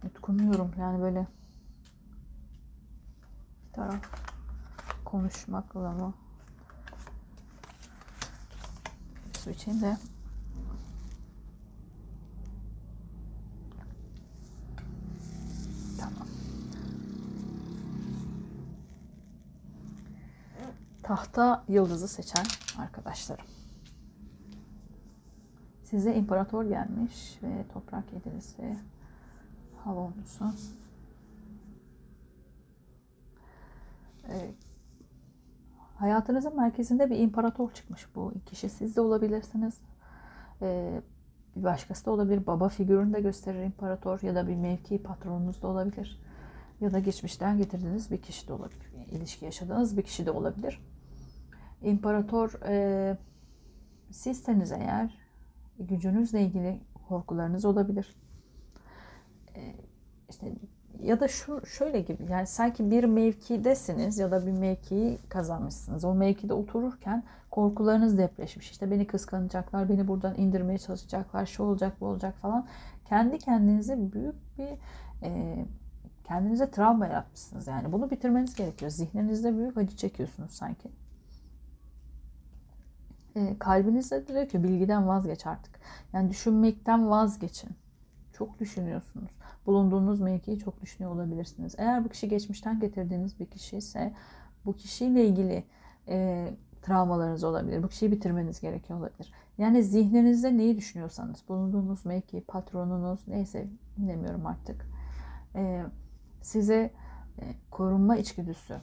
Yutkunuyorum 0.04 0.72
yani 0.80 1.02
böyle 1.02 1.28
bir 3.68 3.74
taraf 3.74 4.06
konuşmakla 5.06 5.92
mı 5.92 6.14
su 9.62 9.70
içeyim 9.70 9.82
de. 9.82 9.98
Tamam. 16.00 16.28
Tahta 21.04 21.64
yıldızı 21.68 22.08
seçen 22.08 22.46
arkadaşlarım. 22.78 23.46
Size 25.84 26.16
imparator 26.16 26.64
gelmiş 26.64 27.40
ve 27.44 27.66
toprak 27.74 28.14
yedilisi, 28.14 28.78
hava 29.84 30.00
olursa. 30.00 30.54
Hayatınızın 36.02 36.56
merkezinde 36.56 37.10
bir 37.10 37.20
imparator 37.20 37.72
çıkmış 37.72 38.16
bu 38.16 38.34
kişi. 38.46 38.70
Siz 38.70 38.96
de 38.96 39.02
olabilirsiniz. 39.02 39.78
Ee, 40.62 41.02
bir 41.56 41.64
başkası 41.64 42.06
da 42.06 42.12
olabilir. 42.12 42.48
Baba 42.48 42.70
figürünü 42.70 43.14
de 43.14 43.22
gösterir 43.22 43.64
imparator 43.64 44.22
ya 44.22 44.36
da 44.36 44.48
bir 44.48 44.56
mevki 44.56 45.04
patronunuz 45.04 45.62
da 45.62 45.68
olabilir. 45.68 46.22
Ya 46.80 46.92
da 46.92 47.00
geçmişten 47.00 47.58
getirdiğiniz 47.58 48.12
bir 48.12 48.22
kişi 48.22 48.48
de 48.48 48.54
olabilir. 48.54 48.94
İlişki 49.12 49.46
yaşadığınız 49.46 49.98
bir 49.98 50.02
kişi 50.02 50.26
de 50.26 50.32
olabilir. 50.32 50.82
İmparator 51.82 52.54
e, 52.66 53.18
sizseniz 54.12 54.72
eğer 54.72 55.18
gücünüzle 55.80 56.42
ilgili 56.42 56.80
korkularınız 57.08 57.66
olabilir. 57.66 58.16
E, 59.56 59.76
işte 60.30 60.56
ya 61.04 61.20
da 61.20 61.28
şu 61.28 61.66
şöyle 61.66 62.02
gibi 62.02 62.26
yani 62.32 62.48
sanki 62.48 62.92
bir 62.92 63.04
mevkidesiniz 63.04 64.20
ya 64.20 64.32
da 64.32 64.46
bir 64.46 64.52
mevkiyi 64.52 65.18
kazanmışsınız. 65.30 66.06
O 66.06 66.14
mevkide 66.14 66.54
otururken 66.54 67.24
korkularınız 67.52 68.18
depreşmiş. 68.18 68.72
İşte 68.72 68.92
beni 68.92 69.08
kıskanacaklar, 69.08 69.90
beni 69.90 70.08
buradan 70.08 70.36
indirmeye 70.36 70.78
çalışacaklar, 70.78 71.46
şu 71.46 71.64
olacak, 71.64 71.94
bu 72.02 72.06
olacak 72.06 72.36
falan. 72.42 72.68
Kendi 73.06 73.40
kendinize 73.40 74.14
büyük 74.14 74.36
bir 74.58 74.70
e, 75.24 75.66
kendinize 76.24 76.72
travma 76.72 77.08
yaratmışsınız. 77.08 77.68
Yani 77.68 77.92
bunu 77.92 78.10
bitirmeniz 78.10 78.56
gerekiyor. 78.56 78.92
Zihninizde 78.92 79.58
büyük 79.58 79.78
acı 79.78 79.96
çekiyorsunuz 79.96 80.52
sanki. 80.52 80.90
E, 83.36 83.60
kalbinizde 83.60 84.28
diyor 84.28 84.50
ki 84.50 84.64
bilgiden 84.64 85.08
vazgeç 85.08 85.48
artık. 85.48 85.80
Yani 86.14 86.30
düşünmekten 86.30 87.10
vazgeçin. 87.10 87.70
Çok 88.34 88.60
düşünüyorsunuz. 88.60 89.32
Bulunduğunuz 89.66 90.20
mevkiyi 90.20 90.60
çok 90.60 90.82
düşünüyor 90.82 91.12
olabilirsiniz. 91.16 91.76
Eğer 91.78 92.06
bu 92.06 92.10
kişi 92.10 92.30
geçmişten 92.30 92.80
getirdiğiniz 92.80 93.40
bir 93.40 93.46
kişi 93.46 93.78
ise 93.78 94.14
bu 94.66 94.76
kişiyle 94.76 95.26
ilgili 95.26 95.64
e, 96.08 96.50
travmalarınız 96.82 97.44
olabilir. 97.44 97.84
Bu 97.84 97.88
kişiyi 97.88 98.12
bitirmeniz 98.12 98.62
gerekiyor 98.62 99.00
olabilir. 99.00 99.34
Yani 99.58 99.84
zihninizde 99.84 100.58
neyi 100.58 100.78
düşünüyorsanız, 100.78 101.44
bulunduğunuz 101.50 102.06
mevki, 102.06 102.42
patronunuz 102.42 103.28
neyse 103.28 103.68
bilemiyorum 103.98 104.46
artık. 104.46 104.86
E, 105.56 105.84
size 106.42 106.94
e, 107.42 107.56
korunma 107.72 108.18
içgüdüsü 108.18 108.82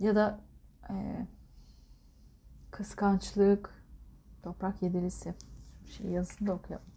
ya 0.00 0.14
da 0.14 0.40
e, 0.90 1.26
kıskançlık, 2.70 3.84
toprak 4.42 4.82
yedilisi. 4.82 5.34
Şey 5.86 6.10
yazısını 6.10 6.48
da 6.48 6.52
okuyalım. 6.52 6.89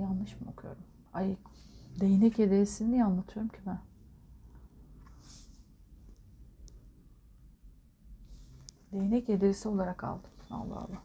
Yanlış 0.00 0.40
mı 0.40 0.50
okuyorum? 0.50 0.82
Ay 1.12 1.36
değnek 2.00 2.38
hediyesini 2.38 2.92
niye 2.92 3.04
anlatıyorum 3.04 3.48
ki 3.48 3.58
ben? 3.66 3.78
Değnek 8.92 9.28
hediyesi 9.28 9.68
olarak 9.68 10.04
aldım. 10.04 10.30
Allah 10.50 10.76
Allah. 10.76 11.02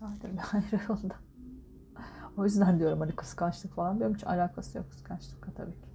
Vardır 0.00 0.30
bir 0.32 0.38
ayrı 0.52 0.92
onda. 0.92 1.14
O 2.36 2.44
yüzden 2.44 2.78
diyorum 2.78 3.00
hani 3.00 3.12
kıskançlık 3.12 3.74
falan 3.74 3.98
diyorum. 3.98 4.16
Hiç 4.16 4.24
alakası 4.26 4.78
yok 4.78 4.90
kıskançlıkla 4.90 5.52
tabii 5.52 5.72
ki. 5.72 5.88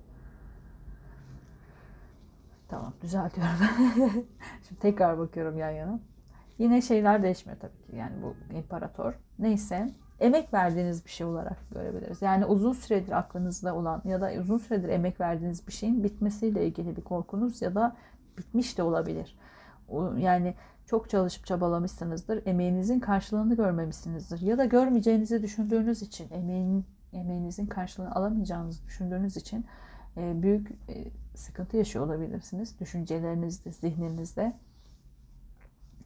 Tamam 2.67 2.93
düzeltiyorum. 3.01 3.55
Şimdi 4.67 4.81
tekrar 4.81 5.17
bakıyorum 5.19 5.57
yan 5.57 5.69
yana. 5.69 5.99
Yine 6.57 6.81
şeyler 6.81 7.23
değişmiyor 7.23 7.59
tabii 7.59 7.81
ki. 7.81 7.95
Yani 7.95 8.21
bu 8.23 8.35
imparator. 8.55 9.13
Neyse 9.39 9.89
emek 10.19 10.53
verdiğiniz 10.53 11.05
bir 11.05 11.09
şey 11.09 11.27
olarak 11.27 11.57
görebiliriz. 11.71 12.21
Yani 12.21 12.45
uzun 12.45 12.73
süredir 12.73 13.11
aklınızda 13.11 13.75
olan 13.75 14.01
ya 14.05 14.21
da 14.21 14.31
uzun 14.41 14.57
süredir 14.57 14.89
emek 14.89 15.19
verdiğiniz 15.19 15.67
bir 15.67 15.71
şeyin 15.71 16.03
bitmesiyle 16.03 16.67
ilgili 16.67 16.95
bir 16.95 17.01
korkunuz 17.01 17.61
ya 17.61 17.75
da 17.75 17.95
bitmiş 18.37 18.77
de 18.77 18.83
olabilir. 18.83 19.37
Yani 20.17 20.53
çok 20.85 21.09
çalışıp 21.09 21.45
çabalamışsınızdır. 21.45 22.41
Emeğinizin 22.45 22.99
karşılığını 22.99 23.55
görmemişsinizdir. 23.55 24.41
Ya 24.41 24.57
da 24.57 24.65
görmeyeceğinizi 24.65 25.41
düşündüğünüz 25.43 26.01
için, 26.01 26.27
emeğin, 26.31 26.85
emeğinizin 27.13 27.65
karşılığını 27.65 28.15
alamayacağınızı 28.15 28.85
düşündüğünüz 28.85 29.37
için 29.37 29.65
e, 30.17 30.41
büyük 30.41 30.71
e, 30.71 31.11
sıkıntı 31.35 31.77
yaşıyor 31.77 32.05
olabilirsiniz. 32.05 32.79
Düşüncelerinizde, 32.79 33.71
zihninizde. 33.71 34.53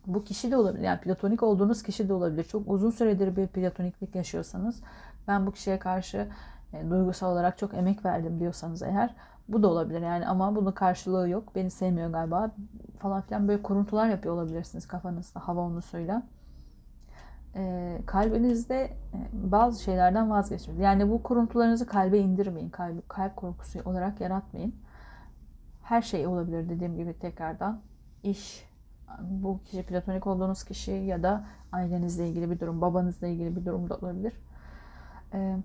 Bu 0.07 0.23
kişi 0.23 0.51
de 0.51 0.57
olabilir. 0.57 0.83
Yani 0.83 0.99
platonik 0.99 1.43
olduğunuz 1.43 1.83
kişi 1.83 2.09
de 2.09 2.13
olabilir. 2.13 2.43
Çok 2.43 2.71
uzun 2.71 2.91
süredir 2.91 3.35
bir 3.35 3.47
platoniklik 3.47 4.15
yaşıyorsanız 4.15 4.81
ben 5.27 5.45
bu 5.47 5.51
kişiye 5.51 5.79
karşı 5.79 6.27
e, 6.73 6.89
duygusal 6.89 7.31
olarak 7.31 7.57
çok 7.57 7.73
emek 7.73 8.05
verdim 8.05 8.39
diyorsanız 8.39 8.81
eğer 8.81 9.15
bu 9.47 9.63
da 9.63 9.67
olabilir 9.67 10.01
yani 10.01 10.27
ama 10.27 10.55
bunun 10.55 10.71
karşılığı 10.71 11.29
yok. 11.29 11.55
Beni 11.55 11.71
sevmiyor 11.71 12.09
galiba 12.09 12.51
falan 12.99 13.21
filan 13.21 13.47
böyle 13.47 13.61
kuruntular 13.61 14.09
yapıyor 14.09 14.35
olabilirsiniz 14.35 14.87
kafanızda 14.87 15.39
hava 15.47 15.61
onusuyla. 15.61 16.23
E, 17.55 17.99
kalbinizde 18.05 18.83
e, 18.83 19.17
bazı 19.33 19.83
şeylerden 19.83 20.29
vazgeçmeyin. 20.29 20.81
Yani 20.81 21.09
bu 21.09 21.23
kuruntularınızı 21.23 21.87
kalbe 21.87 22.19
indirmeyin. 22.19 22.69
Kalp, 22.69 23.09
kalp 23.09 23.35
korkusu 23.35 23.79
olarak 23.85 24.21
yaratmayın. 24.21 24.75
Her 25.83 26.01
şey 26.01 26.27
olabilir 26.27 26.69
dediğim 26.69 26.97
gibi 26.97 27.19
tekrardan. 27.19 27.81
iş, 28.23 28.65
bu 29.21 29.59
kişi 29.65 29.83
platonik 29.83 30.27
olduğunuz 30.27 30.63
kişi 30.63 30.91
ya 30.91 31.23
da 31.23 31.45
ailenizle 31.71 32.29
ilgili 32.29 32.51
bir 32.51 32.59
durum, 32.59 32.81
babanızla 32.81 33.27
ilgili 33.27 33.55
bir 33.55 33.65
durum 33.65 33.89
da 33.89 33.97
olabilir. 33.97 34.33
Ee, 35.33 35.57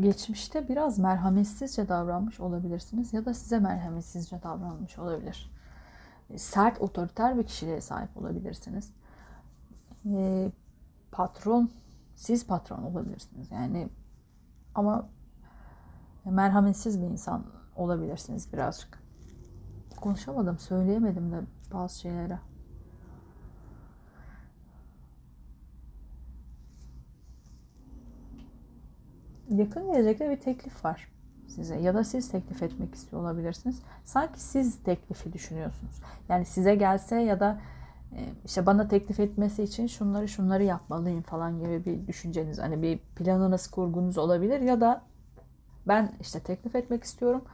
geçmişte 0.00 0.68
biraz 0.68 0.98
merhametsizce 0.98 1.88
davranmış 1.88 2.40
olabilirsiniz 2.40 3.12
ya 3.12 3.24
da 3.24 3.34
size 3.34 3.58
merhametsizce 3.58 4.42
davranmış 4.42 4.98
olabilir. 4.98 5.50
Sert, 6.36 6.80
otoriter 6.80 7.38
bir 7.38 7.46
kişiliğe 7.46 7.80
sahip 7.80 8.16
olabilirsiniz. 8.16 8.92
Ee, 10.06 10.52
patron, 11.12 11.70
siz 12.16 12.46
patron 12.46 12.82
olabilirsiniz. 12.82 13.50
Yani 13.50 13.88
ama 14.74 15.08
merhametsiz 16.24 17.02
bir 17.02 17.06
insan 17.06 17.44
olabilirsiniz 17.76 18.52
birazcık. 18.52 18.98
Konuşamadım, 20.00 20.58
söyleyemedim 20.58 21.32
de 21.32 21.40
bazı 21.72 21.98
şeyleri. 21.98 22.38
Yakın 29.50 29.92
gelecekte 29.92 30.30
bir 30.30 30.40
teklif 30.40 30.84
var 30.84 31.08
size 31.48 31.76
ya 31.76 31.94
da 31.94 32.04
siz 32.04 32.28
teklif 32.30 32.62
etmek 32.62 32.94
istiyor 32.94 33.22
olabilirsiniz. 33.22 33.82
Sanki 34.04 34.40
siz 34.40 34.82
teklifi 34.82 35.32
düşünüyorsunuz. 35.32 35.94
Yani 36.28 36.44
size 36.44 36.74
gelse 36.74 37.16
ya 37.16 37.40
da 37.40 37.60
e, 38.12 38.20
işte 38.44 38.66
bana 38.66 38.88
teklif 38.88 39.20
etmesi 39.20 39.62
için 39.62 39.86
şunları 39.86 40.28
şunları 40.28 40.64
yapmalıyım 40.64 41.22
falan 41.22 41.58
gibi 41.58 41.84
bir 41.84 42.06
düşünceniz 42.06 42.58
hani 42.58 42.82
bir 42.82 42.98
planınız 42.98 43.66
kurgunuz 43.66 44.18
olabilir 44.18 44.60
ya 44.60 44.80
da 44.80 45.02
ben 45.88 46.12
işte 46.20 46.40
teklif 46.40 46.76
etmek 46.76 47.04
istiyorum 47.04 47.44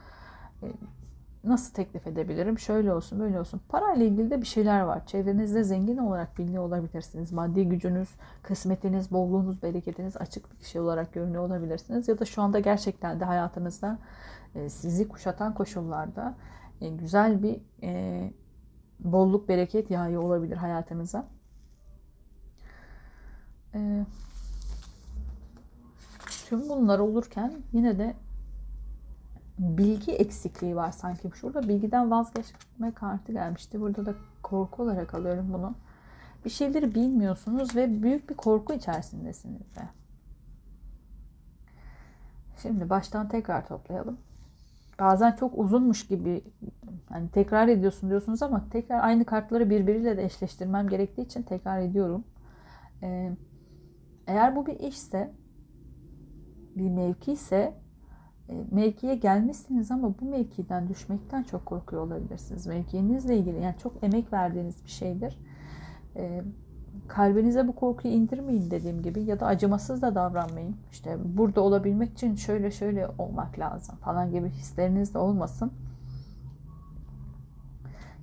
nasıl 1.43 1.73
teklif 1.73 2.07
edebilirim? 2.07 2.59
Şöyle 2.59 2.93
olsun, 2.93 3.19
böyle 3.19 3.39
olsun. 3.39 3.61
Parayla 3.69 4.05
ilgili 4.05 4.31
de 4.31 4.41
bir 4.41 4.45
şeyler 4.45 4.81
var. 4.81 5.05
Çevrenizde 5.05 5.63
zengin 5.63 5.97
olarak 5.97 6.37
biliniyor 6.37 6.63
olabilirsiniz. 6.63 7.31
Maddi 7.31 7.69
gücünüz, 7.69 8.09
kısmetiniz, 8.43 9.11
bolluğunuz, 9.11 9.63
bereketiniz 9.63 10.17
açık 10.17 10.51
bir 10.51 10.57
kişi 10.57 10.79
olarak 10.79 11.13
görünüyor 11.13 11.43
olabilirsiniz. 11.43 12.07
Ya 12.07 12.19
da 12.19 12.25
şu 12.25 12.41
anda 12.41 12.59
gerçekten 12.59 13.19
de 13.19 13.25
hayatınızda 13.25 13.99
e, 14.55 14.69
sizi 14.69 15.07
kuşatan 15.07 15.53
koşullarda 15.53 16.35
e, 16.81 16.89
güzel 16.89 17.43
bir 17.43 17.61
bolluk, 18.99 19.49
bereket 19.49 19.91
yağıyor 19.91 20.23
olabilir 20.23 20.57
hayatınıza. 20.57 21.27
Tüm 26.49 26.69
bunlar 26.69 26.99
olurken 26.99 27.53
yine 27.73 27.99
de 27.99 28.15
bilgi 29.59 30.11
eksikliği 30.11 30.75
var 30.75 30.91
sanki. 30.91 31.31
Şurada 31.35 31.67
bilgiden 31.67 32.11
vazgeçme 32.11 32.91
kartı 32.95 33.31
gelmişti. 33.31 33.81
Burada 33.81 34.05
da 34.05 34.15
korku 34.43 34.83
olarak 34.83 35.13
alıyorum 35.13 35.49
bunu. 35.53 35.75
Bir 36.45 36.49
şeyleri 36.49 36.95
bilmiyorsunuz 36.95 37.75
ve 37.75 38.03
büyük 38.03 38.29
bir 38.29 38.35
korku 38.35 38.73
içerisindesiniz 38.73 39.75
de. 39.75 39.81
Şimdi 42.61 42.89
baştan 42.89 43.29
tekrar 43.29 43.67
toplayalım. 43.67 44.17
Bazen 44.99 45.31
çok 45.31 45.59
uzunmuş 45.59 46.07
gibi 46.07 46.43
hani 47.09 47.29
tekrar 47.29 47.67
ediyorsun 47.67 48.09
diyorsunuz 48.09 48.43
ama 48.43 48.69
tekrar 48.69 49.03
aynı 49.03 49.25
kartları 49.25 49.69
birbiriyle 49.69 50.17
de 50.17 50.23
eşleştirmem 50.23 50.89
gerektiği 50.89 51.21
için 51.21 51.43
tekrar 51.43 51.81
ediyorum. 51.81 52.23
Ee, 53.03 53.31
eğer 54.27 54.55
bu 54.55 54.65
bir 54.65 54.79
işse, 54.79 55.31
bir 56.75 56.89
mevki 56.89 57.31
ise 57.31 57.82
mevkiye 58.71 59.15
gelmişsiniz 59.15 59.91
ama 59.91 60.13
bu 60.21 60.25
mevkiden 60.25 60.89
düşmekten 60.89 61.43
çok 61.43 61.65
korkuyor 61.65 62.01
olabilirsiniz. 62.01 62.67
Mevkinizle 62.67 63.37
ilgili 63.37 63.61
yani 63.61 63.75
çok 63.83 64.03
emek 64.03 64.33
verdiğiniz 64.33 64.83
bir 64.85 64.89
şeydir. 64.89 65.37
E, 66.15 66.43
kalbinize 67.07 67.67
bu 67.67 67.75
korkuyu 67.75 68.13
indirmeyin 68.13 68.71
dediğim 68.71 69.01
gibi 69.01 69.23
ya 69.23 69.39
da 69.39 69.45
acımasız 69.45 70.01
da 70.01 70.15
davranmayın. 70.15 70.75
İşte 70.91 71.17
burada 71.25 71.61
olabilmek 71.61 72.13
için 72.13 72.35
şöyle 72.35 72.71
şöyle 72.71 73.07
olmak 73.17 73.59
lazım 73.59 73.95
falan 73.95 74.31
gibi 74.31 74.49
hisleriniz 74.49 75.13
de 75.13 75.17
olmasın. 75.17 75.71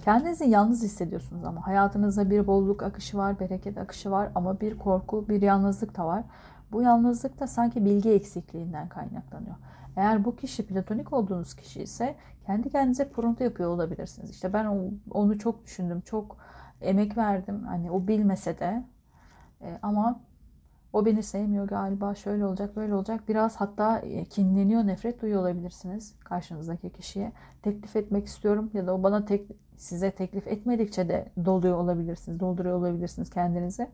Kendinizi 0.05 0.45
yalnız 0.45 0.83
hissediyorsunuz 0.83 1.45
ama 1.45 1.67
hayatınızda 1.67 2.31
bir 2.31 2.47
bolluk 2.47 2.83
akışı 2.83 3.19
var, 3.19 3.41
bereket 3.41 3.79
akışı 3.79 4.11
var 4.11 4.31
ama 4.35 4.61
bir 4.61 4.79
korku, 4.79 5.29
bir 5.29 5.43
yalnızlık 5.43 5.97
da 5.97 6.07
var. 6.07 6.25
Bu 6.73 6.83
yalnızlık 6.83 7.41
da 7.41 7.47
sanki 7.47 7.85
bilgi 7.85 8.11
eksikliğinden 8.11 8.89
kaynaklanıyor. 8.89 9.57
Eğer 9.97 10.25
bu 10.25 10.37
kişi 10.37 10.67
platonik 10.67 11.13
olduğunuz 11.13 11.55
kişi 11.55 11.83
ise 11.83 12.17
kendi 12.47 12.71
kendinize 12.71 13.09
pronto 13.09 13.45
yapıyor 13.45 13.71
olabilirsiniz. 13.71 14.31
İşte 14.31 14.53
ben 14.53 14.67
onu 15.11 15.39
çok 15.39 15.65
düşündüm, 15.65 16.01
çok 16.01 16.37
emek 16.81 17.17
verdim. 17.17 17.65
Hani 17.65 17.91
o 17.91 18.07
bilmese 18.07 18.59
de 18.59 18.85
e, 19.63 19.79
ama 19.83 20.21
o 20.93 21.07
beni 21.07 21.23
sevmiyor 21.23 21.69
galiba. 21.69 22.15
Şöyle 22.15 22.45
olacak, 22.45 22.77
böyle 22.77 22.95
olacak. 22.95 23.29
Biraz 23.29 23.57
hatta 23.57 23.99
e, 23.99 24.25
kinleniyor, 24.25 24.87
nefret 24.87 25.23
duyuyor 25.23 25.41
olabilirsiniz 25.41 26.15
karşınızdaki 26.21 26.91
kişiye. 26.91 27.33
Teklif 27.63 27.97
etmek 27.97 28.27
istiyorum 28.27 28.71
ya 28.75 28.87
da 28.87 28.95
o 28.95 29.03
bana 29.03 29.25
tek, 29.25 29.49
size 29.77 30.11
teklif 30.11 30.47
etmedikçe 30.47 31.09
de 31.09 31.29
doluyor 31.45 31.77
olabilirsiniz, 31.77 32.41
dolduruyor 32.41 32.79
olabilirsiniz 32.79 33.31
kendinize. 33.31 33.91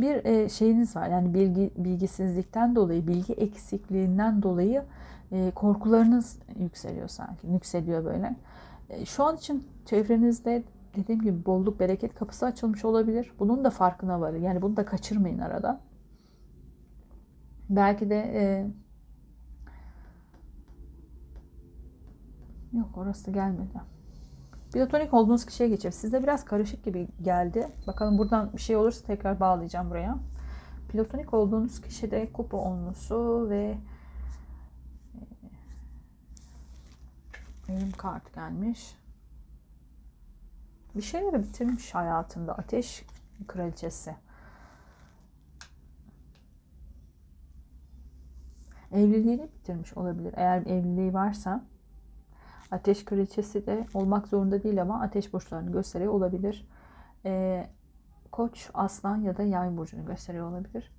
Bir 0.00 0.24
e, 0.24 0.48
şeyiniz 0.48 0.96
var 0.96 1.08
yani 1.08 1.34
bilgi 1.34 1.70
bilgisizlikten 1.76 2.76
dolayı, 2.76 3.06
bilgi 3.06 3.32
eksikliğinden 3.32 4.42
dolayı 4.42 4.84
e, 5.32 5.50
korkularınız 5.54 6.38
yükseliyor 6.58 7.08
sanki, 7.08 7.46
yükseliyor 7.46 8.04
böyle. 8.04 8.36
E, 8.90 9.04
şu 9.04 9.24
an 9.24 9.36
için 9.36 9.64
çevrenizde 9.84 10.62
dediğim 10.96 11.22
gibi 11.22 11.46
bolluk 11.46 11.80
bereket 11.80 12.14
kapısı 12.14 12.46
açılmış 12.46 12.84
olabilir. 12.84 13.32
Bunun 13.38 13.64
da 13.64 13.70
farkına 13.70 14.20
varın. 14.20 14.42
Yani 14.42 14.62
bunu 14.62 14.76
da 14.76 14.84
kaçırmayın 14.84 15.38
arada. 15.38 15.80
Belki 17.70 18.10
de 18.10 18.18
e, 18.34 18.66
yok 22.72 22.98
orası 22.98 23.30
gelmedi. 23.30 23.97
Platonik 24.72 25.14
olduğunuz 25.14 25.46
kişiye 25.46 25.68
geçelim. 25.68 25.92
Sizde 25.92 26.22
biraz 26.22 26.44
karışık 26.44 26.84
gibi 26.84 27.08
geldi. 27.22 27.68
Bakalım 27.86 28.18
buradan 28.18 28.52
bir 28.52 28.60
şey 28.60 28.76
olursa 28.76 29.06
tekrar 29.06 29.40
bağlayacağım 29.40 29.90
buraya. 29.90 30.18
Platonik 30.92 31.34
olduğunuz 31.34 31.80
kişi 31.80 32.10
de 32.10 32.32
kupa 32.32 32.56
onlusu 32.56 33.46
ve 33.50 33.78
ölüm 37.68 37.92
kartı 37.92 38.34
gelmiş 38.34 38.98
bir 40.98 41.02
şeyleri 41.02 41.42
bitirmiş 41.42 41.94
hayatında. 41.94 42.54
Ateş 42.54 43.04
kraliçesi. 43.46 44.16
Evliliğini 48.92 49.42
bitirmiş 49.42 49.96
olabilir. 49.96 50.34
Eğer 50.36 50.60
evliliği 50.60 51.14
varsa 51.14 51.64
ateş 52.70 53.04
kraliçesi 53.04 53.66
de 53.66 53.86
olmak 53.94 54.28
zorunda 54.28 54.62
değil 54.62 54.82
ama 54.82 55.02
ateş 55.02 55.32
burçlarını 55.32 55.72
gösteriyor 55.72 56.12
olabilir. 56.12 56.68
Ee, 57.24 57.66
koç, 58.32 58.70
aslan 58.74 59.16
ya 59.16 59.36
da 59.36 59.42
yay 59.42 59.76
burcunu 59.76 60.04
gösteriyor 60.04 60.50
olabilir. 60.50 60.92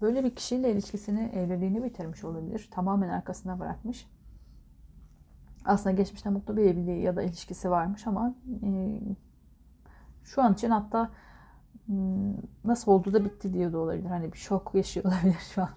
Böyle 0.00 0.24
bir 0.24 0.34
kişiyle 0.34 0.72
ilişkisini, 0.72 1.32
evliliğini 1.34 1.84
bitirmiş 1.84 2.24
olabilir. 2.24 2.68
Tamamen 2.72 3.08
arkasına 3.08 3.60
bırakmış 3.60 4.06
aslında 5.64 5.96
geçmişte 5.96 6.30
mutlu 6.30 6.56
bir 6.56 6.62
evliliği 6.62 7.02
ya 7.02 7.16
da 7.16 7.22
ilişkisi 7.22 7.70
varmış 7.70 8.06
ama 8.06 8.34
e, 8.62 9.00
şu 10.24 10.42
an 10.42 10.52
için 10.52 10.70
hatta 10.70 11.10
hmm, 11.86 12.34
nasıl 12.64 12.92
oldu 12.92 13.12
da 13.12 13.24
bitti 13.24 13.52
diye 13.52 13.72
de 13.72 13.76
olabilir. 13.76 14.08
Hani 14.08 14.32
bir 14.32 14.38
şok 14.38 14.74
yaşıyor 14.74 15.06
olabilir 15.06 15.38
şu 15.54 15.62
an. 15.62 15.68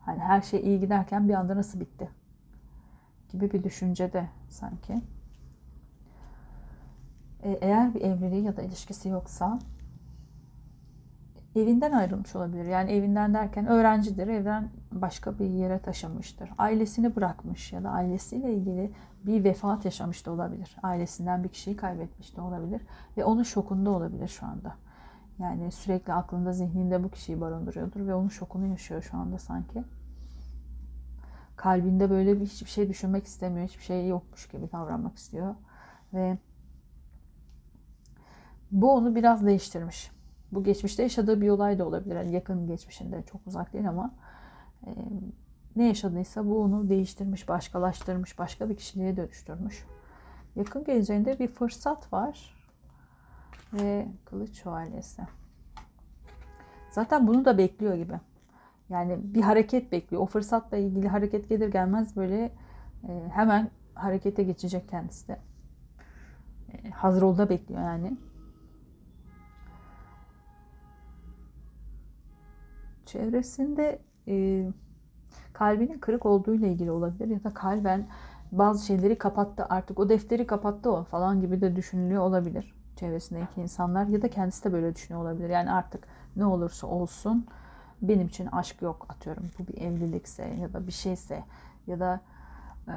Hani 0.00 0.18
her 0.18 0.42
şey 0.42 0.60
iyi 0.60 0.80
giderken 0.80 1.28
bir 1.28 1.34
anda 1.34 1.56
nasıl 1.56 1.80
bitti 1.80 2.10
gibi 3.32 3.52
bir 3.52 3.64
düşünce 3.64 4.12
de 4.12 4.26
sanki. 4.48 4.92
E, 7.42 7.58
eğer 7.60 7.94
bir 7.94 8.00
evliliği 8.00 8.44
ya 8.44 8.56
da 8.56 8.62
ilişkisi 8.62 9.08
yoksa 9.08 9.58
evinden 11.56 11.92
ayrılmış 11.92 12.36
olabilir. 12.36 12.64
Yani 12.64 12.92
evinden 12.92 13.34
derken 13.34 13.66
öğrencidir, 13.66 14.28
evden 14.28 14.68
başka 14.92 15.38
bir 15.38 15.44
yere 15.50 15.78
taşınmıştır. 15.78 16.50
Ailesini 16.58 17.16
bırakmış 17.16 17.72
ya 17.72 17.84
da 17.84 17.90
ailesiyle 17.90 18.54
ilgili 18.54 18.92
bir 19.26 19.44
vefat 19.44 19.84
yaşamış 19.84 20.26
da 20.26 20.30
olabilir. 20.32 20.76
Ailesinden 20.82 21.44
bir 21.44 21.48
kişiyi 21.48 21.76
kaybetmiş 21.76 22.36
de 22.36 22.40
olabilir 22.40 22.82
ve 23.16 23.24
onun 23.24 23.42
şokunda 23.42 23.90
olabilir 23.90 24.28
şu 24.28 24.46
anda. 24.46 24.74
Yani 25.38 25.72
sürekli 25.72 26.12
aklında, 26.12 26.52
zihninde 26.52 27.04
bu 27.04 27.10
kişiyi 27.10 27.40
barındırıyordur 27.40 28.06
ve 28.06 28.14
onun 28.14 28.28
şokunu 28.28 28.66
yaşıyor 28.66 29.02
şu 29.02 29.16
anda 29.16 29.38
sanki. 29.38 29.84
Kalbinde 31.60 32.10
böyle 32.10 32.40
bir 32.40 32.46
hiçbir 32.46 32.70
şey 32.70 32.88
düşünmek 32.88 33.26
istemiyor, 33.26 33.68
hiçbir 33.68 33.82
şey 33.82 34.08
yokmuş 34.08 34.48
gibi 34.48 34.72
davranmak 34.72 35.16
istiyor 35.16 35.54
ve 36.14 36.38
bu 38.70 38.92
onu 38.92 39.14
biraz 39.14 39.46
değiştirmiş 39.46 40.10
bu 40.52 40.64
geçmişte 40.64 41.02
yaşadığı 41.02 41.40
bir 41.40 41.48
olay 41.48 41.78
da 41.78 41.86
olabilir. 41.86 42.16
Yani 42.16 42.32
yakın 42.32 42.66
geçmişinde 42.66 43.22
çok 43.22 43.46
uzak 43.46 43.72
değil 43.72 43.88
ama 43.88 44.14
e, 44.86 44.90
ne 45.76 45.84
yaşadıysa 45.84 46.46
bu 46.46 46.62
onu 46.62 46.88
değiştirmiş, 46.88 47.48
başkalaştırmış, 47.48 48.38
başka 48.38 48.68
bir 48.68 48.76
kişiliğe 48.76 49.16
dönüştürmüş. 49.16 49.86
Yakın 50.56 50.84
geleceğinde 50.84 51.38
bir 51.38 51.48
fırsat 51.48 52.12
var 52.12 52.56
ve 53.72 54.08
kılıç 54.24 54.62
şövalyesi. 54.62 55.22
Zaten 56.90 57.26
bunu 57.26 57.44
da 57.44 57.58
bekliyor 57.58 57.94
gibi. 57.94 58.20
Yani 58.90 59.18
bir 59.22 59.42
hareket 59.42 59.92
bekliyor. 59.92 60.22
O 60.22 60.26
fırsatla 60.26 60.76
ilgili 60.76 61.08
hareket 61.08 61.48
gelir 61.48 61.68
gelmez 61.68 62.16
böyle 62.16 62.52
e, 63.08 63.28
hemen 63.32 63.70
harekete 63.94 64.42
geçecek 64.42 64.88
kendisi 64.88 65.28
de. 65.28 65.38
E, 66.72 66.90
hazır 66.90 67.22
ol 67.22 67.38
da 67.38 67.48
bekliyor 67.48 67.80
yani. 67.80 68.16
çevresinde 73.10 73.98
e, 74.28 74.66
kalbinin 75.52 75.98
kırık 75.98 76.26
olduğu 76.26 76.54
ile 76.54 76.72
ilgili 76.72 76.90
olabilir 76.90 77.28
ya 77.28 77.44
da 77.44 77.54
kalben 77.54 78.06
bazı 78.52 78.86
şeyleri 78.86 79.18
kapattı 79.18 79.66
artık 79.68 79.98
o 79.98 80.08
defteri 80.08 80.46
kapattı 80.46 80.92
o 80.92 81.04
falan 81.04 81.40
gibi 81.40 81.60
de 81.60 81.76
düşünülüyor 81.76 82.22
olabilir 82.22 82.74
çevresindeki 82.96 83.60
insanlar 83.60 84.06
ya 84.06 84.22
da 84.22 84.28
kendisi 84.30 84.64
de 84.64 84.72
böyle 84.72 84.94
düşünüyor 84.94 85.22
olabilir. 85.22 85.48
Yani 85.48 85.70
artık 85.72 86.08
ne 86.36 86.46
olursa 86.46 86.86
olsun 86.86 87.46
benim 88.02 88.26
için 88.26 88.46
aşk 88.46 88.82
yok 88.82 89.06
atıyorum. 89.08 89.50
Bu 89.58 89.66
bir 89.66 89.80
evlilikse 89.80 90.44
ya 90.44 90.72
da 90.72 90.86
bir 90.86 90.92
şeyse 90.92 91.44
ya 91.86 92.00
da 92.00 92.20
e, 92.88 92.94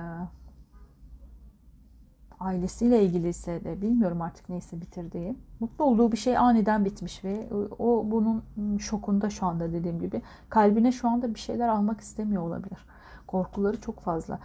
ailesiyle 2.40 3.04
ilgiliyse 3.04 3.64
de 3.64 3.82
bilmiyorum 3.82 4.22
artık 4.22 4.50
neyse 4.50 4.82
bitirdiği. 4.82 5.38
Mutlu 5.60 5.86
olduğu 5.86 6.12
bir 6.12 6.18
şey 6.18 6.38
aniden 6.38 6.86
bitmiş 6.86 7.24
ve 7.24 7.48
o 7.80 8.06
bunun 8.12 8.44
şokunda 8.78 9.30
şu 9.30 9.46
anda 9.46 9.74
dediğim 9.74 10.00
gibi. 10.00 10.22
Kalbine 10.50 10.92
şu 10.92 11.10
anda 11.10 11.34
bir 11.34 11.40
şeyler 11.40 11.68
almak 11.68 12.02
istemiyor 12.02 12.44
olabilir. 12.44 12.86
Korkuları 13.28 13.82
çok 13.82 14.00
fazla. 14.00 14.40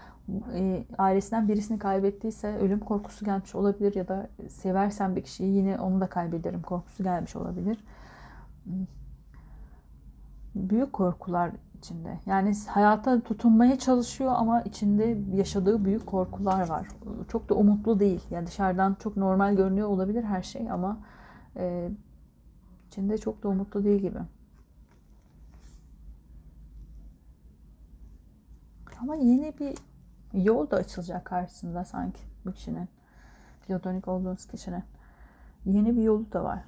E, 0.54 0.84
ailesinden 0.98 1.48
birisini 1.48 1.78
kaybettiyse 1.78 2.56
ölüm 2.56 2.80
korkusu 2.80 3.24
gelmiş 3.24 3.54
olabilir 3.54 3.94
ya 3.94 4.08
da 4.08 4.28
seversen 4.48 5.16
bir 5.16 5.22
kişiyi 5.22 5.56
yine 5.56 5.80
onu 5.80 6.00
da 6.00 6.06
kaybederim 6.06 6.62
korkusu 6.62 7.02
gelmiş 7.02 7.36
olabilir. 7.36 7.84
Büyük 10.54 10.92
korkular 10.92 11.50
içinde. 11.78 12.18
Yani 12.26 12.52
hayata 12.68 13.20
tutunmaya 13.20 13.78
çalışıyor 13.78 14.32
ama 14.36 14.62
içinde 14.62 15.18
yaşadığı 15.34 15.84
büyük 15.84 16.06
korkular 16.06 16.68
var. 16.68 16.88
Çok 17.28 17.48
da 17.48 17.54
umutlu 17.54 18.00
değil. 18.00 18.24
Yani 18.30 18.46
dışarıdan 18.46 18.96
çok 19.02 19.16
normal 19.16 19.56
görünüyor 19.56 19.88
olabilir 19.88 20.24
her 20.24 20.42
şey 20.42 20.70
ama 20.70 20.98
e, 21.56 21.90
içinde 22.86 23.18
çok 23.18 23.42
da 23.42 23.48
umutlu 23.48 23.84
değil 23.84 24.00
gibi. 24.00 24.18
Ama 29.02 29.14
yeni 29.14 29.54
bir 29.58 29.74
yol 30.32 30.70
da 30.70 30.76
açılacak 30.76 31.24
karşısında 31.24 31.84
sanki 31.84 32.20
bu 32.46 32.52
kişinin. 32.52 32.88
Platonik 33.66 34.08
olduğunuz 34.08 34.46
kişinin. 34.46 34.82
Yeni 35.64 35.96
bir 35.96 36.02
yolu 36.02 36.32
da 36.32 36.44
var 36.44 36.64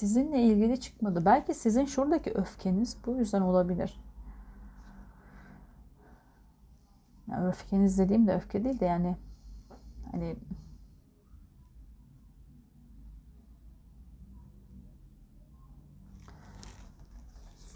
sizinle 0.00 0.42
ilgili 0.42 0.80
çıkmadı. 0.80 1.24
Belki 1.24 1.54
sizin 1.54 1.84
şuradaki 1.84 2.30
öfkeniz 2.30 2.96
bu 3.06 3.16
yüzden 3.16 3.40
olabilir. 3.40 4.00
Yani 7.30 7.48
öfkeniz 7.48 7.98
dediğim 7.98 8.26
de 8.26 8.34
öfke 8.34 8.64
değil 8.64 8.80
de 8.80 8.84
yani 8.84 9.16
hani 10.12 10.36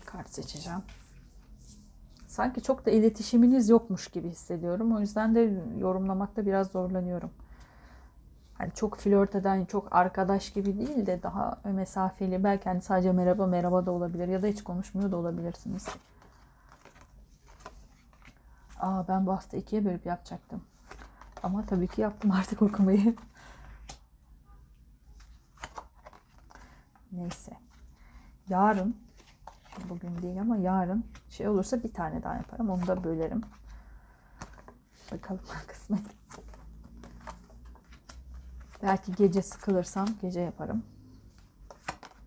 kart 0.05 0.29
seçeceğim. 0.29 0.83
Sanki 2.27 2.63
çok 2.63 2.87
da 2.87 2.91
iletişiminiz 2.91 3.69
yokmuş 3.69 4.09
gibi 4.09 4.31
hissediyorum. 4.31 4.93
O 4.97 5.01
yüzden 5.01 5.35
de 5.35 5.65
yorumlamakta 5.79 6.47
biraz 6.47 6.67
zorlanıyorum. 6.71 7.31
Hani 8.59 8.73
çok 8.75 8.97
flört 8.97 9.35
eden, 9.35 9.65
çok 9.65 9.95
arkadaş 9.95 10.53
gibi 10.53 10.79
değil 10.79 11.07
de 11.07 11.23
daha 11.23 11.61
mesafeli. 11.65 12.45
Belki 12.45 12.65
hani 12.65 12.83
sadece 12.83 13.13
merhaba 13.13 13.47
merhaba 13.47 13.87
da 13.87 13.91
olabilir 13.91 14.29
ya 14.29 14.43
da 14.43 14.47
hiç 14.47 14.65
konuşmuyor 14.65 15.11
da 15.13 15.17
olabilirsiniz. 15.17 15.89
Aa 18.81 19.09
ben 19.09 19.27
bu 19.27 19.33
hafta 19.33 19.57
ikiye 19.57 19.85
bölüp 19.85 20.07
yapacaktım. 20.07 20.63
Ama 21.43 21.67
tabii 21.67 21.89
ki 21.89 22.01
yaptım 22.01 22.31
artık 22.41 22.63
okumayı. 22.63 23.17
Neyse. 27.13 27.53
Yarın 28.49 28.97
bugün 29.89 30.23
değil 30.23 30.41
ama 30.41 30.57
yarın 30.57 31.05
şey 31.31 31.49
olursa 31.49 31.83
bir 31.83 31.93
tane 31.93 32.23
daha 32.23 32.35
yaparım. 32.35 32.71
Onu 32.71 32.87
da 32.87 33.05
bölerim. 33.05 33.43
Bakalım 35.13 35.41
kısmet. 35.67 36.01
Belki 38.85 39.13
gece 39.13 39.43
sıkılırsam 39.43 40.09
gece 40.23 40.41
yaparım. 40.41 40.85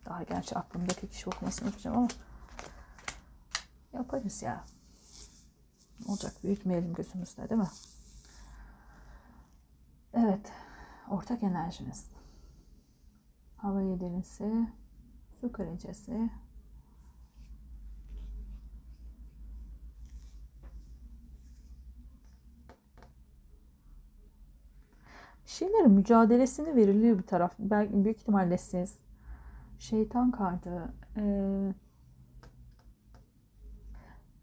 Daha 0.05 0.23
gerçi 0.23 0.57
aklımdaki 0.57 1.09
kişi 1.09 1.29
okumasını 1.29 1.67
yapacağım 1.67 1.97
ama 1.97 2.07
yaparız 3.93 4.41
ya. 4.41 4.65
Olacak 6.07 6.43
büyütmeyelim 6.43 6.93
gözümüzde 6.93 7.49
değil 7.49 7.61
mi? 7.61 7.67
Evet. 10.13 10.51
Ortak 11.09 11.43
enerjiniz. 11.43 12.09
Hava 13.57 13.81
yedilisi, 13.81 14.67
su 15.41 15.51
kraliçesi, 15.51 16.29
şeylerin 25.47 25.91
mücadelesini 25.91 26.75
veriliyor 26.75 27.17
bir 27.17 27.23
taraf. 27.23 27.53
Belki 27.59 28.03
büyük 28.03 28.17
ihtimalle 28.17 28.57
siz 28.57 28.99
şeytan 29.79 30.31
kartı 30.31 30.93
e, 31.17 31.23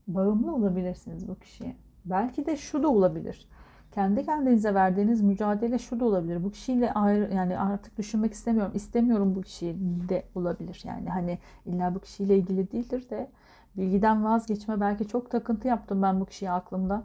bağımlı 0.06 0.54
olabilirsiniz 0.54 1.28
bu 1.28 1.38
kişiye. 1.38 1.76
Belki 2.04 2.46
de 2.46 2.56
şu 2.56 2.82
da 2.82 2.88
olabilir. 2.88 3.48
Kendi 3.92 4.24
kendinize 4.24 4.74
verdiğiniz 4.74 5.22
mücadele 5.22 5.78
şu 5.78 6.00
da 6.00 6.04
olabilir. 6.04 6.44
Bu 6.44 6.50
kişiyle 6.50 6.92
ayrı 6.92 7.34
yani 7.34 7.58
artık 7.58 7.98
düşünmek 7.98 8.32
istemiyorum. 8.32 8.72
istemiyorum 8.74 9.34
bu 9.34 9.42
kişiyi 9.42 9.76
de 10.08 10.24
olabilir. 10.34 10.82
Yani 10.84 11.08
hani 11.08 11.38
illa 11.66 11.94
bu 11.94 12.00
kişiyle 12.00 12.38
ilgili 12.38 12.72
değildir 12.72 13.10
de 13.10 13.30
bilgiden 13.76 14.24
vazgeçme 14.24 14.80
belki 14.80 15.08
çok 15.08 15.30
takıntı 15.30 15.68
yaptım 15.68 16.02
ben 16.02 16.20
bu 16.20 16.26
kişiye 16.26 16.50
aklımda 16.50 17.02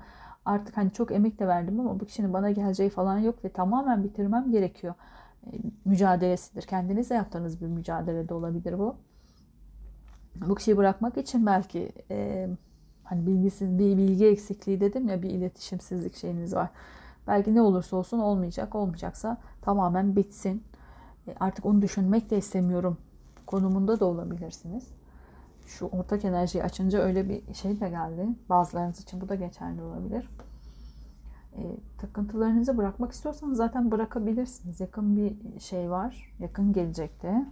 artık 0.50 0.78
hani 0.78 0.92
çok 0.92 1.12
emek 1.12 1.40
de 1.40 1.48
verdim 1.48 1.80
ama 1.80 2.00
bu 2.00 2.06
kişinin 2.06 2.34
bana 2.34 2.52
geleceği 2.52 2.90
falan 2.90 3.18
yok 3.18 3.46
ve 3.46 3.50
tamamen 3.50 4.04
bitirmem 4.04 4.52
gerekiyor. 4.52 4.94
E, 5.46 5.50
mücadelesidir. 5.86 6.62
Kendinizle 6.62 7.16
yaptığınız 7.16 7.62
bir 7.62 7.68
mücadele 7.68 8.30
de 8.30 8.34
olabilir 8.34 8.80
bu. 8.80 8.96
Bu 10.36 10.56
kişiyi 10.56 10.78
bırakmak 10.78 11.18
için 11.18 11.46
belki 11.46 11.92
e, 12.12 12.50
hani 13.04 13.28
bilgisiz 13.28 13.80
bir 13.80 13.98
bilgi 13.98 14.28
eksikliği 14.28 14.82
dedim 14.82 15.08
ya 15.10 15.22
bir 15.22 15.30
iletişimsizlik 15.30 16.16
şeyiniz 16.16 16.56
var. 16.56 16.70
Belki 17.28 17.56
ne 17.56 17.62
olursa 17.62 17.98
olsun 17.98 18.20
olmayacak. 18.20 18.76
Olmayacaksa 18.76 19.38
tamamen 19.62 20.16
bitsin. 20.16 20.64
E, 21.28 21.36
artık 21.40 21.66
onu 21.66 21.82
düşünmek 21.82 22.30
de 22.30 22.38
istemiyorum 22.38 22.98
konumunda 23.48 24.00
da 24.00 24.06
olabilirsiniz 24.06 24.99
şu 25.70 25.86
ortak 25.86 26.26
enerjiyi 26.26 26.64
açınca 26.64 27.00
öyle 27.00 27.30
bir 27.30 27.54
şey 27.54 27.80
de 27.80 27.90
geldi. 27.90 28.28
Bazılarınız 28.50 29.00
için 29.02 29.22
bu 29.22 29.30
da 29.30 29.36
geçerli 29.36 29.82
olabilir. 29.82 30.30
E, 31.58 31.62
takıntılarınızı 31.98 32.78
bırakmak 32.78 33.12
istiyorsanız 33.12 33.58
zaten 33.58 33.92
bırakabilirsiniz. 33.92 34.80
Yakın 34.80 35.16
bir 35.16 35.60
şey 35.60 35.90
var. 35.90 36.36
Yakın 36.40 36.74
gelecekte. 36.74 37.46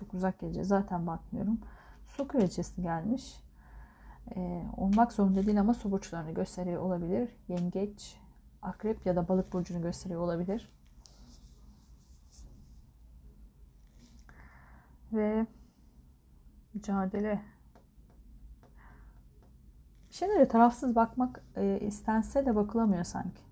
Çok 0.00 0.14
uzak 0.14 0.38
gelecek. 0.38 0.66
Zaten 0.66 1.06
bakmıyorum. 1.06 1.58
Su 2.06 2.28
kraliçesi 2.28 2.82
gelmiş. 2.82 3.40
E, 4.36 4.64
olmak 4.76 5.12
zorunda 5.12 5.46
değil 5.46 5.60
ama 5.60 5.74
su 5.74 5.90
burçlarını 5.90 6.30
gösteriyor 6.30 6.82
olabilir. 6.82 7.28
Yengeç, 7.48 8.16
akrep 8.62 9.06
ya 9.06 9.16
da 9.16 9.28
balık 9.28 9.52
burcunu 9.52 9.82
gösteriyor 9.82 10.20
olabilir. 10.20 10.72
Ve 15.12 15.46
mücadele. 16.74 17.42
Bir 20.10 20.14
şeylere 20.14 20.48
tarafsız 20.48 20.94
bakmak 20.94 21.42
e, 21.56 21.80
istense 21.80 22.46
de 22.46 22.56
bakılamıyor 22.56 23.04
sanki. 23.04 23.42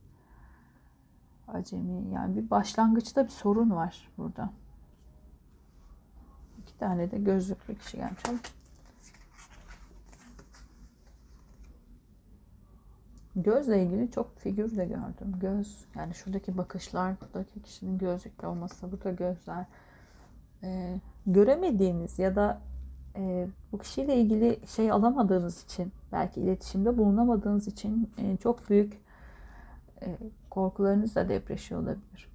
Acemi 1.48 2.14
yani 2.14 2.36
bir 2.36 2.50
başlangıçta 2.50 3.24
bir 3.24 3.30
sorun 3.30 3.70
var 3.70 4.08
burada. 4.18 4.50
İki 6.62 6.78
tane 6.78 7.10
de 7.10 7.18
gözlüklü 7.18 7.78
kişi 7.78 7.96
gelmiş. 7.96 8.22
Gözle 13.36 13.82
ilgili 13.82 14.10
çok 14.10 14.38
figür 14.38 14.76
de 14.76 14.84
gördüm. 14.84 15.36
Göz 15.40 15.84
yani 15.94 16.14
şuradaki 16.14 16.58
bakışlar, 16.58 17.20
buradaki 17.20 17.62
kişinin 17.62 17.98
gözlüklü 17.98 18.46
olması, 18.46 18.92
burada 18.92 19.10
gözler 19.10 19.66
e, 20.62 21.00
göremediğiniz 21.26 22.18
ya 22.18 22.36
da 22.36 22.60
e, 23.16 23.48
bu 23.72 23.78
kişiyle 23.78 24.16
ilgili 24.16 24.58
şey 24.66 24.92
alamadığınız 24.92 25.64
için, 25.64 25.92
belki 26.12 26.40
iletişimde 26.40 26.98
bulunamadığınız 26.98 27.68
için 27.68 28.10
e, 28.18 28.36
çok 28.36 28.70
büyük 28.70 29.00
e, 30.02 30.18
korkularınız 30.50 31.14
da 31.14 31.28
depreşiyor 31.28 31.82
olabilir. 31.82 32.32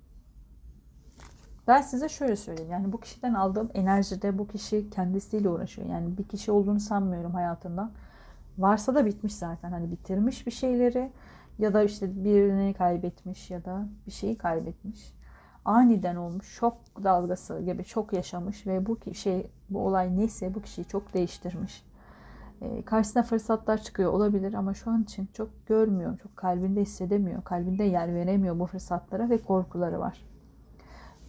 Ben 1.68 1.82
size 1.82 2.10
şöyle 2.10 2.36
söyleyeyim. 2.36 2.72
Yani 2.72 2.94
bu 2.94 3.00
kişiden 3.00 3.34
aldığım 3.34 3.70
enerjide 3.74 4.38
bu 4.38 4.48
kişi 4.48 4.90
kendisiyle 4.90 5.50
uğraşıyor. 5.50 5.90
Yani 5.90 6.18
bir 6.18 6.24
kişi 6.24 6.52
olduğunu 6.52 6.80
sanmıyorum 6.80 7.34
hayatından. 7.34 7.92
Varsa 8.58 8.96
da 8.96 9.06
bitmiş 9.06 9.36
zaten. 9.36 9.72
Hani 9.72 9.92
bitirmiş 9.92 10.48
bir 10.48 10.52
şeyleri 10.52 11.12
ya 11.60 11.74
da 11.74 11.84
işte 11.84 12.24
birini 12.24 12.74
kaybetmiş 12.74 13.52
ya 13.52 13.66
da 13.66 13.88
bir 14.06 14.12
şeyi 14.12 14.38
kaybetmiş 14.38 15.14
aniden 15.66 16.16
olmuş 16.16 16.48
şok 16.48 16.78
dalgası 17.04 17.62
gibi 17.62 17.84
çok 17.84 18.14
yaşamış 18.14 18.68
ve 18.68 18.86
bu 18.86 18.98
şey 19.14 19.48
bu 19.70 19.80
olay 19.80 20.18
neyse 20.18 20.56
bu 20.56 20.62
kişiyi 20.62 20.86
çok 20.86 21.14
değiştirmiş. 21.14 21.84
E, 22.62 22.82
karşısına 22.82 23.24
fırsatlar 23.24 23.78
çıkıyor 23.84 24.14
olabilir 24.14 24.54
ama 24.54 24.74
şu 24.74 24.92
an 24.92 25.04
için 25.04 25.30
çok 25.34 25.68
görmüyor, 25.68 26.18
çok 26.18 26.38
kalbinde 26.38 26.82
hissedemiyor, 26.82 27.44
kalbinde 27.44 27.84
yer 27.84 28.16
veremiyor 28.16 28.60
bu 28.60 28.66
fırsatlara 28.66 29.30
ve 29.30 29.38
korkuları 29.38 30.00
var. 30.00 30.26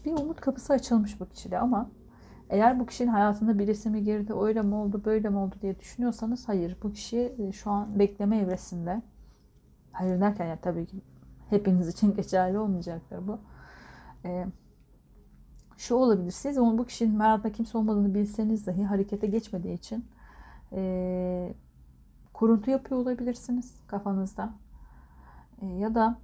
Bir 0.05 0.13
umut 0.13 0.41
kapısı 0.41 0.73
açılmış 0.73 1.21
bu 1.21 1.29
kişide 1.29 1.59
ama 1.59 1.91
eğer 2.51 2.81
bu 2.81 2.87
kişinin 2.87 3.09
hayatında 3.09 3.59
birisi 3.59 3.91
mi 3.91 4.05
girdi, 4.05 4.33
öyle 4.41 4.63
mi 4.63 4.75
oldu, 4.75 5.03
böyle 5.05 5.29
mi 5.29 5.39
oldu 5.39 5.55
diye 5.63 5.79
düşünüyorsanız 5.79 6.49
hayır. 6.49 6.77
Bu 6.83 6.93
kişi 6.93 7.35
e, 7.39 7.53
şu 7.53 7.71
an 7.71 7.99
bekleme 7.99 8.39
evresinde. 8.39 9.03
Hayır 9.93 10.21
derken 10.21 10.47
yani 10.47 10.59
tabii 10.63 10.87
ki 10.87 10.97
hepiniz 11.51 11.89
için 11.89 12.15
geçerli 12.15 12.59
olmayacaktır 12.59 13.27
bu 13.27 13.39
e, 14.25 14.47
şu 15.79 15.95
olabilir. 15.95 16.31
Siz 16.31 16.59
onun 16.59 16.79
bu 16.79 16.87
kişinin 16.87 17.19
hayatında 17.21 17.53
kimse 17.53 17.79
olmadığını 17.79 18.15
bilseniz 18.15 18.67
dahi 18.67 18.85
harekete 18.85 19.27
geçmediği 19.27 19.75
için 19.75 20.05
e, 20.73 21.55
kuruntu 22.33 22.71
yapıyor 22.71 23.01
olabilirsiniz 23.01 23.75
kafanızda. 23.87 24.51
E, 25.63 25.67
ya 25.67 25.95
da 25.95 26.19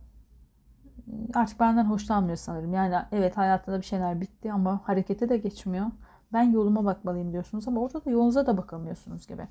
artık 1.34 1.60
benden 1.60 1.84
hoşlanmıyor 1.84 2.36
sanırım. 2.36 2.74
Yani 2.74 2.96
evet 3.12 3.36
hayatında 3.36 3.78
bir 3.78 3.84
şeyler 3.84 4.20
bitti 4.20 4.52
ama 4.52 4.80
harekete 4.84 5.28
de 5.28 5.36
geçmiyor. 5.36 5.86
Ben 6.32 6.42
yoluma 6.42 6.84
bakmalıyım 6.84 7.32
diyorsunuz 7.32 7.68
ama 7.68 7.80
orada 7.80 8.04
da 8.04 8.10
yolunuza 8.10 8.46
da 8.46 8.56
bakamıyorsunuz 8.56 9.26
gibi. 9.26 9.48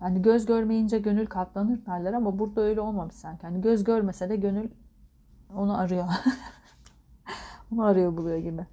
Yani 0.00 0.22
göz 0.22 0.46
görmeyince 0.46 0.98
gönül 0.98 1.26
katlanır 1.26 1.86
derler 1.86 2.12
ama 2.12 2.38
burada 2.38 2.60
öyle 2.60 2.80
olmamış 2.80 3.14
sanki. 3.14 3.46
Yani 3.46 3.60
göz 3.60 3.84
görmese 3.84 4.28
de 4.28 4.36
gönül 4.36 4.68
onu 5.54 5.78
arıyor. 5.78 6.04
onu 7.72 7.84
arıyor 7.84 8.16
buluyor 8.16 8.38
gibi. 8.38 8.66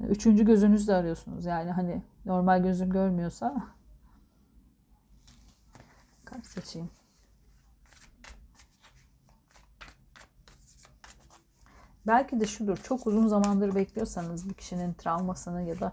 Üçüncü 0.00 0.44
gözünüzle 0.44 0.94
arıyorsunuz. 0.94 1.44
Yani 1.44 1.70
hani 1.70 2.02
normal 2.24 2.62
gözüm 2.62 2.90
görmüyorsa 2.90 3.62
kart 6.24 6.46
seçeyim. 6.46 6.90
Belki 12.06 12.40
de 12.40 12.46
şudur. 12.46 12.76
Çok 12.76 13.06
uzun 13.06 13.26
zamandır 13.26 13.74
bekliyorsanız 13.74 14.50
bu 14.50 14.54
kişinin 14.54 14.92
travmasını 14.92 15.62
ya 15.62 15.80
da 15.80 15.92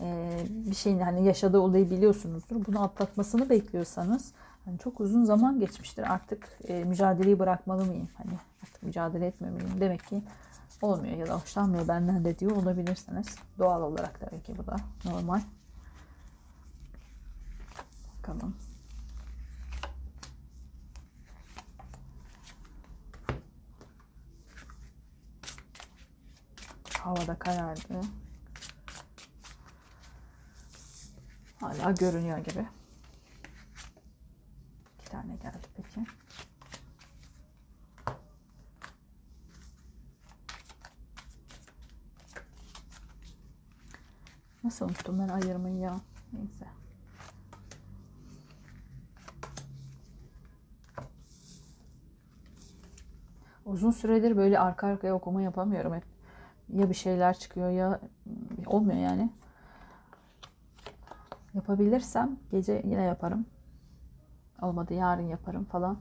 e, 0.00 0.36
bir 0.48 0.74
şeyin 0.74 0.98
hani 0.98 1.24
yaşadığı 1.24 1.58
olayı 1.58 1.90
biliyorsunuzdur. 1.90 2.66
Bunu 2.66 2.82
atlatmasını 2.82 3.50
bekliyorsanız 3.50 4.32
Hani 4.64 4.78
çok 4.78 5.00
uzun 5.00 5.24
zaman 5.24 5.60
geçmiştir. 5.60 6.12
Artık 6.12 6.48
e, 6.68 6.84
mücadeleyi 6.84 7.38
bırakmalı 7.38 7.84
mıyım? 7.84 8.08
Hani 8.14 8.38
artık 8.62 8.82
mücadele 8.82 9.26
etmemeliyim. 9.26 9.80
Demek 9.80 10.06
ki 10.06 10.22
olmuyor 10.82 11.16
ya 11.16 11.26
da 11.26 11.40
hoşlanmıyor 11.40 11.88
benden 11.88 12.24
de 12.24 12.38
diyor 12.38 12.56
olabilirsiniz. 12.56 13.26
Doğal 13.58 13.82
olarak 13.82 14.20
tabii 14.20 14.42
ki 14.42 14.58
bu 14.58 14.66
da 14.66 14.76
normal. 15.04 15.40
Bakalım. 18.18 18.56
Havada 26.98 27.38
karardı. 27.38 28.00
Hala 31.60 31.90
görünüyor 31.90 32.38
gibi. 32.38 32.66
Tane 35.12 35.36
geldi 35.36 35.66
peki. 35.76 36.00
Nasıl 44.64 44.84
unuttum 44.84 45.18
ben 45.18 45.28
ayırmayı 45.28 45.76
ya. 45.76 46.00
Neyse. 46.32 46.66
Uzun 53.64 53.90
süredir 53.90 54.36
böyle 54.36 54.58
arka 54.58 54.86
arkaya 54.86 55.14
okuma 55.14 55.42
yapamıyorum 55.42 55.94
hep. 55.94 56.04
Ya 56.68 56.90
bir 56.90 56.94
şeyler 56.94 57.38
çıkıyor 57.38 57.70
ya 57.70 58.00
olmuyor 58.66 58.98
yani. 58.98 59.30
Yapabilirsem 61.54 62.38
gece 62.50 62.82
yine 62.84 63.02
yaparım. 63.02 63.46
Olmadı 64.62 64.94
yarın 64.94 65.28
yaparım 65.28 65.64
falan. 65.64 65.98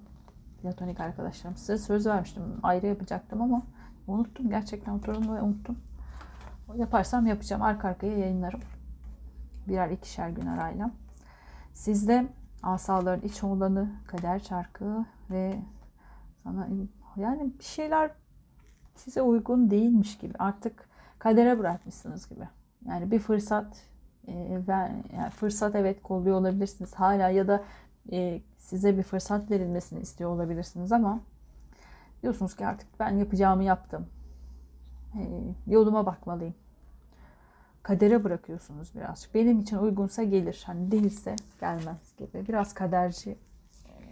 Platonik 0.62 1.00
arkadaşlarım. 1.00 1.58
Size 1.58 1.78
söz 1.78 2.08
vermiştim. 2.08 2.44
Ayrı 2.64 2.88
yapacaktım 2.88 3.42
ama 3.42 3.62
unuttum. 4.08 4.50
Gerçekten 4.50 4.94
oturdum 4.94 5.36
ve 5.36 5.42
unuttum. 5.42 5.78
Yaparsam 6.76 7.28
yapacağım. 7.28 7.62
Arka 7.62 7.88
arkaya 7.88 8.18
yayınlarım. 8.18 8.60
Birer 9.68 9.90
ikişer 9.90 10.30
gün 10.30 10.46
arayla. 10.46 10.92
Sizde 11.74 12.28
asaların 12.64 13.28
iç 13.28 13.44
oğlanı, 13.44 13.90
kader 14.08 14.44
çarkı 14.44 15.06
ve 15.30 15.60
sana 16.44 16.68
yani 17.16 17.52
bir 17.60 17.64
şeyler 17.64 18.12
size 18.96 19.22
uygun 19.22 19.72
değilmiş 19.72 20.18
gibi. 20.18 20.34
Artık 20.40 20.90
kadere 21.20 21.60
bırakmışsınız 21.60 22.30
gibi. 22.30 22.48
Yani 22.86 23.12
bir 23.12 23.20
fırsat 23.20 23.78
e, 24.28 24.68
ver, 24.68 24.92
yani 25.18 25.30
fırsat 25.30 25.76
evet 25.76 26.04
kolluyor 26.04 26.36
olabilirsiniz 26.38 26.94
hala 26.94 27.30
ya 27.30 27.48
da 27.48 27.64
e, 28.12 28.42
size 28.58 28.98
bir 28.98 29.04
fırsat 29.04 29.52
verilmesini 29.52 30.00
istiyor 30.00 30.30
olabilirsiniz 30.30 30.92
ama 30.92 31.22
diyorsunuz 32.22 32.56
ki 32.56 32.68
artık 32.68 33.00
ben 33.00 33.10
yapacağımı 33.10 33.64
yaptım. 33.64 34.08
E, 35.16 35.22
yoluma 35.68 36.06
bakmalıyım. 36.06 36.56
Kadere 37.84 38.24
bırakıyorsunuz 38.24 38.96
birazcık. 38.96 39.36
Benim 39.36 39.60
için 39.60 39.78
uygunsa 39.78 40.24
gelir. 40.24 40.64
Hani 40.66 40.92
değilse 40.92 41.36
gelmez 41.60 42.14
gibi. 42.18 42.48
Biraz 42.48 42.74
kaderci 42.74 43.38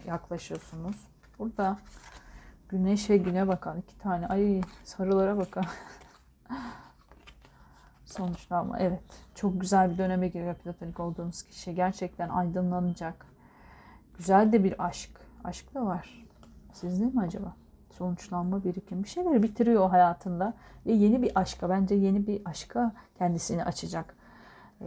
yaklaşıyorsunuz. 0.08 0.96
Burada 1.40 1.78
güneş 2.70 3.10
ve 3.10 3.18
güne 3.18 3.48
bakan 3.48 3.78
iki 3.78 3.98
tane. 3.98 4.28
Ay 4.28 4.62
sarılara 4.84 5.38
bakan. 5.38 5.66
Sonuçta 8.06 8.58
ama 8.58 8.80
evet 8.80 9.04
çok 9.36 9.62
güzel 9.62 9.92
bir 9.92 9.98
döneme 9.98 10.28
giriyor 10.28 10.56
platonik 10.56 11.00
olduğunuz 11.00 11.44
kişi. 11.44 11.76
Gerçekten 11.76 12.30
aydınlanacak. 12.30 13.26
Güzel 14.20 14.52
de 14.52 14.64
bir 14.64 14.86
aşk. 14.86 15.12
Aşk 15.44 15.76
da 15.76 15.86
var. 15.86 16.26
Sizde 16.74 17.06
mi 17.06 17.22
acaba? 17.22 17.56
Sonuçlanma 17.92 18.64
birikim. 18.64 19.04
Bir 19.04 19.10
şeyleri 19.10 19.44
bitiriyor 19.44 19.82
o 19.82 19.92
hayatında. 19.92 20.54
Ve 20.86 20.92
yeni 20.92 21.22
bir 21.22 21.32
aşka 21.36 21.70
bence 21.70 21.96
yeni 21.96 22.28
bir 22.28 22.42
aşka 22.46 22.92
kendisini 23.18 23.64
açacak. 23.64 24.16
Ee, 24.82 24.86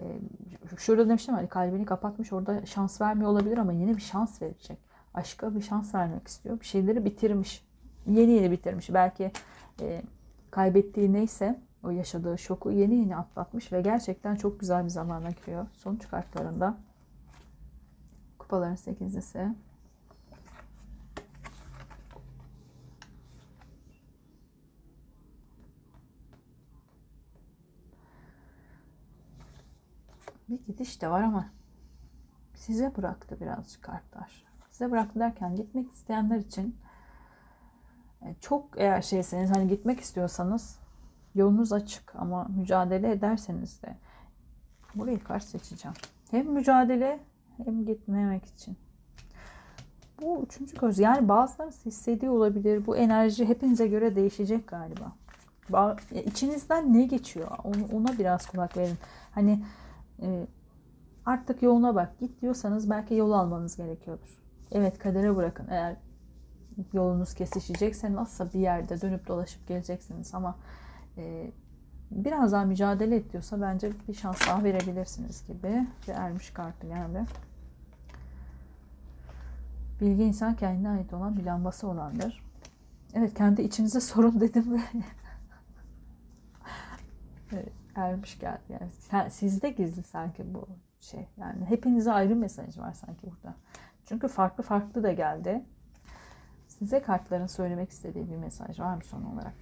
şurada 0.77 1.09
demiştim 1.09 1.35
hani 1.35 1.49
kalbini 1.49 1.85
kapatmış 1.85 2.33
orada 2.33 2.67
şans 2.67 3.01
vermiyor 3.01 3.31
olabilir 3.31 3.59
ama 3.59 3.73
yeni 3.73 3.97
bir 3.97 4.03
şans 4.03 4.43
verecek. 4.43 4.79
Aşka 5.15 5.55
bir 5.55 5.63
şans 5.63 5.95
vermek 5.95 6.29
istiyor. 6.29 6.61
Bir 6.61 6.65
şeyleri 6.65 7.05
bitirmiş. 7.05 7.67
Yeni 8.07 8.31
yeni 8.31 8.51
bitirmiş. 8.51 8.95
Belki 8.95 9.33
e, 9.81 10.03
kaybettiği 10.51 11.13
neyse 11.13 11.61
o 11.85 11.91
yaşadığı 11.91 12.39
şoku 12.39 12.71
yeni 12.71 12.95
yeni 12.95 13.17
atlatmış 13.17 13.73
ve 13.73 13.81
gerçekten 13.81 14.35
çok 14.35 14.61
güzel 14.61 14.85
bir 14.85 14.91
zamana 14.91 15.31
giriyor. 15.31 15.67
Sonuç 15.73 16.09
kartlarında 16.09 16.77
kupaların 18.53 18.75
sekizlisi. 18.75 19.49
Bir 30.49 30.67
gidiş 30.67 31.03
de 31.03 31.11
var 31.11 31.23
ama 31.23 31.51
size 32.55 32.97
bıraktı 32.97 33.41
birazcık 33.41 33.83
kartlar. 33.83 34.45
Size 34.71 34.91
bıraktı 34.91 35.21
derken 35.21 35.57
gitmek 35.57 35.93
isteyenler 35.93 36.37
için 36.37 36.77
e, 38.23 38.35
çok 38.41 38.65
eğer 38.77 39.03
şeyseniz 39.03 39.51
hani 39.51 39.69
gitmek 39.69 40.01
istiyorsanız 40.01 40.79
Yolunuz 41.35 41.73
açık 41.73 42.17
ama 42.17 42.45
mücadele 42.45 43.11
ederseniz 43.11 43.83
de 43.83 43.97
burayı 44.95 45.25
karşı 45.25 45.47
seçeceğim. 45.47 45.97
Hem 46.31 46.47
mücadele 46.47 47.32
hem 47.65 47.87
gitmemek 47.87 48.47
için. 48.47 48.77
Bu 50.23 50.43
üçüncü 50.43 50.77
göz. 50.77 50.99
Yani 50.99 51.29
bazılarınız 51.29 51.87
hissediyor 51.87 52.33
olabilir. 52.33 52.87
Bu 52.87 52.97
enerji 52.97 53.49
hepinize 53.49 53.87
göre 53.89 54.17
değişecek 54.17 54.69
galiba. 54.69 55.13
İçinizden 56.25 56.95
ne 56.95 57.05
geçiyor? 57.05 57.49
Ona 57.93 58.19
biraz 58.19 58.47
kulak 58.47 58.77
verin. 58.77 58.97
Hani 59.31 59.65
e, 60.23 60.47
artık 61.27 61.63
yoluna 61.63 61.95
bak. 61.95 62.19
Git 62.21 62.41
diyorsanız 62.41 62.91
belki 62.91 63.15
yol 63.15 63.33
almanız 63.33 63.77
gerekiyordur. 63.77 64.43
Evet 64.73 64.99
kadere 64.99 65.37
bırakın. 65.37 65.67
Eğer 65.71 65.97
yolunuz 66.93 67.35
kesişecekse 67.35 68.13
nasılsa 68.13 68.53
bir 68.53 68.61
yerde 68.61 69.01
dönüp 69.01 69.29
dolaşıp 69.29 69.69
geleceksiniz 69.69 70.35
ama 70.35 70.57
e, 71.17 71.51
biraz 72.11 72.53
daha 72.53 72.65
mücadele 72.65 73.17
et 73.17 73.33
diyorsa 73.33 73.61
bence 73.61 73.93
bir 74.09 74.15
şans 74.15 74.49
daha 74.49 74.65
verebilirsiniz 74.65 75.47
gibi. 75.47 75.87
Ve 76.09 76.13
ermiş 76.13 76.51
kartı 76.51 76.87
geldi. 76.87 77.25
Bilgi 80.03 80.23
insan 80.23 80.57
kendine 80.57 80.89
ait 80.89 81.13
olan 81.13 81.37
bir 81.37 81.45
lambası 81.45 81.89
olandır. 81.89 82.43
Evet 83.15 83.35
kendi 83.35 83.63
içinize 83.63 84.01
sorun 84.11 84.41
dedim 84.41 84.73
ve 84.73 84.81
evet, 87.53 87.73
ermiş 87.95 88.39
geldi. 88.39 88.91
Yani 89.13 89.31
sizde 89.31 89.71
gizli 89.71 90.03
sanki 90.03 90.55
bu 90.55 90.69
şey. 91.01 91.29
Yani 91.37 91.65
hepinize 91.65 92.13
ayrı 92.13 92.37
mesaj 92.37 92.79
var 92.79 92.93
sanki 92.93 93.27
burada. 93.27 93.55
Çünkü 94.07 94.29
farklı 94.29 94.65
farklı 94.65 95.03
da 95.03 95.13
geldi. 95.13 95.65
Size 96.69 97.03
kartların 97.03 97.47
söylemek 97.47 97.91
istediği 97.91 98.31
bir 98.31 98.37
mesaj 98.37 98.81
var 98.81 98.95
mı 98.95 99.05
son 99.05 99.23
olarak? 99.23 99.55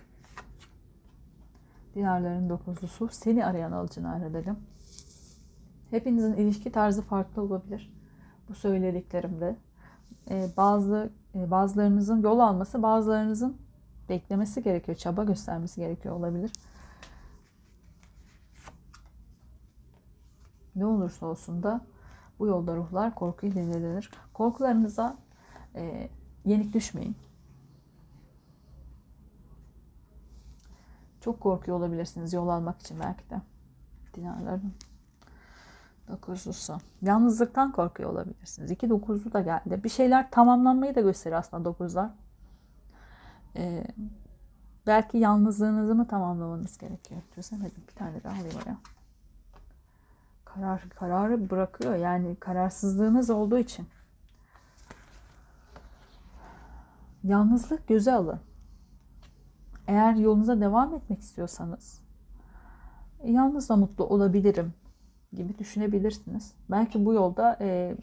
Dinarların 1.94 2.48
dokuzlusu. 2.48 3.08
Seni 3.12 3.46
arayan 3.46 3.72
alıcını 3.72 4.34
dedim. 4.34 4.58
Hepinizin 5.90 6.32
ilişki 6.32 6.72
tarzı 6.72 7.02
farklı 7.02 7.42
olabilir. 7.42 7.94
Bu 8.48 8.54
söylediklerimde. 8.54 9.56
Ee, 10.30 10.48
bazı 10.56 11.10
e, 11.34 11.50
bazılarınızın 11.50 12.22
yol 12.22 12.38
alması, 12.38 12.82
bazılarınızın 12.82 13.56
beklemesi 14.08 14.62
gerekiyor, 14.62 14.98
çaba 14.98 15.24
göstermesi 15.24 15.80
gerekiyor 15.80 16.16
olabilir. 16.16 16.52
Ne 20.76 20.86
olursa 20.86 21.26
olsun 21.26 21.62
da 21.62 21.80
bu 22.38 22.46
yolda 22.46 22.76
ruhlar 22.76 23.14
korkuyu 23.14 23.54
dinlenir. 23.54 24.10
Korkularınıza 24.34 25.16
e, 25.74 26.08
yenik 26.44 26.74
düşmeyin. 26.74 27.16
Çok 31.20 31.40
korkuyor 31.40 31.78
olabilirsiniz 31.78 32.32
yol 32.32 32.48
almak 32.48 32.80
için 32.80 33.00
belki 33.00 33.30
de. 33.30 33.40
Dinarların 34.14 34.72
dokuzlusu. 36.10 36.78
Yalnızlıktan 37.02 37.72
korkuyor 37.72 38.10
olabilirsiniz. 38.10 38.70
İki 38.70 38.90
dokuzlu 38.90 39.32
da 39.32 39.40
geldi. 39.40 39.84
Bir 39.84 39.88
şeyler 39.88 40.30
tamamlanmayı 40.30 40.94
da 40.94 41.00
gösteriyor 41.00 41.40
aslında 41.40 41.64
dokuzlar. 41.64 42.10
Ee, 43.56 43.84
belki 44.86 45.18
yalnızlığınızı 45.18 45.94
mı 45.94 46.08
tamamlamanız 46.08 46.78
gerekiyor? 46.78 47.22
Çözemedim. 47.34 47.82
Bir 47.88 47.94
tane 47.94 48.24
daha 48.24 48.32
alayım 48.32 48.56
oraya. 48.62 48.76
Karar, 50.44 50.80
kararı 50.80 51.50
bırakıyor. 51.50 51.94
Yani 51.94 52.36
kararsızlığınız 52.36 53.30
olduğu 53.30 53.58
için. 53.58 53.88
Yalnızlık 57.24 57.88
göze 57.88 58.12
alın. 58.12 58.40
Eğer 59.86 60.14
yolunuza 60.14 60.60
devam 60.60 60.94
etmek 60.94 61.20
istiyorsanız 61.20 62.00
yalnız 63.24 63.68
da 63.68 63.76
mutlu 63.76 64.04
olabilirim 64.04 64.74
gibi 65.32 65.58
düşünebilirsiniz. 65.58 66.54
Belki 66.70 67.04
bu 67.06 67.14
yolda 67.14 67.58
e, 67.60 67.96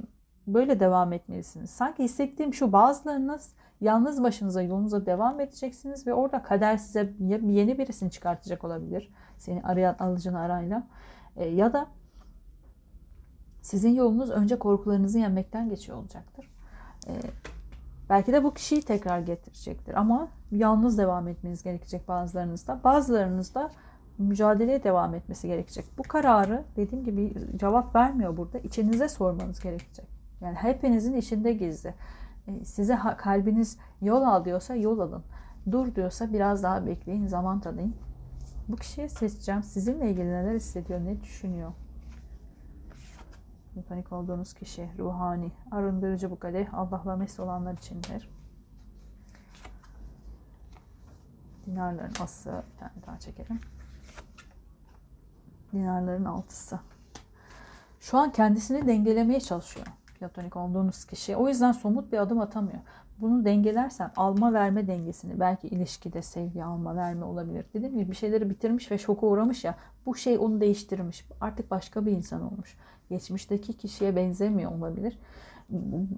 böyle 0.48 0.80
devam 0.80 1.14
etmelisiniz. 1.14 1.70
Sanki 1.70 2.04
hissettiğim 2.04 2.54
şu 2.54 2.72
bazılarınız 2.72 3.54
yalnız 3.82 4.24
başınıza 4.24 4.62
yolunuza 4.62 5.06
devam 5.06 5.40
edeceksiniz 5.40 6.08
ve 6.08 6.14
orada 6.14 6.44
kader 6.44 6.78
size 6.78 7.14
yeni 7.20 7.78
birisini 7.78 8.12
çıkartacak 8.12 8.64
olabilir. 8.64 9.14
Seni 9.38 9.64
arayan 9.64 9.96
alıcını 10.00 10.40
arayla. 10.40 10.88
E, 11.36 11.46
ya 11.48 11.74
da 11.74 11.88
sizin 13.62 13.96
yolunuz 13.96 14.30
önce 14.30 14.60
korkularınızı 14.60 15.20
yenmekten 15.20 15.70
geçiyor 15.70 15.98
olacaktır. 15.98 16.52
E, 17.08 17.12
Belki 18.10 18.34
de 18.34 18.44
bu 18.44 18.54
kişiyi 18.54 18.82
tekrar 18.82 19.20
getirecektir 19.20 19.94
ama 19.94 20.28
yalnız 20.52 20.98
devam 20.98 21.28
etmeniz 21.28 21.64
gerekecek 21.64 22.08
bazılarınızda. 22.08 22.80
Bazılarınızda 22.84 23.72
mücadeleye 24.18 24.84
devam 24.84 25.16
etmesi 25.16 25.48
gerekecek. 25.48 25.86
Bu 25.98 26.04
kararı 26.04 26.64
dediğim 26.76 27.04
gibi 27.04 27.34
cevap 27.58 27.96
vermiyor 27.96 28.38
burada. 28.38 28.60
İçinize 28.60 29.10
sormanız 29.10 29.60
gerekecek. 29.60 30.06
Yani 30.42 30.56
hepinizin 30.56 31.16
içinde 31.16 31.54
gizli. 31.54 31.94
E, 32.48 32.66
size 32.66 33.00
kalbiniz 33.18 33.78
yol 34.02 34.22
al 34.22 34.46
diyorsa 34.46 34.76
yol 34.76 35.00
alın. 35.00 35.24
Dur 35.72 35.96
diyorsa 35.96 36.34
biraz 36.34 36.64
daha 36.64 36.86
bekleyin, 36.86 37.28
zaman 37.28 37.60
tanıyın. 37.60 37.96
Bu 38.68 38.76
kişiyi 38.76 39.10
seçeceğim. 39.10 39.64
Sizinle 39.64 40.12
ilgili 40.12 40.28
neler 40.28 40.56
hissediyor, 40.56 41.00
ne 41.00 41.22
düşünüyor? 41.22 41.72
Panik 43.90 44.12
olduğunuz 44.12 44.54
kişi 44.54 44.90
ruhani, 45.00 45.52
arındırıcı 45.72 46.32
bu 46.32 46.40
kadeh 46.40 46.74
Allah'la 46.74 47.16
mesut 47.16 47.40
olanlar 47.40 47.74
içindir. 47.74 48.30
Dinarların 51.66 52.14
ası 52.20 52.64
bir 52.74 52.80
tane 52.80 52.92
daha 53.08 53.20
çekelim. 53.20 53.60
Dinarların 55.74 56.26
altısı. 56.26 56.80
Şu 58.00 58.18
an 58.18 58.32
kendisini 58.32 58.88
dengelemeye 58.88 59.40
çalışıyor 59.40 59.88
platonik 60.20 60.56
olduğunuz 60.56 61.06
kişi. 61.06 61.36
O 61.36 61.48
yüzden 61.48 61.72
somut 61.72 62.12
bir 62.12 62.18
adım 62.18 62.42
atamıyor. 62.42 62.80
Bunu 63.22 63.46
dengelersen 63.46 64.12
alma 64.16 64.54
verme 64.54 64.88
dengesini 64.88 65.40
belki 65.40 65.68
ilişkide 65.68 66.22
sevgi 66.22 66.64
alma 66.64 66.96
verme 66.96 67.26
olabilir. 67.26 67.66
Dediğim 67.74 67.98
gibi 67.98 68.12
bir 68.12 68.16
şeyleri 68.16 68.50
bitirmiş 68.50 68.92
ve 68.92 68.98
şoka 68.98 69.28
uğramış 69.28 69.64
ya 69.64 69.76
bu 70.06 70.16
şey 70.16 70.38
onu 70.38 70.62
değiştirmiş. 70.62 71.26
Artık 71.42 71.72
başka 71.72 72.06
bir 72.06 72.12
insan 72.12 72.42
olmuş. 72.42 72.78
Geçmişteki 73.10 73.78
kişiye 73.78 74.16
benzemiyor 74.16 74.72
olabilir. 74.72 75.20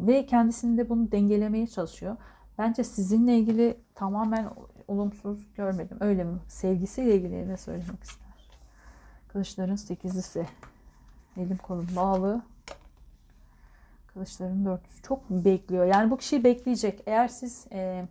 Ve 0.07 0.25
kendisini 0.25 0.77
de 0.77 0.89
bunu 0.89 1.11
dengelemeye 1.11 1.67
çalışıyor. 1.67 2.17
Bence 2.57 2.83
sizinle 2.83 3.37
ilgili 3.37 3.77
tamamen 3.95 4.45
olumsuz 4.87 5.53
görmedim. 5.55 5.97
Öyle 5.99 6.23
mi? 6.23 6.37
Sevgisiyle 6.47 7.15
ilgili 7.15 7.47
ne 7.47 7.57
söylemek 7.57 8.03
ister? 8.03 8.28
Kılıçların 9.34 9.75
sekizlisi. 9.75 10.45
Elim 11.38 11.57
kolum 11.57 11.88
bağlı. 11.95 12.41
Kılıçların 14.13 14.65
dörtlüsü. 14.65 15.01
Çok 15.01 15.30
bekliyor. 15.30 15.86
Yani 15.86 16.11
bu 16.11 16.17
kişiyi 16.17 16.43
bekleyecek. 16.43 17.03
Eğer 17.05 17.27
siz 17.27 17.67
e, 17.71 18.07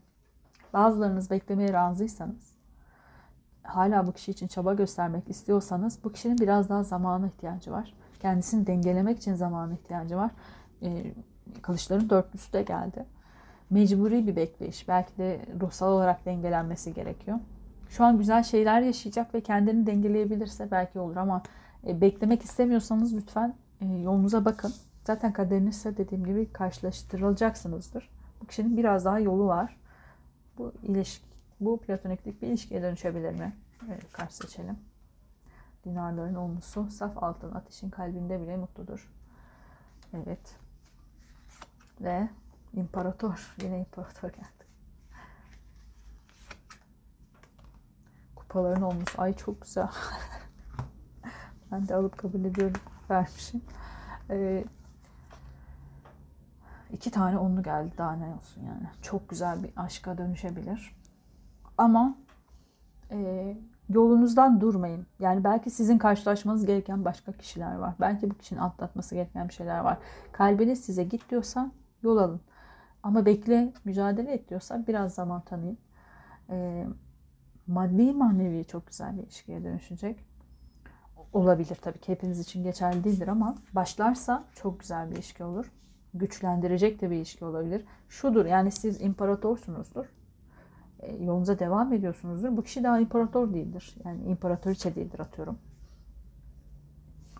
bazılarınız 0.73 1.31
beklemeye 1.31 1.73
razıysanız 1.73 2.59
hala 3.69 4.07
bu 4.07 4.13
kişi 4.13 4.31
için 4.31 4.47
çaba 4.47 4.75
göstermek 4.75 5.31
istiyorsanız 5.31 6.05
bu 6.05 6.13
kişinin 6.13 6.39
biraz 6.39 6.69
daha 6.69 6.83
zamana 6.83 7.27
ihtiyacı 7.27 7.73
var. 7.73 7.95
Kendisini 8.21 8.67
dengelemek 8.67 9.19
için 9.19 9.35
zamana 9.35 9.73
ihtiyacı 9.73 10.17
var. 10.17 10.31
E, 10.83 11.15
kılıçların 11.63 12.11
dörtlüsü 12.11 12.53
de 12.53 12.63
geldi. 12.63 13.05
Mecburi 13.71 14.27
bir 14.27 14.37
bekleyiş. 14.37 14.89
Belki 14.89 15.17
de 15.19 15.41
ruhsal 15.61 15.93
olarak 15.93 16.25
dengelenmesi 16.27 16.95
gerekiyor. 16.95 17.39
Şu 17.89 18.05
an 18.05 18.19
güzel 18.19 18.43
şeyler 18.43 18.81
yaşayacak 18.81 19.35
ve 19.35 19.41
kendini 19.41 19.87
dengeleyebilirse 19.87 20.71
belki 20.71 20.99
olur 20.99 21.17
ama 21.17 21.43
e, 21.87 22.01
beklemek 22.01 22.43
istemiyorsanız 22.43 23.17
lütfen 23.17 23.55
e, 23.81 23.87
yolunuza 23.87 24.45
bakın. 24.45 24.75
Zaten 25.05 25.33
kaderinizse 25.33 25.97
dediğim 25.97 26.25
gibi 26.25 26.53
karşılaştırılacaksınızdır. 26.53 28.11
Bu 28.43 28.47
kişinin 28.47 28.77
biraz 28.77 29.05
daha 29.05 29.19
yolu 29.19 29.47
var. 29.47 29.77
Bu 30.59 30.73
ilişki, 30.83 31.27
bu 31.61 31.81
platoniklik 31.81 32.43
bir 32.43 32.49
ilişkiye 32.49 32.83
dönüşebilir 32.83 33.33
mi? 33.33 33.57
Evet, 33.89 34.13
karşı 34.13 34.37
seçelim. 34.37 34.79
Dinarların 35.85 36.35
olmusu 36.35 36.91
saf 36.91 37.23
altın 37.23 37.55
ateşin 37.55 37.91
kalbinde 37.91 38.41
bile 38.43 38.57
mutludur. 38.57 39.11
Evet. 40.15 40.57
Ve 42.01 42.29
imparator. 42.75 43.55
Yine 43.63 43.79
imparator 43.79 44.29
geldi. 44.29 44.58
Kupaların 48.49 48.83
olmuş. 48.83 49.19
Ay 49.19 49.37
çok 49.37 49.63
güzel. 49.63 49.89
ben 51.73 51.89
de 51.89 51.95
alıp 51.95 52.19
kabul 52.19 52.45
ediyorum. 52.45 52.81
Vermişim. 53.11 53.63
Ee, 54.31 54.65
iki 56.93 57.11
tane 57.11 57.39
onlu 57.39 57.63
geldi. 57.63 57.93
Daha 57.99 58.13
ne 58.13 58.35
olsun 58.35 58.63
yani. 58.63 58.89
Çok 59.03 59.29
güzel 59.29 59.63
bir 59.63 59.71
aşka 59.77 60.19
dönüşebilir. 60.19 60.97
Ama 61.79 62.17
e, 63.11 63.57
yolunuzdan 63.89 64.61
durmayın. 64.61 65.07
Yani 65.21 65.45
belki 65.45 65.71
sizin 65.71 65.99
karşılaşmanız 65.99 66.67
gereken 66.67 67.05
başka 67.05 67.33
kişiler 67.33 67.75
var. 67.75 67.95
Belki 68.01 68.31
bu 68.31 68.35
kişinin 68.35 68.61
atlatması 68.61 69.15
gereken 69.15 69.49
bir 69.49 69.55
şeyler 69.55 69.79
var. 69.79 69.99
Kalbiniz 70.33 70.85
size 70.85 71.05
git 71.05 71.31
diyorsa 71.31 71.71
yol 72.03 72.17
alın. 72.17 72.41
Ama 73.03 73.27
bekle, 73.27 73.73
mücadele 73.85 74.33
et 74.33 74.51
diyorsa 74.51 74.87
biraz 74.87 75.15
zaman 75.15 75.41
tanıyın. 75.41 75.79
E, 76.51 76.87
maddi 77.69 78.13
manevi 78.13 78.65
çok 78.65 78.87
güzel 78.87 79.17
bir 79.17 79.23
ilişkiye 79.23 79.65
dönüşecek. 79.65 80.25
Olabilir 81.33 81.79
tabii 81.83 81.99
ki 81.99 82.13
hepiniz 82.13 82.41
için 82.41 82.63
geçerli 82.63 83.05
değildir 83.05 83.29
ama 83.29 83.55
başlarsa 83.73 84.45
çok 84.55 84.81
güzel 84.81 85.11
bir 85.11 85.15
ilişki 85.15 85.45
olur. 85.45 85.73
Güçlendirecek 86.15 87.01
de 87.01 87.11
bir 87.11 87.17
ilişki 87.17 87.45
olabilir. 87.45 87.85
Şudur 88.09 88.47
yani 88.47 88.71
siz 88.71 89.01
imparatorsunuzdur. 89.01 90.07
E, 91.01 91.25
yolunuza 91.25 91.59
devam 91.59 91.93
ediyorsunuzdur. 91.93 92.57
Bu 92.57 92.63
kişi 92.63 92.85
daha 92.85 93.01
imparator 93.01 93.55
değildir. 93.55 93.95
Yani 94.05 94.23
imparatoriçe 94.25 94.95
değildir 94.95 95.21
atıyorum. 95.21 95.59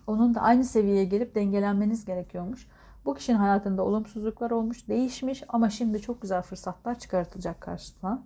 Onun 0.07 0.35
da 0.35 0.41
aynı 0.41 0.63
seviyeye 0.63 1.05
gelip 1.05 1.35
dengelenmeniz 1.35 2.05
gerekiyormuş. 2.05 2.67
Bu 3.05 3.13
kişinin 3.13 3.37
hayatında 3.37 3.83
olumsuzluklar 3.83 4.51
olmuş, 4.51 4.87
değişmiş 4.87 5.43
ama 5.47 5.69
şimdi 5.69 6.01
çok 6.01 6.21
güzel 6.21 6.41
fırsatlar 6.41 6.99
çıkartılacak 6.99 7.61
karşısına. 7.61 8.23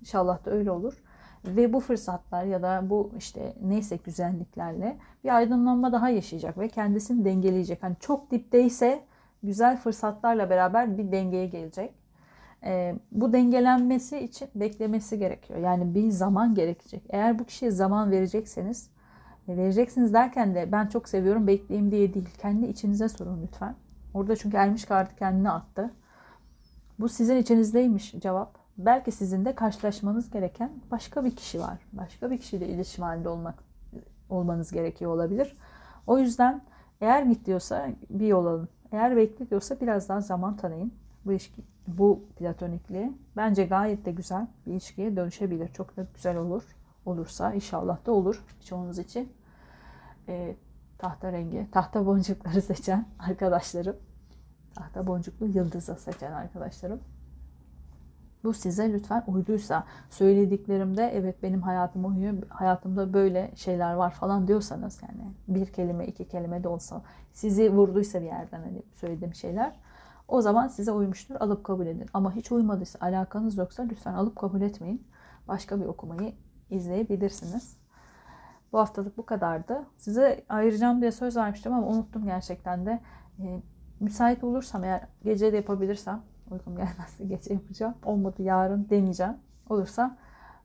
İnşallah 0.00 0.44
da 0.44 0.50
öyle 0.50 0.70
olur. 0.70 1.02
Ve 1.44 1.72
bu 1.72 1.80
fırsatlar 1.80 2.44
ya 2.44 2.62
da 2.62 2.90
bu 2.90 3.12
işte 3.18 3.54
neyse 3.62 3.96
güzelliklerle 4.04 4.96
bir 5.24 5.36
aydınlanma 5.36 5.92
daha 5.92 6.10
yaşayacak 6.10 6.58
ve 6.58 6.68
kendisini 6.68 7.24
dengeleyecek. 7.24 7.82
Hani 7.82 7.96
çok 8.00 8.30
dipteyse 8.30 9.04
güzel 9.42 9.76
fırsatlarla 9.76 10.50
beraber 10.50 10.98
bir 10.98 11.12
dengeye 11.12 11.46
gelecek. 11.46 11.94
E, 12.64 12.94
bu 13.12 13.32
dengelenmesi 13.32 14.18
için 14.18 14.48
beklemesi 14.54 15.18
gerekiyor. 15.18 15.58
Yani 15.58 15.94
bir 15.94 16.10
zaman 16.10 16.54
gerekecek. 16.54 17.02
Eğer 17.08 17.38
bu 17.38 17.44
kişiye 17.44 17.70
zaman 17.70 18.10
verecekseniz 18.10 18.90
e, 19.48 19.56
vereceksiniz 19.56 20.14
derken 20.14 20.54
de 20.54 20.72
ben 20.72 20.86
çok 20.86 21.08
seviyorum 21.08 21.46
bekleyeyim 21.46 21.90
diye 21.90 22.14
değil. 22.14 22.28
Kendi 22.38 22.66
içinize 22.66 23.08
sorun 23.08 23.42
lütfen. 23.42 23.74
Orada 24.14 24.36
çünkü 24.36 24.56
ermiş 24.56 24.84
kartı 24.84 25.16
kendine 25.16 25.50
attı. 25.50 25.90
Bu 26.98 27.08
sizin 27.08 27.36
içinizdeymiş 27.36 28.12
cevap. 28.12 28.59
Belki 28.84 29.12
sizin 29.12 29.44
de 29.44 29.54
karşılaşmanız 29.54 30.30
gereken 30.30 30.70
başka 30.90 31.24
bir 31.24 31.36
kişi 31.36 31.60
var. 31.60 31.78
Başka 31.92 32.30
bir 32.30 32.38
kişiyle 32.38 32.68
iletişim 32.68 33.04
halinde 33.04 33.28
olmak 33.28 33.54
olmanız 34.30 34.72
gerekiyor 34.72 35.14
olabilir. 35.14 35.56
O 36.06 36.18
yüzden 36.18 36.62
eğer 37.00 37.22
git 37.22 37.46
diyorsa 37.46 37.88
bir 38.10 38.26
yol 38.26 38.46
alın. 38.46 38.68
Eğer 38.92 39.16
bekle 39.16 39.50
diyorsa 39.50 39.80
biraz 39.80 40.08
daha 40.08 40.20
zaman 40.20 40.56
tanıyın. 40.56 40.92
Bu 41.24 41.32
ilişki, 41.32 41.62
bu 41.86 42.24
platonikliği 42.36 43.12
bence 43.36 43.64
gayet 43.64 44.04
de 44.04 44.12
güzel 44.12 44.46
bir 44.66 44.72
ilişkiye 44.72 45.16
dönüşebilir. 45.16 45.72
Çok 45.72 45.96
da 45.96 46.06
güzel 46.14 46.36
olur. 46.36 46.62
Olursa 47.06 47.52
inşallah 47.54 48.06
da 48.06 48.12
olur 48.12 48.44
çoğunuz 48.64 48.98
için. 48.98 49.32
E, 50.28 50.56
tahta 50.98 51.32
rengi, 51.32 51.66
tahta 51.72 52.06
boncukları 52.06 52.62
seçen 52.62 53.06
arkadaşlarım. 53.18 53.96
Tahta 54.74 55.06
boncuklu 55.06 55.46
yıldızı 55.46 55.94
seçen 55.94 56.32
arkadaşlarım. 56.32 57.00
Bu 58.44 58.54
size 58.54 58.92
lütfen 58.92 59.24
uyduysa, 59.26 59.84
söylediklerimde 60.10 61.10
evet 61.14 61.42
benim 61.42 61.62
hayatım 61.62 62.04
uyuyor, 62.04 62.34
hayatımda 62.48 63.12
böyle 63.12 63.50
şeyler 63.54 63.94
var 63.94 64.10
falan 64.10 64.48
diyorsanız 64.48 65.02
yani 65.02 65.32
bir 65.48 65.66
kelime 65.66 66.06
iki 66.06 66.28
kelime 66.28 66.64
de 66.64 66.68
olsa 66.68 67.02
sizi 67.32 67.72
vurduysa 67.72 68.20
bir 68.20 68.26
yerden 68.26 68.62
hani 68.62 68.82
söylediğim 68.92 69.34
şeyler 69.34 69.72
o 70.30 70.40
zaman 70.40 70.68
size 70.68 70.92
uymuştur 70.92 71.34
alıp 71.34 71.64
kabul 71.64 71.86
edin. 71.86 72.06
Ama 72.14 72.34
hiç 72.34 72.52
uymadıysa 72.52 72.98
alakanız 73.00 73.58
yoksa 73.58 73.82
lütfen 73.82 74.14
alıp 74.14 74.36
kabul 74.36 74.60
etmeyin. 74.60 75.06
Başka 75.48 75.80
bir 75.80 75.84
okumayı 75.84 76.34
izleyebilirsiniz. 76.70 77.76
Bu 78.72 78.78
haftalık 78.78 79.18
bu 79.18 79.26
kadardı. 79.26 79.84
Size 79.98 80.44
ayıracağım 80.48 81.00
diye 81.00 81.12
söz 81.12 81.36
vermiştim 81.36 81.72
ama 81.72 81.86
unuttum 81.86 82.24
gerçekten 82.24 82.86
de. 82.86 83.00
E, 83.38 83.62
müsait 84.00 84.44
olursam 84.44 84.84
eğer 84.84 85.06
gece 85.24 85.52
de 85.52 85.56
yapabilirsem 85.56 86.22
uykum 86.50 86.76
gelmezse 86.76 87.24
gece 87.24 87.54
yapacağım. 87.54 87.94
Olmadı 88.04 88.42
yarın 88.42 88.88
deneyeceğim. 88.90 89.34
Olursa 89.68 90.16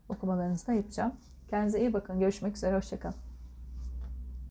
okumalarınızı 0.10 0.68
da 0.68 0.74
yapacağım. 0.74 1.14
Kendinize 1.50 1.80
iyi 1.80 1.94
bakın. 1.94 2.20
Görüşmek 2.20 2.56
üzere. 2.56 2.76
Hoşçakalın. 2.76 3.25